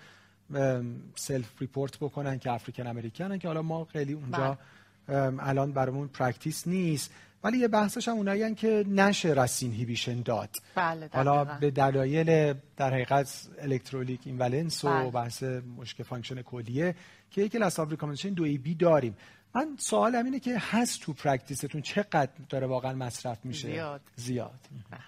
[1.14, 4.58] سلف ریپورت بکنن که افریکن امریکنن که حالا ما خیلی اونجا
[5.06, 5.34] بله.
[5.38, 7.10] الان برامون پرکتیس نیست
[7.44, 10.50] ولی یه بحثش هم اونایی که نشه رسین هیبیشن داد.
[10.74, 15.10] بله حالا به دلایل در حقیقت الکترولیک اینولنس و بله.
[15.10, 15.42] بحث
[15.76, 16.94] مشکل فانکشن کلیه
[17.30, 19.16] که یک کلاس آف ریکامندیشن دو ای بی داریم.
[19.54, 24.00] من سوالم اینه که هست تو پرکتیستون چقدر داره واقعا مصرف میشه؟ زیاد.
[24.16, 24.60] زیاد.
[24.90, 25.00] بله.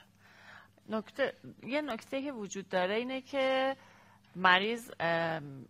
[0.99, 1.33] نکته
[1.67, 3.77] یه نکته که وجود داره اینه که
[4.37, 4.91] مریض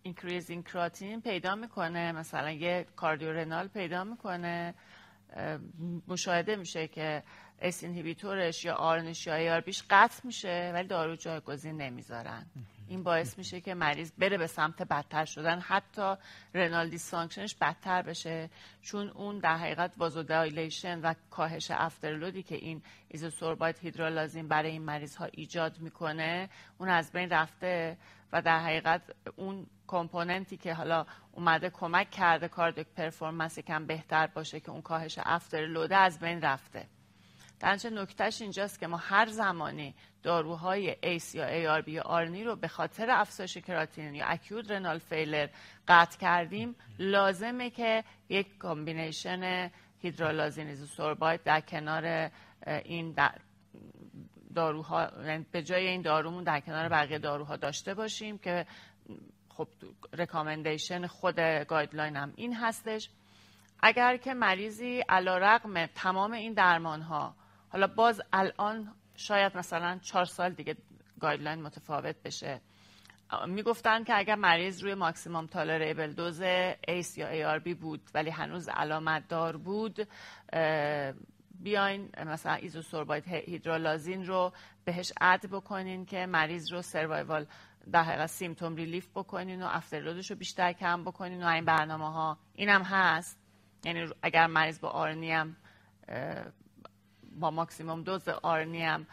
[0.02, 4.74] اینکریزینگ کراتین پیدا می‌کنه مثلا یه کاردیورنال پیدا می‌کنه.
[6.08, 7.22] مشاهده میشه که
[7.58, 7.84] اس
[8.64, 12.46] یا آرنش یا بیش قطع میشه ولی دارو جایگزین نمی‌ذارن.
[12.88, 15.60] این باعث میشه که مریض بره به سمت بدتر شدن.
[15.60, 16.14] حتی
[16.54, 18.50] رنال دیسفانکشنش بدتر بشه.
[18.82, 25.16] چون اون در حقیقت وازودایلیشن و کاهش افترلودی که این ایزوسورباید هیدرولازین برای این مریض
[25.16, 26.48] ها ایجاد می‌کنه
[26.78, 27.98] اون از بین رفته
[28.32, 29.02] و در حقیقت
[29.36, 34.82] اون component ی که حالا اومده کمک کرده cardiac performance کم بهتر باشه که اون
[34.82, 36.86] کاهش afterload ه از بین رفته.
[37.60, 42.56] در نتیجه نکتهش اینجاست که ما هر زمانی داروهای ACE یا ARB یا ARNI رو
[42.56, 45.48] به خاطر افزایش کراتینین یا acute renal failure
[45.88, 49.70] قطع کردیم لازمه که یک combination
[50.02, 52.30] هیدرولازین سورباید در کنار
[52.66, 53.16] این
[54.54, 58.66] داروها یعنی به جای این دارومون در کنار بقیه داروها داشته باشیم که
[59.48, 59.68] خب
[60.12, 63.10] recommendation خود guideline هم این هستش.
[63.80, 67.34] اگر که مریضی علی رغم تمام این درمان ها
[67.76, 70.76] حالا باز الان شاید مثلا چهار سال دیگه
[71.20, 72.60] guideline متفاوت بشه.
[73.46, 76.40] می‌گفتن که اگر مریض روی maximum tolerable dose
[76.88, 80.08] ACE یا ARB بود ولی هنوز علامت دار بود
[81.60, 84.52] بیاین مثلا isosorbide hydralazine رو
[84.84, 87.46] بهش add بکنین که مریض رو survival
[87.92, 92.12] در حقیقت symptom relief بکنین و afterload ش رو بیشتر کم بکنین و این برنامه
[92.12, 93.38] ها اینم هست.
[93.84, 95.56] یعنی اگر مریض با ARNI هم
[97.40, 99.06] با ماکسیموم دوز ARNI هم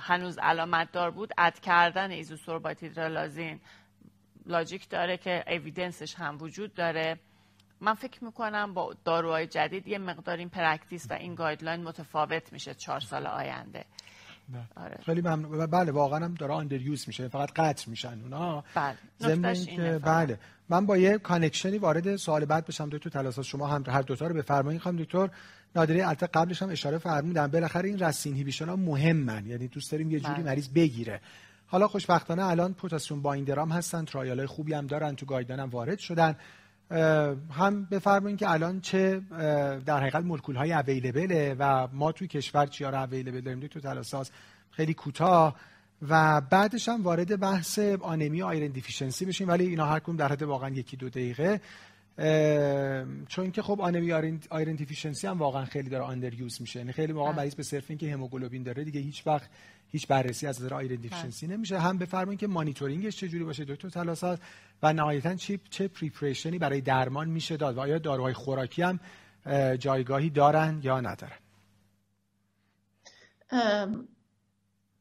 [0.00, 1.32] هنوز علامت دار بود.
[1.38, 3.60] add کردن isosorbide hydralazine
[4.46, 7.18] logic داره که evidence ش هم وجود داره.
[7.80, 12.74] من فکر می‌کنم با داروهای جدید یه مقدار این practice و این guideline متفاوت میشه
[12.74, 13.84] چهار سال آینده.
[14.76, 14.98] آره.
[15.06, 15.66] خیلی ممنون.
[15.66, 17.28] بله واقعا هم داره underuse میشه.
[17.28, 18.64] فقط قطع میشن اونا.
[18.74, 19.54] بله.
[19.54, 20.38] که بله.
[20.68, 22.88] من با یه connection ی وارد سوال بعد بشم.
[22.88, 25.28] دکتر تلاساز شما هم هر دوتا رو بفرمایید خواهم دکتر.
[25.76, 29.46] نادری البته قبلش هم اشاره فرمودم بالاخره این RAS inhibition ها مهمن.
[29.46, 30.44] یعنی دوست داریم یه جوری بله.
[30.44, 31.20] مریض بگیره.
[31.66, 35.68] حالا خوشبختانه الان پتاسیم binder ام هستن trial های خوبی هم دارن تو guideline هم
[35.68, 36.36] وارد شدن.
[37.50, 39.20] هم بفرمایید که الان چه
[39.86, 43.80] در حقیقت مولکول های available ه و ما توی کشور چیا رو available داریم؟ تو
[43.80, 44.30] تلاساز
[44.70, 45.56] خیلی کوتاه.
[46.08, 50.32] و بعدش هم وارد بحث آنمی و iron deficiency بشیم ولی اینا هر کدوم در
[50.32, 51.60] حد واقعا یکی دو دقیقه.
[53.28, 54.12] چون که خب آنمی
[54.50, 56.78] iron deficiency هم واقعا خیلی داره underuse میشه.
[56.78, 59.50] یعنی خیلی موقع مریض به صرف اینکه هموگلوبین داره دیگه هیچ وقت
[59.88, 61.78] هیچ بررسی از نظر iron deficiency نمیشه.
[61.78, 64.40] هم بفرمایید که مانیتورینگش چجوری باشه دکتر تلاساز
[64.82, 69.00] و نهایتا چه چه preparation ی برای درمان میشه داد و آیا داروهای خوراکی هم
[69.76, 71.38] جایگاهی دارن یا ندارن؟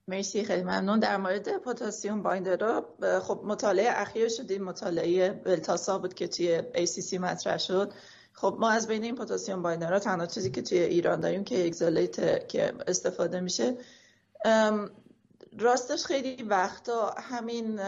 [0.10, 1.00] مرسی خیلی ممنون.
[1.00, 7.14] در مورد potassium binder ا خب مطالعه اخیر شدیم مطالعه بلتاسا بود که توی ACC
[7.14, 7.94] مطرح شد.
[8.34, 11.66] خب ما از بین این potassium binder ها تنها چیزی که توی ایران داریم که
[11.66, 13.78] کی‌اگزالیت که استفاده میشه
[15.60, 17.80] راستش خیلی وقتا همین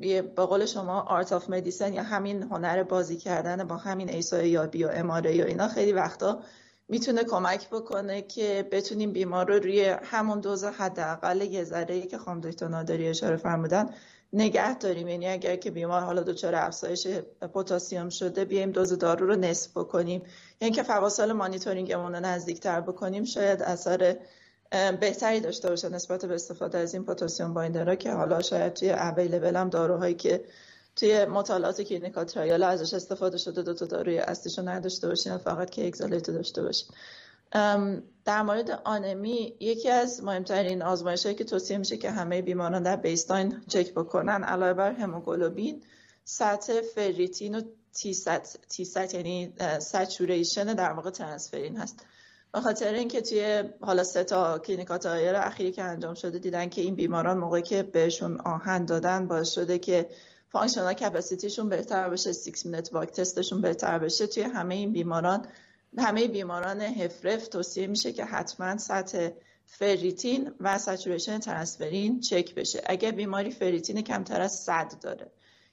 [0.00, 4.66] به قول شما art of medicine یا همین هنر بازی کردن با همین ACEI یا
[4.66, 6.42] با MRA یا اینا خیلی وقتا
[6.88, 12.40] می‌تونه کمک بکنه که بتونیم بیمار رو روی همون دوز حداقل یه ذره که خانم
[12.40, 13.90] دکتر نادری اشاره فرمودن
[14.32, 15.08] نگه داریم.
[15.08, 17.06] یعنی اگر که بیمار حالا دچار افزایش
[17.54, 20.22] پتاسیم شده بیایم دوز دارو رو نصف بکنیم.
[20.60, 23.24] یعنی که فواصل مانیتورینگمون رو نزدیکتر بکنیم.
[23.24, 24.16] شاید اثر
[25.00, 28.90] بهتری داشته باشه نسبت به استفاده از این پتاسیم binder ها که حالا شاید توی
[28.90, 30.44] available هم داروهایی که
[30.98, 35.86] توی مطالعات clinical trial ازش استفاده شده دو تا داروی اصلیشو نداشته باشین فقط که
[35.86, 36.88] اگزالیت داشته باشین
[38.24, 42.96] در مورد آنمی یکی از مهمترین آزمایش هایی که توصیه میشه که همه بیماران در
[42.96, 45.82] baseline چک بکنن علاوه بر هموگلوبین
[46.24, 47.62] سطح فریتین و
[47.94, 52.06] TSAT یعنی saturation در واقع ترانسفرین هست.
[52.52, 56.80] به خاطر اینکه توی حالا سه تا clinical trial اخیری که انجام شده دیدن که
[56.80, 60.08] این بیماران موقعی که بهشون آهن دادن باعث شده که
[60.48, 64.92] functional capacity شون بهتر بشه 6 minute walk test شون بهتر بشه توی همه این
[64.92, 65.46] بیماران
[65.98, 69.28] همه بیماران HFrEF توصیه میشه که حتما سطح
[69.66, 72.82] فریتین و saturation ترانسفرین چک بشه.
[72.86, 75.30] اگر بیماری فریتین کمتر از 100 داره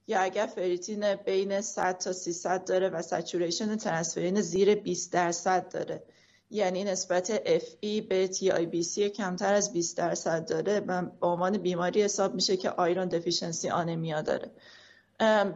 [0.08, 6.04] یا اگر فریتین بین 100 تا 300 داره و saturation ترانسفرین زیر 20 درصد داره
[6.50, 12.36] یعنی نسبت FE به TIBC کمتر از 20 درصد داره و به عنوان بیماری حساب
[12.36, 14.52] میشه که آیرون دفیشنسی آنمیا داره.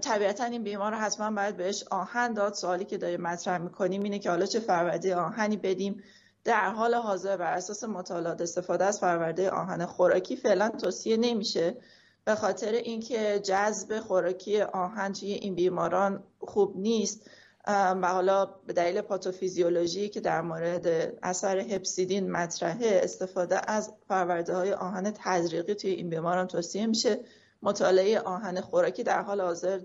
[0.01, 2.53] طبیعتا این بیمار رو حتما باید بهش آهن داد.
[2.53, 6.03] سوالی که داریم مطرح می‌کنیم اینه که حالا چه فرورده آهنی بدیم.
[6.43, 11.77] در حال حاضر بر اساس مطالعات استفاده از فرورده آهن خوراکی فعلا توصیه نمیشه.
[12.25, 17.29] به خاطر اینکه جذب خوراکی آهن توی این بیماران خوب نیست.
[17.71, 20.87] و حالا به دلیل پاتوفیزیولوژی که در مورد
[21.23, 27.19] اثر هپسیدین مطرحه استفاده از فرآورده های آهن تزریقی توی این بیماران توصیه میشه.
[27.61, 29.79] مطالعه آهن خوراکی در حال حاضر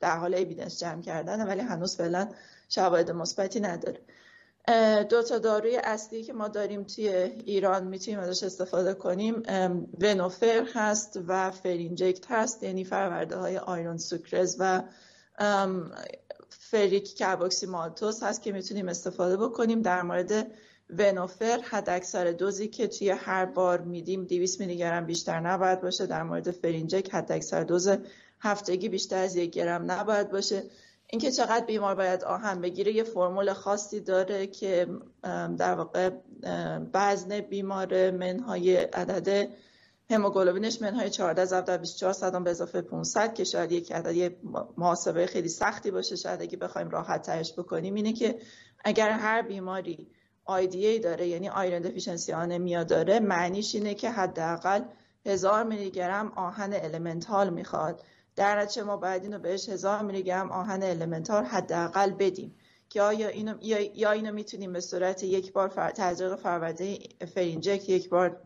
[0.00, 2.28] در حال evidence جمع کردن ولی هنوز فعلا
[2.68, 4.00] شواهد مثبتی نداره.
[5.02, 9.42] دو تا داروی اصلی که ما داریم توی ایران می‌تونیم ازش استفاده کنیم.
[10.00, 14.82] ونوفر هست و فرینجکت هست یعنی فرآورده های iron sucrose و
[16.74, 19.82] فریک کربوکسی مالتوز هست که می‌تونیم استفاده بکنیم.
[19.82, 20.46] در مورد
[20.98, 26.06] ونوفر حد اکثر دوزی که توی هر بار میدیم 200 میلی گرم بیشتر نباید باشه.
[26.06, 27.88] در مورد فرینجک حد اکثر دوز
[28.40, 30.62] هفتگی بیشتر از یک گرم نباید باشه.
[31.06, 34.86] اینکه چقدر بیمار باید آهن بگیره یه فرمول خاصی داره که
[35.58, 36.10] در واقع
[36.94, 39.48] وزن بیمار منهای عدد
[40.10, 44.32] هموگلوبینش منهای 14 ضرب در 24 صدام به اضافه 500 که شاید یک عدد
[44.76, 48.38] محاسبه خیلی سختی باشه شاید اگه بخوایم راحت ترش بکنیم اینه که
[48.84, 50.08] اگر هر بیماری
[50.48, 54.82] ای داره یعنی iron deficiency آنمیا داره معنیش اینه که حداقل
[55.26, 58.02] هزار میلی گرم آهن elemental می‌خواد.
[58.36, 62.56] در نتیجه ما باید اینو بهش هزار میلی گرم آهن elemental حداقل بدیم.
[62.94, 63.54] که آیا اینو
[63.94, 65.90] یا, اینو می‌تونیم به صورت یک بار فر...
[65.90, 66.98] تزریق فرآورده
[67.34, 68.40] فرینجکت یک بار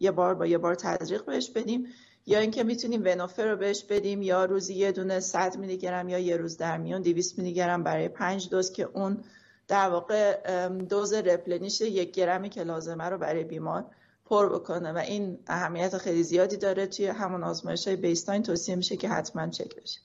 [0.00, 1.86] یه بار با یه بار تزریق بهش بدیم
[2.26, 6.18] یا اینکه می‌تونیم ونوفر رو بهش بدیم یا روزی یه دونه 100 میلی گرم یا
[6.18, 9.24] یه روز در میون 200 میلی گرم برای 5 دوز که اون
[9.68, 13.84] در واقع دوز رپلنیش یک گرمی که لازمه رو برای بیمار
[14.24, 14.92] پر بکنه.
[14.92, 19.48] و این اهمیت خیلی زیادی داره توی همون آزمایش های بیستاین توصیه میشه که حتما
[19.48, 20.00] چک بشه.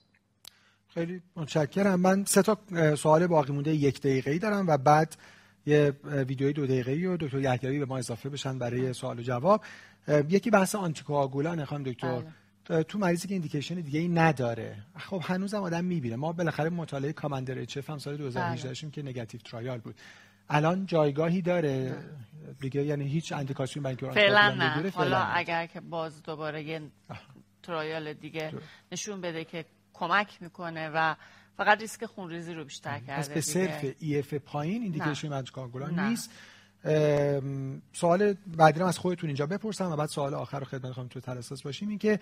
[0.93, 1.99] خیلی متشکرم.
[1.99, 2.57] من سه تا
[2.95, 3.73] سوال باقی مونده.
[3.73, 5.15] یک دقیقه ای دارم و بعد
[5.65, 9.21] یه ویدیوی دو دقیقه ای و دکتر یحیوی به ما اضافه بشن برای سوال و
[9.21, 9.63] جواب.
[10.29, 12.21] یکی بحث anticoagulant خانم دکتر.
[12.69, 12.83] بله.
[12.83, 14.75] تو مریضی که indication دیگه ای نداره.
[14.97, 16.15] خب هنوزم آدم می‌بینه.
[16.15, 19.95] ما بالاخره مطالعه COMMANDER HF هم سال 2018 داشتیم که negative trial بود.
[20.49, 21.95] الان جایگاهی داره.
[22.61, 24.89] دیگه یعنی هیچ indication برای فعلا نه.
[24.89, 26.81] حالا اگر که باز دوباره یه
[27.63, 28.51] trial دیگه
[28.91, 31.15] نشون بده که کمک می‌کنه و
[31.57, 36.29] فقط ریسک خونریزی رو بیشتر کرده پس به صرف EF پایین indication آنتیکواگولان نیست.
[37.93, 41.19] سوال بعدی رو از خودتون اینجا بپرسم و بعد سوال آخر رو خدمت خواهم تو
[41.19, 41.89] تلاساز باشیم.
[41.89, 42.19] این که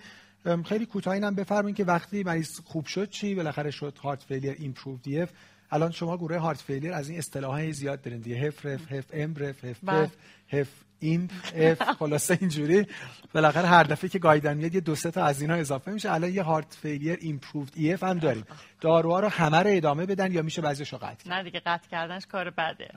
[0.64, 5.20] خیلی کوتاه اینم بفرمایید که وقتی مریض خوب شد چی؟ بالاخره شد heart failure improved
[5.20, 5.30] EF
[5.70, 8.36] الان شما گروه heart failure از این اصطلاحات زیاد دارین دیگه.
[8.36, 9.84] هف رف هف ام رف هف.
[9.84, 10.16] پف
[10.48, 10.68] هف
[11.02, 12.86] این اف خلاصه اینجوری.
[13.34, 16.12] بالاخره هر دفعه که guideline میاد یه دو سه تا از اینا اضافه میشه.
[16.12, 18.44] الان یه heart failure improved EF هم داریم.
[18.80, 22.50] داروها رو همه رو ادامه بدن یا میشه بعضیشو قطع نه دیگه قطع کردنش کار
[22.50, 22.88] بده.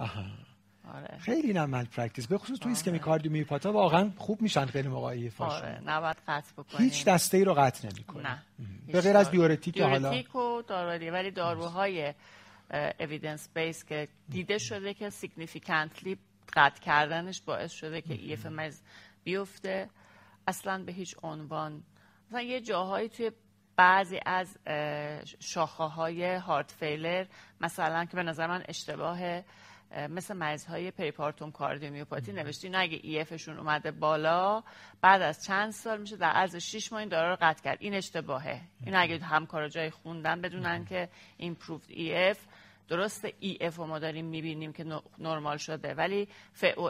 [0.94, 1.18] آره.
[1.20, 5.30] خیلی نه مال practice به خصوص تو ischemic cardiomyopathy ا واقعا خوب میشن خیلی موقعی
[5.30, 6.90] فاشون آره نباید قطع بکنیم.
[6.90, 8.30] هیچ دسته ای رو قطع نمی‌کنه.
[8.30, 8.44] نه.
[8.88, 12.14] به غیر از diuretic حالا diuretic و داروهای ولی داروهای
[13.00, 16.18] evidence based که دیده شده که significantly
[16.54, 18.82] قطع کردنش باعث شده که ای اف مز
[19.24, 19.90] بیفته.
[20.48, 21.84] اصلا به هیچ عنوان.
[22.28, 23.32] مثلا یه جاهایی توی
[23.76, 24.58] بعضی از
[25.40, 27.26] شاخه های heart failure
[27.62, 29.20] مثلا که به نظر من اشتباه
[30.10, 34.64] مثل مریض های peripartum cardiomyopathy نوشتی نه اگه EF شون اومده بالا
[35.02, 37.78] بعد از چند سال میشه در عرض 6 ماه این دارو رو قطع کرد.
[37.82, 38.62] این اشتباهه.
[38.86, 42.46] این اگه همکارا جای خوندن بدونن که improved EF
[42.88, 44.86] درسته EF ما داریم می‌بینیم که
[45.20, 46.28] نرمال شده ولی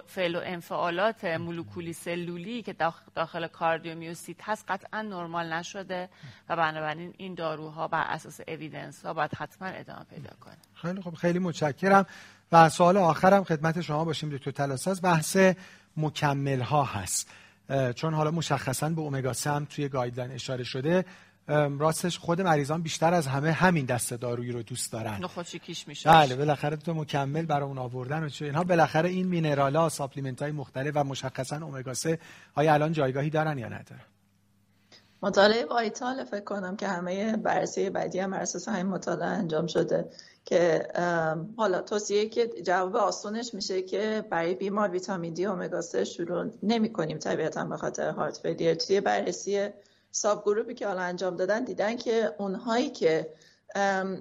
[0.08, 2.76] فعل و انفعالات مولکولی سلولی که
[3.16, 6.10] داخل cardiomyocyte هست قطعا نرمال نشده
[6.50, 10.58] و بنابراین این داروها بر اساس evidence ها باید حتما ادامه پیدا کنه.
[10.74, 12.06] خیلی خب خیلی متشکرم.
[12.52, 15.02] و سوال آخرم خدمت شما باشیم دکتر تلاساز.
[15.02, 15.38] بحث
[15.98, 17.30] مکمل ها هست
[17.96, 21.06] چون حالا مشخصا به اومگا 3 هم توی guideline اشاره شده.
[21.48, 25.24] راستش خود مریضان بیشتر از همه همین دست دارویی رو دوست دارن.
[25.24, 26.10] نخوشی کیش میشه.
[26.10, 28.64] بله بالاخره تو مکمل برای اون آوردن و چه اینها.
[28.64, 32.20] بالاخره این mineral ها supplement های مختلف و مشخصا اومگا 3
[32.56, 34.02] آیا الان جایگاهی دارن یا ندارن؟
[35.22, 40.10] مطالعه VITAL فکر کنم که همه بررسی بعدی هم اساس همین مطالعه انجام شده
[40.46, 40.88] که
[41.58, 46.94] حالا توصیه که جواب آسونش میشه که برای بیمار ویتامین دی اومگا 3 شروع نمی
[46.94, 48.76] کنیم طبیعتا به خاطر heart failure.
[48.76, 49.70] توی بررسی
[50.16, 53.34] subgroup ی که حالا انجام دادن دیدن که اونهایی که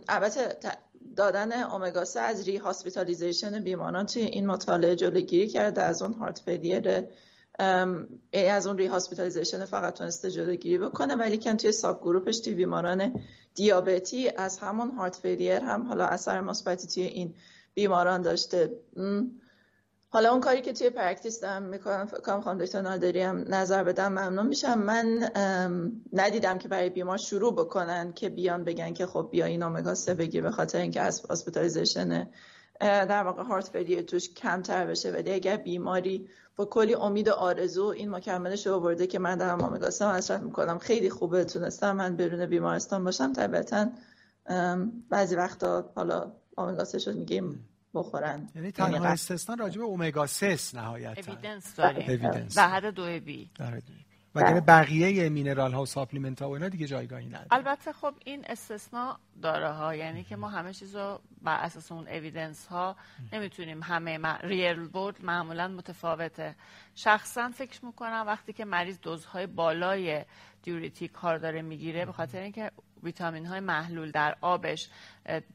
[0.09, 0.57] البته
[1.17, 7.05] دادن اومگا 3 از rehospitalization بیماران توی این مطالعه جلوگیری کرده از اون heart failure
[8.33, 13.21] از اون rehospitalization فقط تونسته جلوگیری بکنه ولیکن توی subgroup ش توی بیماران
[13.55, 17.35] دیابتی از همون heart failure هم حالا اثر مثبتی توی این
[17.75, 18.71] بیماران داشته.
[20.15, 24.09] حالا اون کاری که توی practice دارم می‌کنم فکرم خانم دکتر نادری هم نظر بدم
[24.09, 24.79] ممنون میشم.
[24.79, 25.31] من
[26.13, 30.15] ندیدم که برای بیمار شروع بکنن که بیان بگن که خب بیا این اومگا 3
[30.15, 32.29] بگیر به خاطر اینکه از hospitalization
[32.81, 35.11] در واقع heart failure توش کمتر بشه.
[35.11, 39.65] ولی اگر بیماری با کلی امید و آرزو این مکملش رو آورده که من دارم
[39.65, 43.87] اومگا 3 مصرف می‌کنم خیلی خوبه تونستم من برون بیمارستان باشم طبیعتا
[45.11, 48.49] بعضی وقتا حالا اومگا 3 شد میگیم بخورن.
[48.55, 51.33] یعنی تنها یعنی استثنا راجع به اومگا 3 نهایتا.
[51.33, 53.51] evidence داریم در حد 2B
[54.37, 54.61] و بله.
[54.61, 57.47] بقیه mineral ها و supplement ها و اینا دیگه جایگاهی نداره.
[57.51, 59.95] البته خب این استثنا داره ها.
[59.95, 62.97] یعنی که ما همه چیز رو بر اساس اون evidence ها
[63.33, 66.55] نمی‌تونیم همه ریل بورد معمولا متفاوته.
[66.95, 70.25] شخصا فکر می‌کنم وقتی که مریض دوزهای بالای
[70.63, 72.71] دیوریتیک کار داره می‌گیره به خاطر اینکه
[73.05, 74.89] ویتامین های محلول در آبش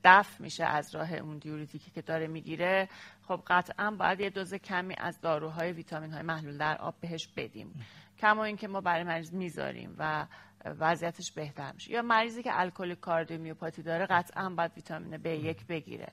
[0.03, 2.89] دفع میشه از راه اون دیوریتیکی که داره می‌گیره.
[3.27, 7.85] خب قطعا باید یه دوز کمی از داروهای ویتامین های محلول در آب بهش بدیم.
[8.19, 10.25] کما اینکه ما برای مریض می‌ذاریم و
[10.65, 11.91] وضعیتش بهتر میشه.
[11.91, 16.07] یا مریضی که الکل کاردیومیوپاتی داره قطعا باید ویتامین B1 بگیره.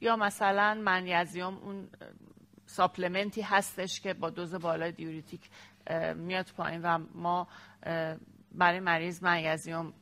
[0.00, 1.88] یا مثلا منیزیم اون
[2.66, 5.40] supplement ی هستش که با دوز بالای diuretic
[6.14, 7.48] میاد پایین و ما
[8.52, 9.92] برای مریض منیزیم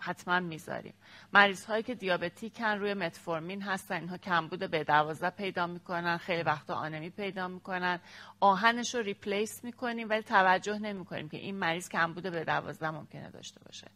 [0.00, 0.94] حتما می‌ذاریم.
[1.32, 6.42] مریض هایی که diabetic ن روی متفورمین هستن اینها کمبود B دوازده پیدا می‌کنن خیلی
[6.42, 8.00] وقتا آنمی پیدا می‌کنن.
[8.40, 13.60] آهنش رو replace می‌کنیم ولی توجه نمی‌کنیم که این مریض کمبود B دوازده ممکنه داشته
[13.66, 13.86] باشه.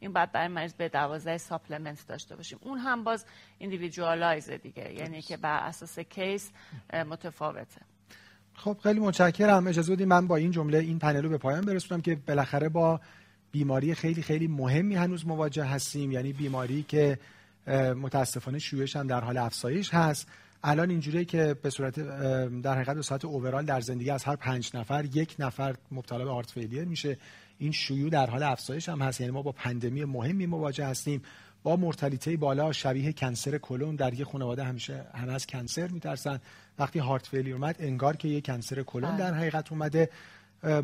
[0.00, 2.58] این باید برای مریض B دوازده supplement داشته باشیم.
[2.62, 3.24] اون هم باز
[3.58, 6.50] individualize دیگه یعنی که بر اساس case
[6.92, 7.80] متفاوته.
[8.54, 9.66] خب خیلی متشکرم.
[9.66, 13.00] اجازه بدید من با این جمله این پنل رو به پایان برسونم که بالاخره با
[13.54, 16.12] بیماری خیلی خیلی مهمی هنوز مواجه هستیم.
[16.12, 17.18] یعنی بیماری که
[17.96, 20.28] متاسفانه شیوعش هم در حال افزایش هست.
[20.64, 22.00] الان اینجوریه که به صورت
[22.62, 26.30] در حقیقت به صورت overall در زندگی از هر پنج نفر یک نفر مبتلا به
[26.30, 27.18] heart failure میشه.
[27.58, 29.20] این شیوع در حال افزایش هم هست.
[29.20, 31.22] یعنی ما با پاندمی مهمی مواجه هستیم.
[31.62, 36.40] با mortality بالا شبیه cancer colon در یه خانواده همیشه همه از cancer میترسن.
[36.78, 39.18] وقتی heart failure اومد انگار که یه cancer colon بله.
[39.18, 40.10] در حقیقت اومده.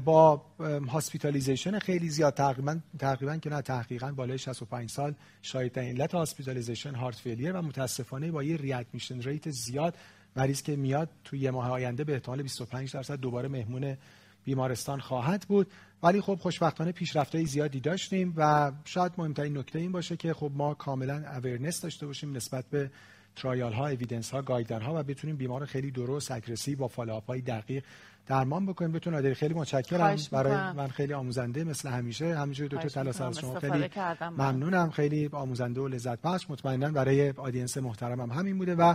[0.04, 0.42] با
[0.88, 7.16] hospitalization خیلی زیاد تقریبا تقریبا که نه تحقیقا بالای 65 سال شاید علت hospitalization heart
[7.16, 9.94] failure و متاسفانه با یه readmission rate زیاد
[10.36, 13.96] مریض که میاد توی یه ماه آینده به احتمال 25 درصد دوباره مهمون
[14.44, 15.66] بیمارستان خواهد بود.
[16.02, 20.74] ولی خب خوشبختانه پیشرفت‌های زیادی داشتیم و شاید مهمترین نکته این باشه که خب ما
[20.74, 22.90] کاملا awareness داشته باشیم نسبت به
[23.36, 27.40] trial ها evidence ها guideline ها و بتونیم بیمار خیلی درست aggressive با follow-up های
[27.40, 27.84] دقیق
[28.26, 28.92] درمان بکنیم.
[28.92, 30.16] دکتر نادری خیلی متشکرم.
[30.32, 32.38] برای من خیلی آموزنده مثل همیشه.
[32.38, 33.60] همینجوری دکتر تلاس از شما.
[33.60, 33.90] خیلی
[34.20, 34.90] ممنونم.
[34.90, 38.94] خیلی آموزنده و لذت بخش مطمئنا برای audience محترمم همین بوده و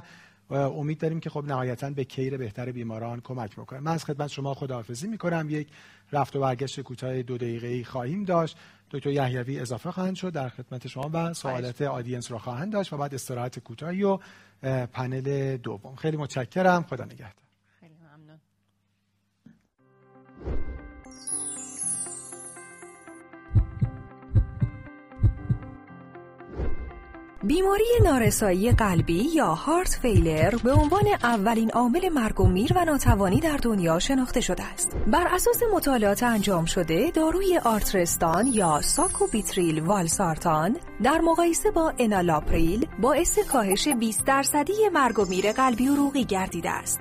[0.51, 3.79] امید داریم که خب نهایتا به کیر بهتر بیماران کمک بکنه.
[3.79, 5.47] من از خدمت شما خداحافظی می‌کنم.
[5.49, 5.67] یک
[6.11, 8.57] رفت و برگشت کوتاه دو دقیقه ای خواهیم داشت.
[8.91, 10.33] دکتر یحیوی اضافه خواهند شد.
[10.33, 14.17] در خدمت شما و سوالات آدینس را خواهند داشت و بعد استراحت کوتاهی و
[14.93, 15.95] پنل دوم.
[15.95, 16.83] خیلی متشکرم.
[16.83, 17.44] خدا نگهدار.
[27.47, 33.39] بیماری نارسایی قلبی یا heart failure به عنوان اولین عامل مرگ و میر و ناتوانی
[33.39, 34.95] در دنیا شناخته شده است.
[35.07, 43.39] بر اساس مطالعات انجام شده، داروی آرترستان یا ساکوبیتریل والسارتان در مقایسه با انالاپریل باعث
[43.39, 46.99] کاهش 20 درصدی مرگ و میر قلبی عروقی گردیده است.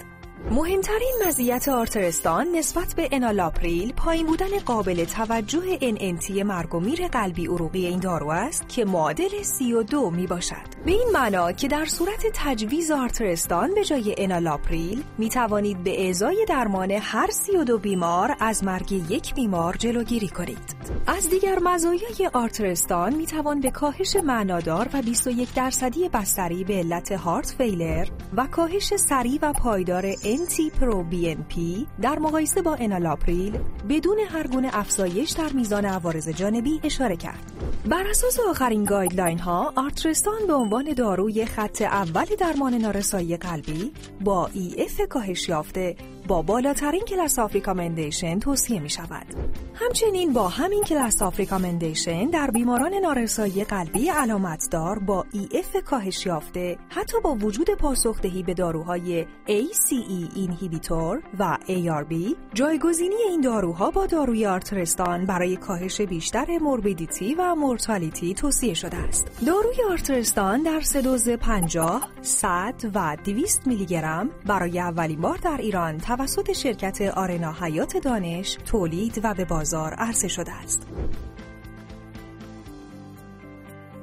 [0.50, 7.46] مهمترین مزیت آرترستان نسبت به انالاپریل پایین بودن قابل توجه NNT مرگ و میر قلبی
[7.46, 10.84] عروقی این دارو است که معادل 32 می باشد.
[10.84, 16.46] به این معنا که در صورت تجویز آرترستان به جای انالاپریل می توانید به ازای
[16.48, 20.76] درمان هر 32 بیمار از مرگ یک بیمار جلوگیری کنید.
[21.06, 27.12] از دیگر مزایای آرترستان می توان به کاهش معنادار و 21 درصدی بستری به علت
[27.12, 33.58] heart failure و کاهش سریع و پایدار NT-proBNP در مقایسه با انالاپریل
[33.88, 37.52] بدون هر گونه افزایش در میزان عوارض جانبی اشاره کرد.
[37.90, 44.50] بر اساس آخرین guideline ها آرترستان به عنوان داروی خط اول درمان نارسایی قلبی با
[44.52, 45.96] EF کاهش یافته
[46.28, 49.26] با بالاترین class of recommendation توصیه می شود.
[49.74, 56.78] همچنین با همین class of recommendation در بیماران نارسایی قلبی علامتدار با EF کاهش یافته
[56.88, 59.92] حتی با وجود پاسخدهی به داروهای ACE
[60.34, 62.14] inhibitor و ARB
[62.54, 69.26] جایگزینی این داروها با داروی آرترستان برای کاهش بیشتر morbidity و mortality توصیه شده است.
[69.46, 75.56] داروی آرترستان در سه دوز 50, 100 و 200 میلی گرم برای اولین بار در
[75.56, 80.86] ایران توسط شرکت آرنا حیات دانش تولید و به بازار عرضه شده است.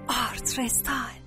[0.08, 1.21] آرترستان